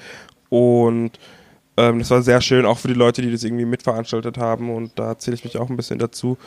[0.50, 1.20] Und
[1.78, 4.70] ähm, das war sehr schön, auch für die Leute, die das irgendwie mitveranstaltet haben.
[4.70, 6.38] Und da zähle ich mich auch ein bisschen dazu.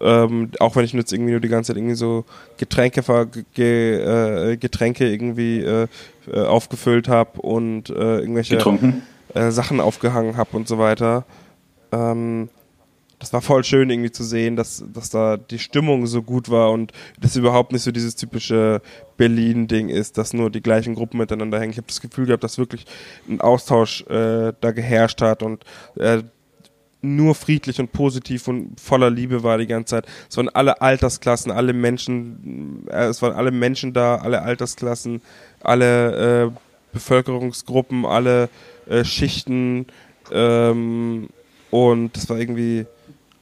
[0.00, 2.24] Ähm, auch wenn ich jetzt irgendwie nur die ganze Zeit irgendwie so
[2.56, 3.02] Getränke,
[3.54, 5.88] ge, äh, Getränke irgendwie äh,
[6.32, 9.02] äh, aufgefüllt habe und äh, irgendwelche Getrunken.
[9.34, 11.24] Äh, Sachen aufgehangen habe und so weiter.
[11.92, 12.48] Ähm,
[13.18, 16.70] das war voll schön irgendwie zu sehen, dass, dass da die Stimmung so gut war
[16.70, 18.80] und das überhaupt nicht so dieses typische
[19.16, 21.72] Berlin-Ding ist, dass nur die gleichen Gruppen miteinander hängen.
[21.72, 22.84] Ich habe das Gefühl gehabt, dass wirklich
[23.28, 25.64] ein Austausch äh, da geherrscht hat und
[25.96, 26.22] äh,
[27.00, 30.06] nur friedlich und positiv und voller Liebe war die ganze Zeit.
[30.28, 35.22] Es waren alle Altersklassen, alle Menschen, äh, es waren alle Menschen da, alle Altersklassen,
[35.60, 36.50] alle äh,
[36.98, 38.48] Bevölkerungsgruppen, alle
[38.88, 39.86] äh, Schichten
[40.30, 41.28] ähm,
[41.70, 42.86] und das war irgendwie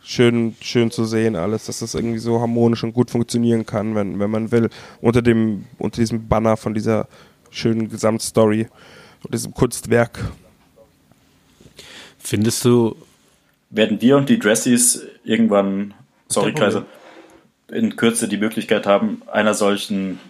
[0.02, 4.18] schön, schön zu sehen alles, dass das irgendwie so harmonisch und gut funktionieren kann, wenn,
[4.18, 4.70] wenn man will,
[5.00, 7.08] unter dem, unter diesem Banner von dieser
[7.50, 8.68] schönen Gesamtstory
[9.24, 10.30] und diesem Kunstwerk.
[12.18, 12.96] Findest du,
[13.70, 15.94] Werden wir und die Dressies irgendwann,
[16.28, 16.52] sorry.
[16.52, 16.86] Kaiser,
[17.68, 20.20] in Kürze die Möglichkeit haben, einer solchen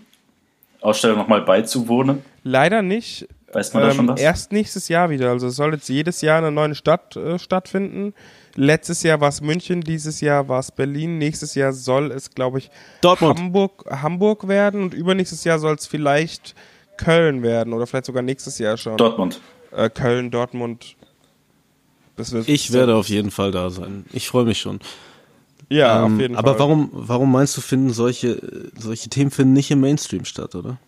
[0.86, 2.22] Ausstellung nochmal beizuwohnen?
[2.42, 3.28] Leider nicht.
[3.52, 4.20] Weiß man da schon Ähm, was?
[4.20, 5.30] erst nächstes Jahr wieder.
[5.30, 8.12] Also es soll jetzt jedes Jahr in einer neuen Stadt äh, stattfinden.
[8.54, 11.18] Letztes Jahr war es München, dieses Jahr war es Berlin.
[11.18, 12.70] Nächstes Jahr soll es, glaube ich,
[13.02, 13.38] Dortmund.
[13.38, 16.54] Hamburg, Hamburg werden und übernächstes Jahr soll es vielleicht
[16.96, 18.96] Köln werden oder vielleicht sogar nächstes Jahr schon.
[18.96, 19.40] Dortmund.
[19.72, 20.96] Äh, Köln, Dortmund.
[22.16, 24.06] Das wird ich werde auf jeden Fall da sein.
[24.12, 24.80] Ich freue mich schon.
[25.68, 26.60] Ja, Ähm, auf jeden aber Fall.
[26.60, 30.78] warum, warum meinst du, finden solche, solche Themen finden nicht im Mainstream statt, oder?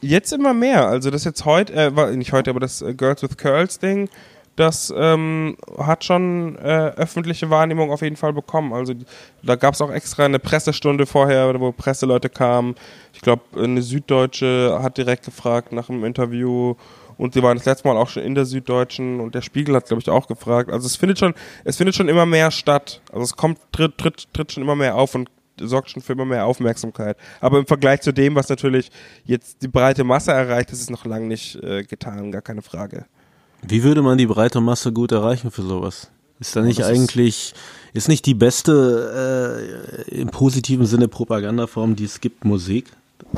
[0.00, 0.86] Jetzt immer mehr.
[0.88, 4.08] Also das jetzt heute, äh, war nicht heute, aber das äh, Girls with Curls Ding,
[4.56, 8.72] das ähm, hat schon äh, öffentliche Wahrnehmung auf jeden Fall bekommen.
[8.72, 8.92] Also
[9.42, 12.74] da gab es auch extra eine Pressestunde vorher, wo Presseleute kamen.
[13.12, 16.74] Ich glaube, eine Süddeutsche hat direkt gefragt nach einem Interview
[17.18, 19.86] und sie waren das letzte Mal auch schon in der Süddeutschen und der Spiegel hat,
[19.86, 20.70] glaube ich, auch gefragt.
[20.70, 21.34] Also es findet schon,
[21.64, 23.02] es findet schon immer mehr statt.
[23.12, 25.28] Also es kommt, tritt, tritt, tritt schon immer mehr auf und
[25.60, 27.16] sorgt schon für immer mehr Aufmerksamkeit.
[27.40, 28.90] Aber im Vergleich zu dem, was natürlich
[29.24, 33.06] jetzt die breite Masse erreicht, ist es noch lange nicht äh, getan, gar keine Frage.
[33.62, 36.12] Wie würde man die breite Masse gut erreichen für sowas?
[36.38, 37.54] Ist da nicht das eigentlich,
[37.94, 42.86] ist, nicht die beste äh, im positiven Sinne Propagandaform, die es gibt, Musik?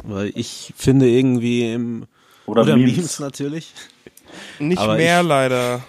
[0.05, 2.05] Weil ich finde irgendwie im
[2.51, 3.19] Oder Memes.
[3.21, 3.73] natürlich.
[4.59, 5.83] Nicht Aber mehr ich- leider.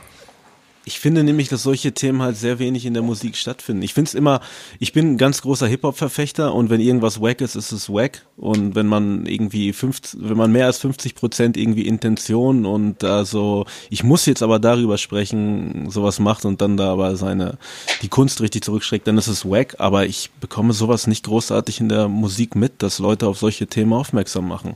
[0.84, 3.84] Ich finde nämlich, dass solche Themen halt sehr wenig in der Musik stattfinden.
[3.84, 4.42] Ich finde es immer,
[4.80, 8.26] ich bin ein ganz großer Hip-Hop-Verfechter und wenn irgendwas wack ist, ist es wack.
[8.36, 13.26] Und wenn man irgendwie 50, wenn man mehr als 50 Prozent irgendwie Intention und da
[13.26, 17.60] so, ich muss jetzt aber darüber sprechen, sowas macht und dann da aber seine,
[18.02, 19.76] die Kunst richtig zurückschreckt, dann ist es wack.
[19.78, 23.94] Aber ich bekomme sowas nicht großartig in der Musik mit, dass Leute auf solche Themen
[23.94, 24.76] aufmerksam machen.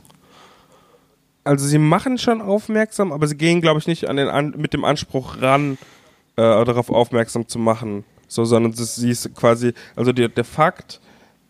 [1.46, 4.72] Also sie machen schon aufmerksam, aber sie gehen, glaube ich, nicht an den an, mit
[4.72, 5.78] dem Anspruch ran,
[6.34, 8.04] äh, darauf aufmerksam zu machen.
[8.26, 11.00] So, sondern sie ist quasi, also der, der Fakt,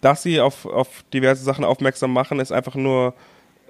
[0.03, 3.15] dass sie auf, auf diverse Sachen aufmerksam machen, ist einfach nur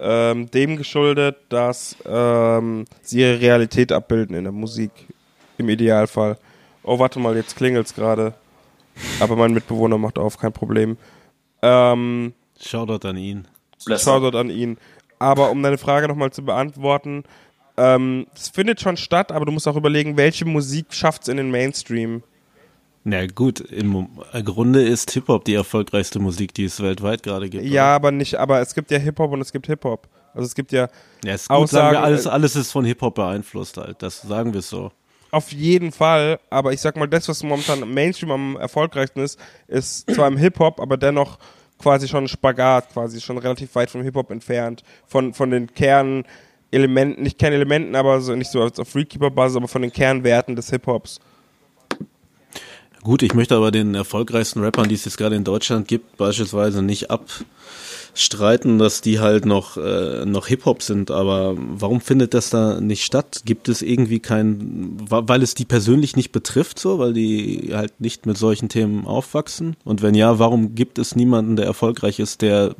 [0.01, 4.91] ähm, dem geschuldet, dass ähm, sie ihre Realität abbilden in der Musik.
[5.59, 6.39] Im Idealfall.
[6.83, 8.35] Oh, warte mal, jetzt klingelt's gerade.
[9.21, 10.97] Aber mein Mitbewohner macht auf, kein Problem.
[11.63, 13.47] Ähm, Shoutout an ihn.
[13.85, 14.77] Bless Shoutout an ihn.
[15.19, 17.25] Aber um deine Frage nochmal zu beantworten,
[17.77, 21.37] ähm, es findet schon statt, aber du musst auch überlegen, welche Musik schafft es in
[21.37, 22.23] den Mainstream.
[23.05, 24.09] Na gut, im
[24.45, 27.65] Grunde ist Hip-Hop die erfolgreichste Musik, die es weltweit gerade gibt.
[27.65, 30.09] Ja, aber nicht, aber es gibt ja Hip-Hop und es gibt Hip-Hop.
[30.35, 30.89] Also es gibt ja
[31.25, 34.03] Ja, ist gut, sagen wir, Aussagen, alles, äh, alles ist von Hip-Hop beeinflusst halt.
[34.03, 34.91] Das sagen wir so.
[35.31, 39.39] auf jeden Fall, aber ich sag mal, das, was momentan im Mainstream am erfolgreichsten ist,
[39.69, 41.39] ist zwar im Hip-Hop, aber dennoch
[41.79, 44.83] quasi schon Spagat, quasi schon relativ weit vom Hip-Hop entfernt.
[45.07, 49.93] Von, von den Kernelementen, nicht Kernelementen, aber so nicht so auf Freakeeper-Basis, aber von den
[49.93, 51.21] Kernwerten des Hip-Hops.
[53.03, 56.83] Gut, ich möchte aber den erfolgreichsten Rappern, die es jetzt gerade in Deutschland gibt, beispielsweise
[56.83, 57.09] nicht
[58.17, 61.11] abstreiten, dass die halt noch, äh, noch Hip-Hop sind.
[61.11, 63.43] Aber warum findet das da nicht statt?
[63.45, 68.25] Gibt es irgendwie kein, weil es die persönlich nicht betrifft, so, weil die halt nicht
[68.25, 69.77] mit solchen Themen aufwachsen?
[69.85, 72.75] Und wenn ja, warum gibt es niemanden, der erfolgreich ist, der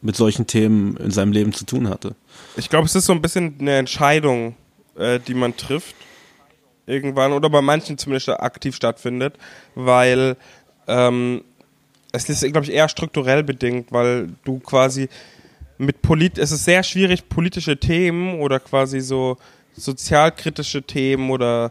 [0.00, 2.14] mit solchen Themen in seinem Leben zu tun hatte?
[2.56, 4.56] Ich glaube, es ist so ein bisschen eine Entscheidung,
[4.96, 5.94] äh, die man trifft.
[6.86, 9.34] Irgendwann oder bei manchen zumindest aktiv stattfindet,
[9.74, 10.36] weil
[10.86, 11.42] ähm,
[12.16, 15.08] es ist, glaube ich, eher strukturell bedingt, weil du quasi
[15.78, 19.36] mit Polit es ist sehr schwierig, politische Themen oder quasi so
[19.74, 21.70] sozialkritische Themen oder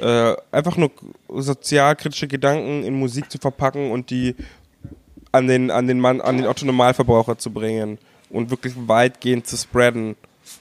[0.00, 0.90] äh, einfach nur
[1.28, 4.34] sozialkritische Gedanken in Musik zu verpacken und die
[5.32, 7.98] an den, an den Mann, an den Otto Normalverbraucher zu bringen
[8.30, 10.16] und wirklich weitgehend zu spreaden.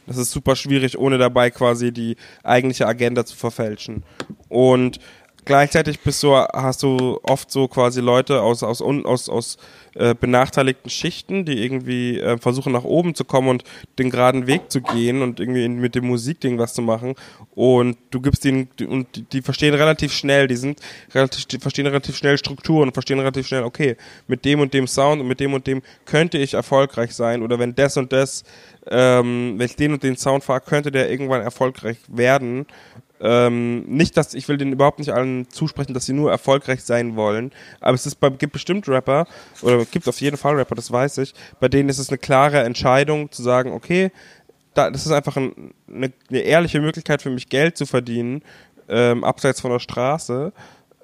[0.06, 4.04] Das ist super schwierig, ohne dabei quasi die eigentliche Agenda zu verfälschen.
[4.48, 5.00] Und
[5.46, 9.58] gleichzeitig bist du, hast du oft so quasi Leute aus, aus, aus, aus
[9.96, 13.64] äh, benachteiligten Schichten, die irgendwie äh, versuchen nach oben zu kommen und
[14.00, 17.16] den geraden Weg zu gehen und irgendwie mit dem Musikding was zu machen.
[17.56, 20.80] Und du gibst ihnen, und die, die verstehen relativ schnell, die sind
[21.14, 23.98] relativ, die verstehen relativ schnell Strukturen und verstehen relativ schnell, okay,
[24.28, 27.60] mit dem und dem Sound und mit dem und dem könnte ich erfolgreich sein oder
[27.60, 28.44] wenn das und das,
[28.90, 32.66] ähm, wenn ich den und den Sound fahre, könnte der irgendwann erfolgreich werden.
[33.24, 37.16] Ähm, nicht, dass ich will denen überhaupt nicht allen zusprechen, dass sie nur erfolgreich sein
[37.16, 39.28] wollen, aber es ist bei, gibt bestimmt Rapper
[39.62, 42.62] oder gibt auf jeden Fall Rapper, das weiß ich, bei denen ist es eine klare
[42.62, 44.12] Entscheidung zu sagen, okay,
[44.74, 48.42] da, das ist einfach ein, eine, eine ehrliche Möglichkeit für mich Geld zu verdienen,
[48.90, 50.52] ähm, abseits von der Straße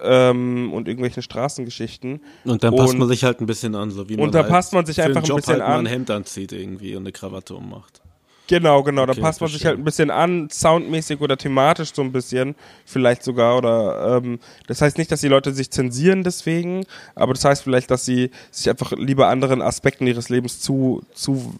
[0.01, 2.21] ähm, und irgendwelchen Straßengeschichten.
[2.45, 4.39] Und dann passt Und- man sich halt ein bisschen an, so wie man und da
[4.39, 5.79] halt passt man sich einfach ein bisschen halt an.
[5.81, 8.01] ein Hemd anzieht irgendwie und eine Krawatte ummacht.
[8.47, 9.05] Genau, genau.
[9.05, 12.55] Da Okay, passt man sich halt ein bisschen an, soundmäßig oder thematisch so ein bisschen,
[12.85, 13.57] vielleicht sogar.
[13.57, 17.91] Oder ähm, das heißt nicht, dass die Leute sich zensieren deswegen, aber das heißt vielleicht,
[17.91, 21.53] dass sie sich einfach lieber anderen Aspekten ihres Lebens zu, zu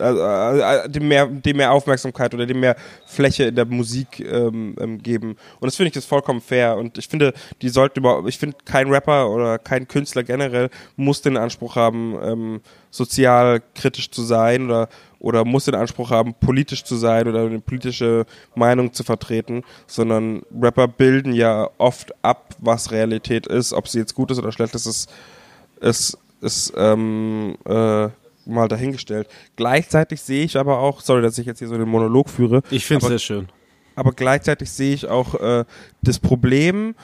[0.00, 2.76] äh, äh, dem, mehr, dem mehr Aufmerksamkeit oder dem mehr
[3.06, 5.36] Fläche in der Musik ähm, ähm, geben.
[5.60, 6.76] Und das finde ich ist vollkommen fair.
[6.76, 11.22] Und ich finde, die sollten überhaupt, ich finde, kein Rapper oder kein Künstler generell muss
[11.22, 12.60] den Anspruch haben, ähm,
[12.90, 14.88] sozial kritisch zu sein oder,
[15.18, 20.42] oder muss den Anspruch haben, politisch zu sein oder eine politische Meinung zu vertreten, sondern
[20.60, 24.74] Rapper bilden ja oft ab, was Realität ist, ob sie jetzt gut ist oder schlecht
[24.74, 25.12] ist, ist,
[25.80, 28.08] ist, ist ähm, äh,
[28.46, 29.28] mal dahingestellt.
[29.56, 32.86] Gleichzeitig sehe ich aber auch, sorry, dass ich jetzt hier so den Monolog führe, Ich
[32.86, 33.48] finde es sehr schön.
[33.96, 35.64] aber gleichzeitig sehe ich auch äh,
[36.02, 36.94] das Problem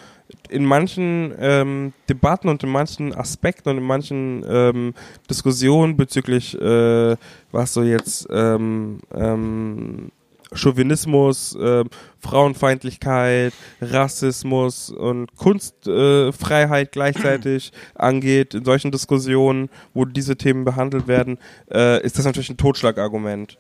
[0.49, 4.95] in manchen ähm, Debatten und in manchen Aspekten und in manchen ähm,
[5.29, 7.17] Diskussionen bezüglich, äh,
[7.51, 10.13] was so jetzt ähm, ähm,
[10.55, 11.85] Chauvinismus, äh,
[12.19, 21.39] Frauenfeindlichkeit, Rassismus und Kunstfreiheit äh, gleichzeitig angeht, in solchen Diskussionen, wo diese Themen behandelt werden,
[21.71, 23.59] äh, ist das natürlich ein Totschlagargument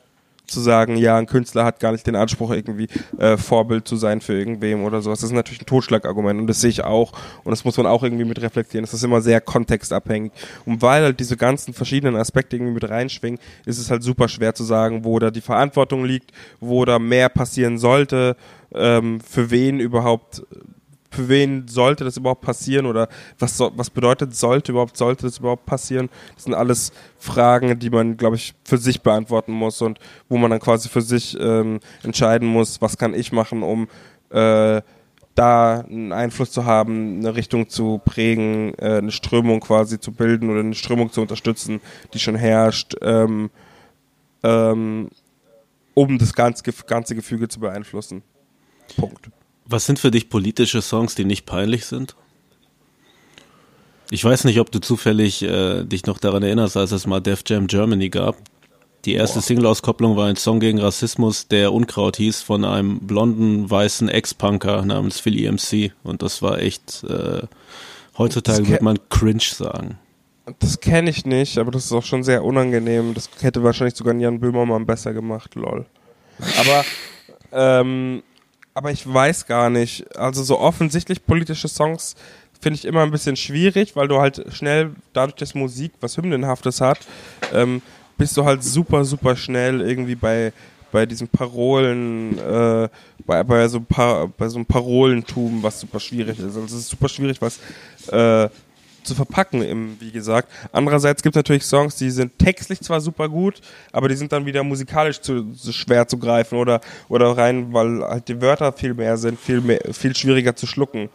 [0.51, 4.20] zu sagen, ja, ein Künstler hat gar nicht den Anspruch, irgendwie äh, Vorbild zu sein
[4.20, 5.20] für irgendwem oder sowas.
[5.20, 7.12] Das ist natürlich ein Totschlagargument und das sehe ich auch
[7.44, 8.85] und das muss man auch irgendwie mit reflektieren.
[8.85, 10.32] Das ist immer sehr kontextabhängig.
[10.66, 14.55] Und weil halt diese ganzen verschiedenen Aspekte irgendwie mit reinschwingen, ist es halt super schwer
[14.55, 18.36] zu sagen, wo da die Verantwortung liegt, wo da mehr passieren sollte,
[18.74, 20.43] ähm, für wen überhaupt
[21.10, 23.08] für wen sollte das überhaupt passieren oder
[23.38, 26.08] was, so, was bedeutet sollte überhaupt, sollte das überhaupt passieren?
[26.34, 30.50] Das sind alles Fragen, die man, glaube ich, für sich beantworten muss und wo man
[30.50, 33.88] dann quasi für sich ähm, entscheiden muss, was kann ich machen, um
[34.30, 34.80] äh,
[35.34, 40.50] da einen Einfluss zu haben, eine Richtung zu prägen, äh, eine Strömung quasi zu bilden
[40.50, 41.80] oder eine Strömung zu unterstützen,
[42.14, 43.50] die schon herrscht, ähm,
[44.42, 45.08] ähm,
[45.94, 48.22] um das ganze, ganze Gefüge zu beeinflussen.
[48.96, 49.30] Punkt.
[49.70, 52.16] Was sind für dich politische Songs, die nicht peinlich sind?
[54.10, 57.44] Ich weiß nicht, ob du zufällig äh, dich noch daran erinnerst, als es mal Def
[57.47, 58.36] Jam Germany gab.
[59.05, 64.09] Die erste Single-Auskopplung war ein Song gegen Rassismus, der Unkraut hieß, von einem blonden, weißen
[64.09, 65.92] Ex-Punker namens Philly MC.
[66.02, 67.42] Und das war echt, äh,
[68.18, 69.98] heutzutage würde man cringe sagen.
[70.59, 73.14] Das kenne ich nicht, aber das ist auch schon sehr unangenehm.
[73.14, 75.86] Das hätte wahrscheinlich sogar Jan Böhmermann besser gemacht, lol.
[76.59, 76.84] Aber
[77.52, 78.24] ähm,
[78.74, 80.16] aber ich weiß gar nicht.
[80.16, 82.14] Also so offensichtlich politische Songs
[82.60, 86.80] finde ich immer ein bisschen schwierig, weil du halt schnell, dadurch, dass Musik was Hymnenhaftes
[86.80, 86.98] hat,
[87.52, 87.80] ähm,
[88.18, 90.52] bist du halt super, super schnell irgendwie bei,
[90.92, 92.88] bei diesen Parolen, äh,
[93.24, 96.44] bei, bei, so pa bei so einem Parolentum, was super schwierig ist.
[96.44, 97.59] Also es ist super schwierig, was
[98.12, 98.48] äh,
[99.02, 100.48] zu verpacken, im, wie gesagt.
[100.72, 103.60] Andererseits gibt es natürlich Songs, die sind textlich zwar super gut,
[103.93, 108.02] aber die sind dann wieder musikalisch zu, zu schwer zu greifen oder, oder rein, weil
[108.02, 111.09] halt die Wörter viel mehr sind, viel, mehr, viel schwieriger zu schlucken.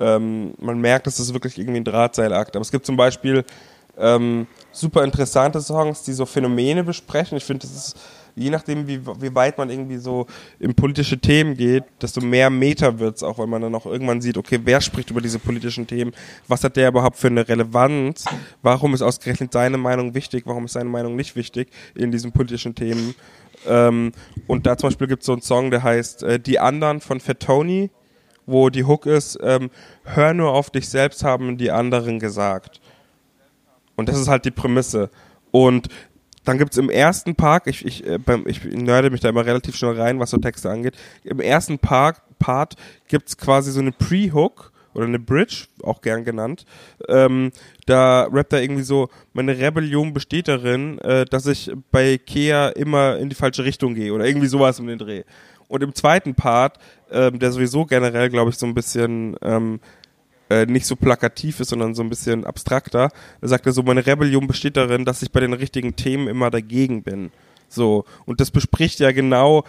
[0.00, 2.56] Ähm, man merkt, dass das wirklich irgendwie ein Drahtseilakt.
[2.56, 3.44] Aber es gibt zum Beispiel
[3.98, 7.36] ähm, super interessante Songs, die so Phänomene besprechen.
[7.36, 7.96] Ich finde, das ist
[8.34, 10.26] je nachdem, wie, wie weit man irgendwie so
[10.58, 14.20] in politische Themen geht, desto mehr Meta wird es auch, weil man dann auch irgendwann
[14.20, 16.12] sieht, okay, wer spricht über diese politischen Themen,
[16.48, 18.24] was hat der überhaupt für eine Relevanz,
[18.62, 22.74] warum ist ausgerechnet seine Meinung wichtig, warum ist seine Meinung nicht wichtig in diesen politischen
[22.74, 23.14] Themen.
[23.66, 24.12] Ähm,
[24.46, 27.20] und da zum Beispiel gibt es so einen Song, der heißt äh, Die anderen von
[27.20, 27.90] Fat Tony,
[28.46, 29.70] wo die Hook ist, ähm,
[30.04, 32.80] hör nur auf dich selbst, haben die anderen gesagt.
[33.94, 35.10] Und das ist halt die Prämisse.
[35.50, 35.88] Und
[36.44, 39.46] dann gibt es im ersten Park, ich, ich, äh, beim, ich nerde mich da immer
[39.46, 40.94] relativ schnell rein, was so Texte angeht.
[41.24, 42.74] Im ersten Park, Part
[43.08, 46.66] gibt es quasi so eine Pre-Hook oder eine Bridge, auch gern genannt.
[47.08, 47.52] Ähm,
[47.86, 53.16] da rappt er irgendwie so, meine Rebellion besteht darin, äh, dass ich bei Kea immer
[53.16, 55.22] in die falsche Richtung gehe oder irgendwie sowas um den Dreh.
[55.68, 56.78] Und im zweiten Part,
[57.10, 59.80] ähm, der sowieso generell, glaube ich, so ein bisschen ähm,
[60.52, 63.10] äh, nicht so plakativ ist, sondern so ein bisschen abstrakter.
[63.40, 66.50] Er sagt er so, meine Rebellion besteht darin, dass ich bei den richtigen Themen immer
[66.50, 67.30] dagegen bin.
[67.68, 68.04] So.
[68.26, 69.64] Und das bespricht ja genau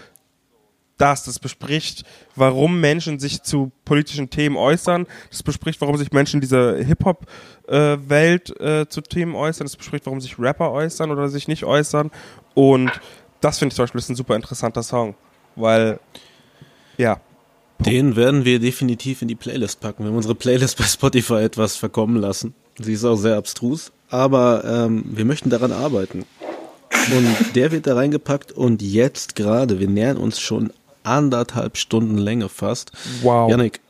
[0.98, 1.24] das.
[1.24, 2.04] Das bespricht,
[2.36, 5.08] warum Menschen sich zu politischen Themen äußern.
[5.30, 9.66] Das bespricht, warum sich Menschen dieser Hip-Hop-Welt äh, äh, zu Themen äußern.
[9.66, 12.12] Das bespricht, warum sich Rapper äußern oder sich nicht äußern.
[12.56, 12.92] Und
[13.40, 15.16] das finde ich zum Beispiel ist ein super interessanter Song.
[15.56, 16.00] Weil,
[16.98, 17.22] ja.
[17.86, 20.04] Den werden wir definitiv in die Playlist packen.
[20.04, 22.54] Wir haben unsere Playlist bei Spotify etwas verkommen lassen.
[22.80, 26.26] Sie ist auch sehr abstrus, aber ähm, wir möchten daran arbeiten.
[27.16, 30.72] Und der wird da reingepackt und jetzt gerade, wir nähern uns schon
[31.04, 32.94] anderthalb Stunden Länge fast.
[33.22, 33.50] Wow.
[33.50, 33.82] Janik,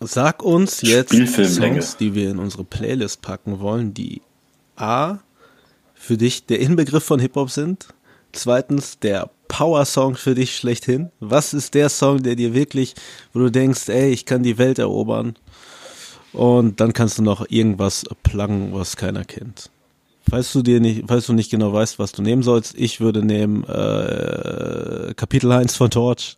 [0.00, 4.20] sag uns jetzt Songs, die wir in unsere Playlist packen wollen, die
[4.76, 5.18] A,
[5.94, 7.88] für dich der Inbegriff von Hip-Hop sind,
[8.32, 11.10] zweitens der Power-Song für dich schlechthin?
[11.20, 12.94] Was ist der Song, der dir wirklich,
[13.32, 15.34] wo du denkst, ey, ich kann die Welt erobern?
[16.32, 19.70] Und dann kannst du noch irgendwas pluggen, was keiner kennt.
[20.28, 23.24] Falls du dir nicht, falls du nicht genau weißt, was du nehmen sollst, ich würde
[23.24, 26.36] nehmen äh, Kapitel 1 von Torch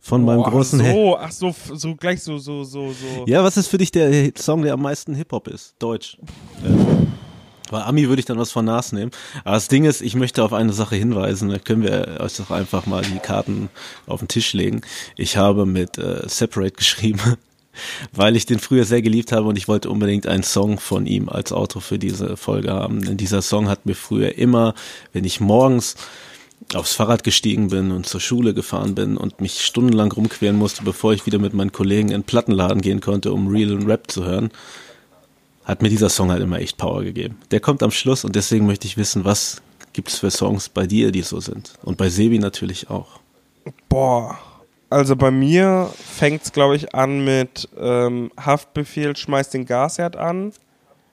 [0.00, 3.24] von oh, meinem großen ach so, ach so, so gleich so, so, so, so.
[3.26, 5.74] Ja, was ist für dich der Song, der am meisten Hip-Hop ist?
[5.78, 6.18] Deutsch.
[6.62, 6.70] Ja.
[7.70, 9.10] Bei Ami würde ich dann was von Nas nehmen.
[9.44, 11.48] Aber das Ding ist, ich möchte auf eine Sache hinweisen.
[11.48, 13.70] Da können wir euch doch einfach mal die Karten
[14.06, 14.82] auf den Tisch legen.
[15.16, 17.20] Ich habe mit äh, Separate geschrieben,
[18.12, 21.28] weil ich den früher sehr geliebt habe und ich wollte unbedingt einen Song von ihm
[21.28, 23.02] als Auto für diese Folge haben.
[23.04, 24.74] Denn dieser Song hat mir früher immer,
[25.12, 25.96] wenn ich morgens
[26.74, 31.12] aufs Fahrrad gestiegen bin und zur Schule gefahren bin und mich stundenlang rumqueren musste, bevor
[31.12, 34.24] ich wieder mit meinen Kollegen in den Plattenladen gehen konnte, um Real und Rap zu
[34.24, 34.50] hören,
[35.64, 37.38] hat mir dieser Song halt immer echt Power gegeben.
[37.50, 39.62] Der kommt am Schluss und deswegen möchte ich wissen, was
[39.92, 41.74] gibt es für Songs bei dir, die so sind.
[41.82, 43.20] Und bei Sebi natürlich auch.
[43.88, 44.38] Boah.
[44.90, 50.52] Also bei mir fängt es, glaube ich, an mit ähm, Haftbefehl schmeißt den Gasherd an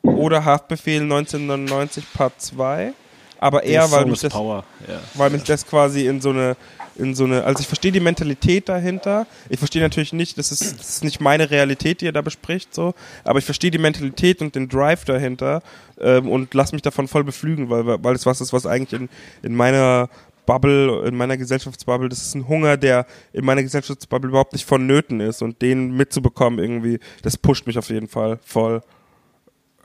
[0.03, 2.93] oder Haftbefehl 1999 Part 2.
[3.39, 4.63] Aber eher, weil mich, das, Power.
[4.87, 4.99] Ja.
[5.15, 6.55] weil mich das quasi in so eine
[6.95, 9.27] in so eine, also ich verstehe die Mentalität dahinter.
[9.49, 12.73] Ich verstehe natürlich nicht, das ist, das ist nicht meine Realität, die er da bespricht,
[12.73, 12.93] so,
[13.23, 15.61] aber ich verstehe die Mentalität und den Drive dahinter
[15.99, 19.09] ähm, und lass mich davon voll beflügen, weil, weil es was ist, was eigentlich in,
[19.43, 20.09] in meiner
[20.45, 25.19] Bubble, in meiner Gesellschaftsbubble, das ist ein Hunger, der in meiner Gesellschaftsbubble überhaupt nicht vonnöten
[25.19, 28.81] ist und den mitzubekommen irgendwie, das pusht mich auf jeden Fall voll.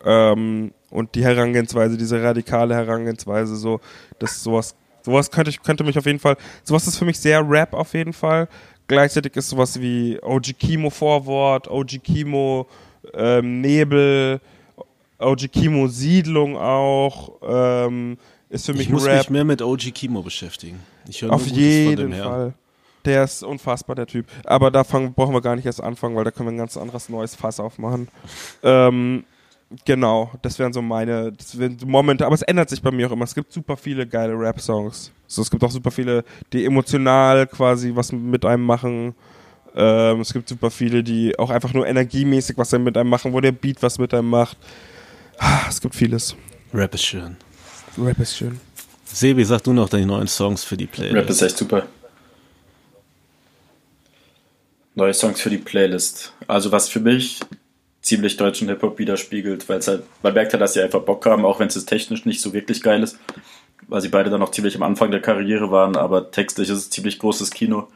[0.05, 3.81] Ähm, und die Herangehensweise, diese radikale Herangehensweise, so,
[4.19, 4.75] dass sowas,
[5.07, 7.95] sowas könnte ich, könnte mich auf jeden Fall, sowas ist für mich sehr Rap auf
[7.95, 8.49] jeden Fall.
[8.89, 12.67] Gleichzeitig ist sowas wie OG Kimo Vorwort, OG Kimo
[13.15, 14.41] ähm, Nebel,
[15.19, 18.19] OG Kimo Siedlung auch, ähm,
[18.51, 19.19] ist für mich Ich muss Rap.
[19.19, 20.81] mich mehr mit OG Kimo beschäftigen.
[21.09, 22.13] Ich höre Auf jeden.
[22.13, 22.55] Fall.
[23.05, 24.27] Der ist unfassbar, der Typ.
[24.45, 26.77] Aber da fangen, brauchen wir gar nicht erst anfangen, weil da können wir ein ganz
[26.77, 28.09] anderes neues Fass aufmachen.
[28.65, 29.25] Ähm,
[29.85, 33.13] genau, das wären so meine, das wären Momente, aber es ändert sich bei mir auch
[33.13, 33.25] immer.
[33.25, 35.13] Es gibt super viele geile Rap-Songs.
[35.27, 39.15] So, es gibt auch super viele, die emotional quasi was mit einem machen.
[39.75, 43.41] Ähm, es gibt super viele, die auch einfach nur energiemäßig was mit einem machen, wo
[43.41, 44.57] der Beat was mit einem macht.
[45.39, 46.35] Ah, Es gibt vieles.
[46.73, 47.37] Rap ist schön.
[47.99, 48.61] Rap ist schön.
[49.05, 51.17] Sebi, sag du noch deine neuen Songs für die Playlist.
[51.17, 51.87] Rap ist echt super.
[54.95, 56.33] Neue Songs für die Playlist.
[56.47, 57.41] Also was für mich
[58.07, 61.45] ziemlich deutschen Hip-Hop widerspiegelt, weil es halt, man merkt halt, dass sie einfach Bock haben,
[61.45, 63.19] auch wenn es jetzt technisch nicht so wirklich geil ist,
[63.89, 66.91] weil sie beide dann noch ziemlich am Anfang der Karriere waren, aber textlich ist es
[66.91, 67.89] ziemlich großes Kino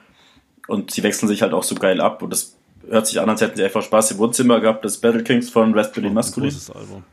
[0.67, 2.57] und sie wechseln sich halt auch so geil ab und es
[2.89, 4.85] hört sich an, als hätten sie einfach Spaß im Wohnzimmer gehabt.
[4.85, 6.53] Das Battle Kings von Raspberry Ein Masculine.
[6.53, 7.05] großes Album.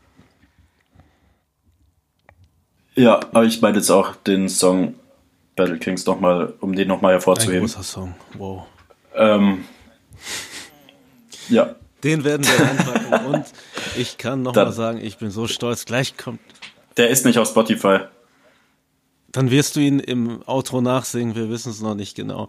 [2.96, 4.96] Ja, aber ich meine jetzt auch den Song
[5.56, 7.62] Battle Kings nochmal, um den nochmal Ein hervorzuheben.
[7.62, 8.16] großer Song.
[8.38, 8.66] Wow.
[9.16, 9.66] Ähm,
[11.50, 13.26] ja, Den werden wir reinpacken.
[13.34, 13.46] Und
[13.98, 15.86] ich kann noch Dann- mal sagen, ich bin so stolz.
[15.86, 16.40] Gleich kommt.
[16.98, 18.00] der ist nicht auf Spotify.
[19.34, 21.36] Dann wirst du ihn im Outro nachsingen.
[21.36, 22.48] Wir wissen es noch nicht genau.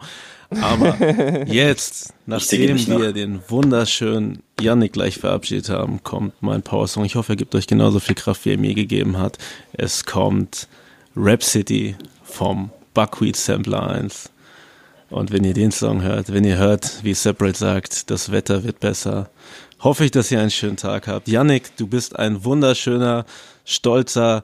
[0.62, 0.96] Aber
[1.46, 3.00] jetzt, nachdem nicht nach.
[3.00, 7.04] wir den wunderschönen Yannick gleich verabschiedet haben, kommt mein Power-Song.
[7.04, 9.38] Ich hoffe, er gibt euch genauso viel Kraft, wie er mir gegeben hat.
[9.72, 10.68] Es kommt
[11.16, 14.30] Rap City vom Buckwheat Sampler 1.
[15.10, 18.78] Und wenn ihr den Song hört, wenn ihr hört, wie Separate sagt, das Wetter wird
[18.80, 19.28] besser,
[19.80, 21.28] hoffe ich, dass ihr einen schönen Tag habt.
[21.28, 23.24] Yannick, du bist ein wunderschöner,
[23.64, 24.42] stolzer,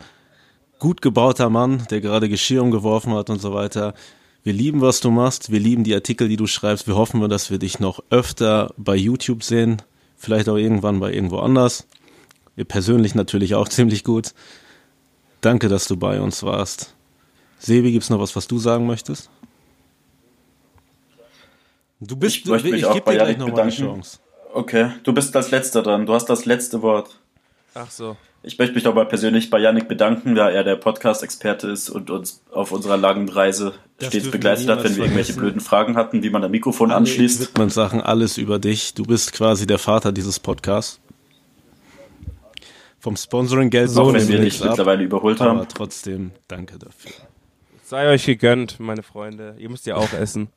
[0.79, 3.95] gut gebauter Mann, der gerade Geschirr umgeworfen hat und so weiter.
[4.43, 5.51] Wir lieben, was du machst.
[5.51, 6.87] Wir lieben die Artikel, die du schreibst.
[6.87, 9.81] Wir hoffen, dass wir dich noch öfter bei YouTube sehen.
[10.17, 11.87] Vielleicht auch irgendwann bei irgendwo anders.
[12.55, 14.35] Wir persönlich natürlich auch ziemlich gut.
[15.41, 16.95] Danke, dass du bei uns warst.
[17.59, 19.31] Sebi, gibt's noch was, was du sagen möchtest?
[22.01, 23.71] Du bist, Ich ich auch gebe dir gleich Yannick noch mal eine.
[23.71, 24.19] Chance.
[24.55, 26.07] Okay, du bist als Letzter dran.
[26.07, 27.19] Du hast das letzte Wort.
[27.75, 28.17] Ach so.
[28.45, 32.09] Ich möchte mich doch mal persönlich bei Yannick bedanken, da er der Podcast-Experte ist und
[32.11, 35.41] uns auf unserer langen Reise Das stets begleitet hat, wenn wir niemals irgendwelche vergessen.
[35.41, 37.41] blöden Fragen hatten, wie man ein Mikrofon anschließt.
[37.41, 38.95] Widmet Sachen alles über dich.
[38.95, 41.01] Du bist quasi der Vater dieses Podcasts.
[43.01, 44.69] Vom Sponsoring-Geld Auch so wenn nehmen wir wir dich nichts ab.
[44.71, 45.59] mittlerweile überholt haben.
[45.59, 47.11] Aber trotzdem, danke dafür.
[47.83, 49.57] Sei euch gegönnt, meine Freunde.
[49.59, 50.49] Ihr müsst ja auch essen.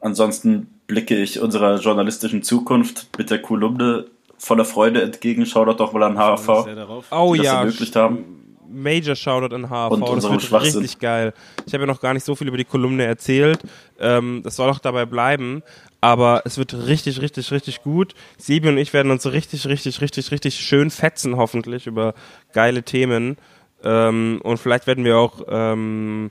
[0.00, 4.06] Ansonsten blicke ich unserer journalistischen Zukunft mit der Kolumne
[4.36, 5.46] voller Freude entgegen.
[5.46, 6.64] Shoutout doch mal an HAV.
[6.64, 7.06] Sehr darauf.
[7.12, 7.60] Oh die das ja.
[7.60, 8.24] ermöglicht haben.
[8.70, 9.92] Major Shoutout an HV.
[9.92, 10.80] Und das unserem wird Schwachsinn.
[10.80, 11.32] richtig geil.
[11.66, 13.60] Ich habe ja noch gar nicht so viel über die Kolumne erzählt.
[13.98, 15.62] Ähm, das soll auch dabei bleiben.
[16.00, 18.14] Aber es wird richtig, richtig, richtig gut.
[18.36, 22.14] Sebi und ich werden uns so richtig, richtig, richtig, richtig schön fetzen, hoffentlich, über
[22.52, 23.36] geile Themen.
[23.82, 26.30] Ähm, und vielleicht werden wir auch ähm,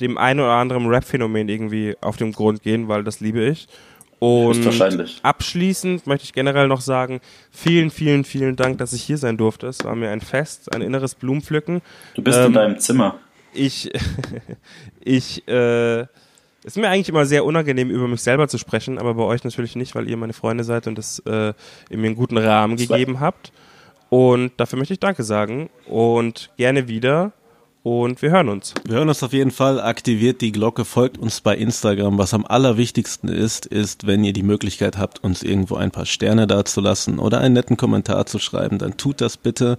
[0.00, 3.66] dem einen oder anderen Rap-Phänomen irgendwie auf den Grund gehen, weil das liebe ich.
[4.20, 4.66] Und
[5.22, 7.20] abschließend möchte ich generell noch sagen,
[7.52, 9.68] vielen, vielen, vielen Dank, dass ich hier sein durfte.
[9.68, 11.82] Es war mir ein Fest, ein inneres Blumenpflücken.
[12.14, 13.18] Du bist Ähm, in deinem Zimmer.
[13.54, 13.90] Ich,
[15.04, 16.06] ich, äh,
[16.64, 19.76] ist mir eigentlich immer sehr unangenehm, über mich selber zu sprechen, aber bei euch natürlich
[19.76, 21.52] nicht, weil ihr meine Freunde seid und das äh,
[21.90, 23.52] mir einen guten Rahmen gegeben habt.
[24.10, 27.32] Und dafür möchte ich Danke sagen und gerne wieder
[27.88, 28.74] und wir hören uns.
[28.84, 29.80] Wir hören uns auf jeden Fall.
[29.80, 32.18] Aktiviert die Glocke, folgt uns bei Instagram.
[32.18, 36.46] Was am allerwichtigsten ist, ist, wenn ihr die Möglichkeit habt, uns irgendwo ein paar Sterne
[36.46, 39.78] dazulassen oder einen netten Kommentar zu schreiben, dann tut das bitte.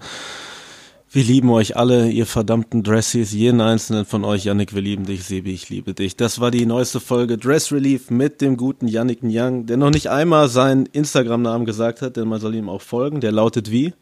[1.12, 4.46] Wir lieben euch alle, ihr verdammten Dressies, jeden einzelnen von euch.
[4.46, 5.24] Yannick, wir lieben dich.
[5.24, 6.16] Sebi, ich liebe dich.
[6.16, 10.10] Das war die neueste Folge Dress Relief mit dem guten Yannick Nyang, der noch nicht
[10.10, 13.22] einmal seinen Instagram-Namen gesagt hat, denn man soll ihm auch folgen.
[13.22, 13.94] Der lautet wie?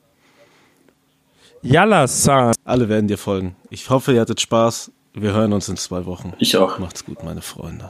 [1.69, 2.53] Yalla, San.
[2.63, 3.57] Alle werden dir folgen.
[3.69, 4.89] Ich hoffe, ihr hattet Spaß.
[5.13, 6.31] Wir hören uns in zwei Wochen.
[6.39, 6.79] Ich auch.
[6.79, 7.89] Macht's gut, meine Freunde.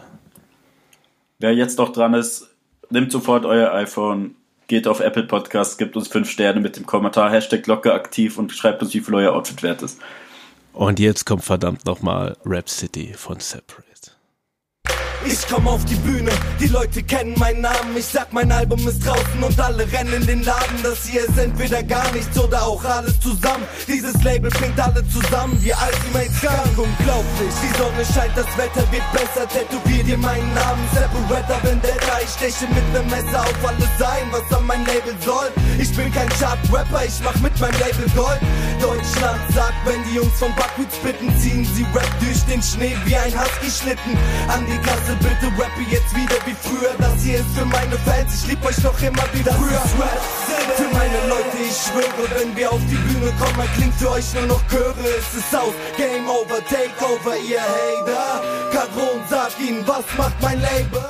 [1.37, 2.47] Wer jetzt noch dran ist,
[2.89, 4.33] nimmt sofort euer iPhone,
[4.67, 8.51] geht auf Apple Podcast, gibt uns fünf Sterne mit dem Kommentar Hashtag Glocke aktiv und
[8.51, 9.99] schreibt uns, wie viel euer Outfit wert ist.
[10.73, 13.86] Und jetzt kommt verdammt nochmal Rap City von Separate.
[15.29, 17.97] Ich komm auf die Bühne, die Leute kennen meinen Namen.
[17.97, 20.79] Ich sag, mein Album ist draußen und alle rennen in den Laden.
[20.83, 23.65] Das hier ist entweder gar nichts oder auch alles zusammen.
[23.87, 26.77] Dieses Label bringt alle zusammen, wie Ultimate Skunk.
[26.77, 29.47] Unglaublich, die Sonne scheint, das Wetter wird besser.
[29.49, 32.19] Tätowier dir meinen Namen, Separator Vendetta.
[32.23, 35.51] Ich steche mit nem Messer auf alles sein, was an mein Label soll.
[35.77, 38.39] Ich bin kein Chart-Rapper, ich mach mit meinem Label Gold.
[38.79, 43.15] Deutschland sagt, wenn die Jungs von Buckwheat spitten, ziehen sie Rap durch den Schnee wie
[43.15, 44.17] ein Husky-Schlitten.
[44.47, 46.93] An die Kasse bitte rappe jetzt wieder wie früher.
[46.99, 49.81] Das hier ist für meine Fans, ich lieb euch noch immer wieder früher.
[50.75, 54.47] Für meine Leute, ich schwöre, wenn wir auf die Bühne kommen, klingt für euch nur
[54.47, 54.95] noch Chöre.
[55.19, 58.41] Es ist aus, Game over, take over, ihr Hater.
[58.71, 61.07] Kadron, sag ihnen, was macht mein Label?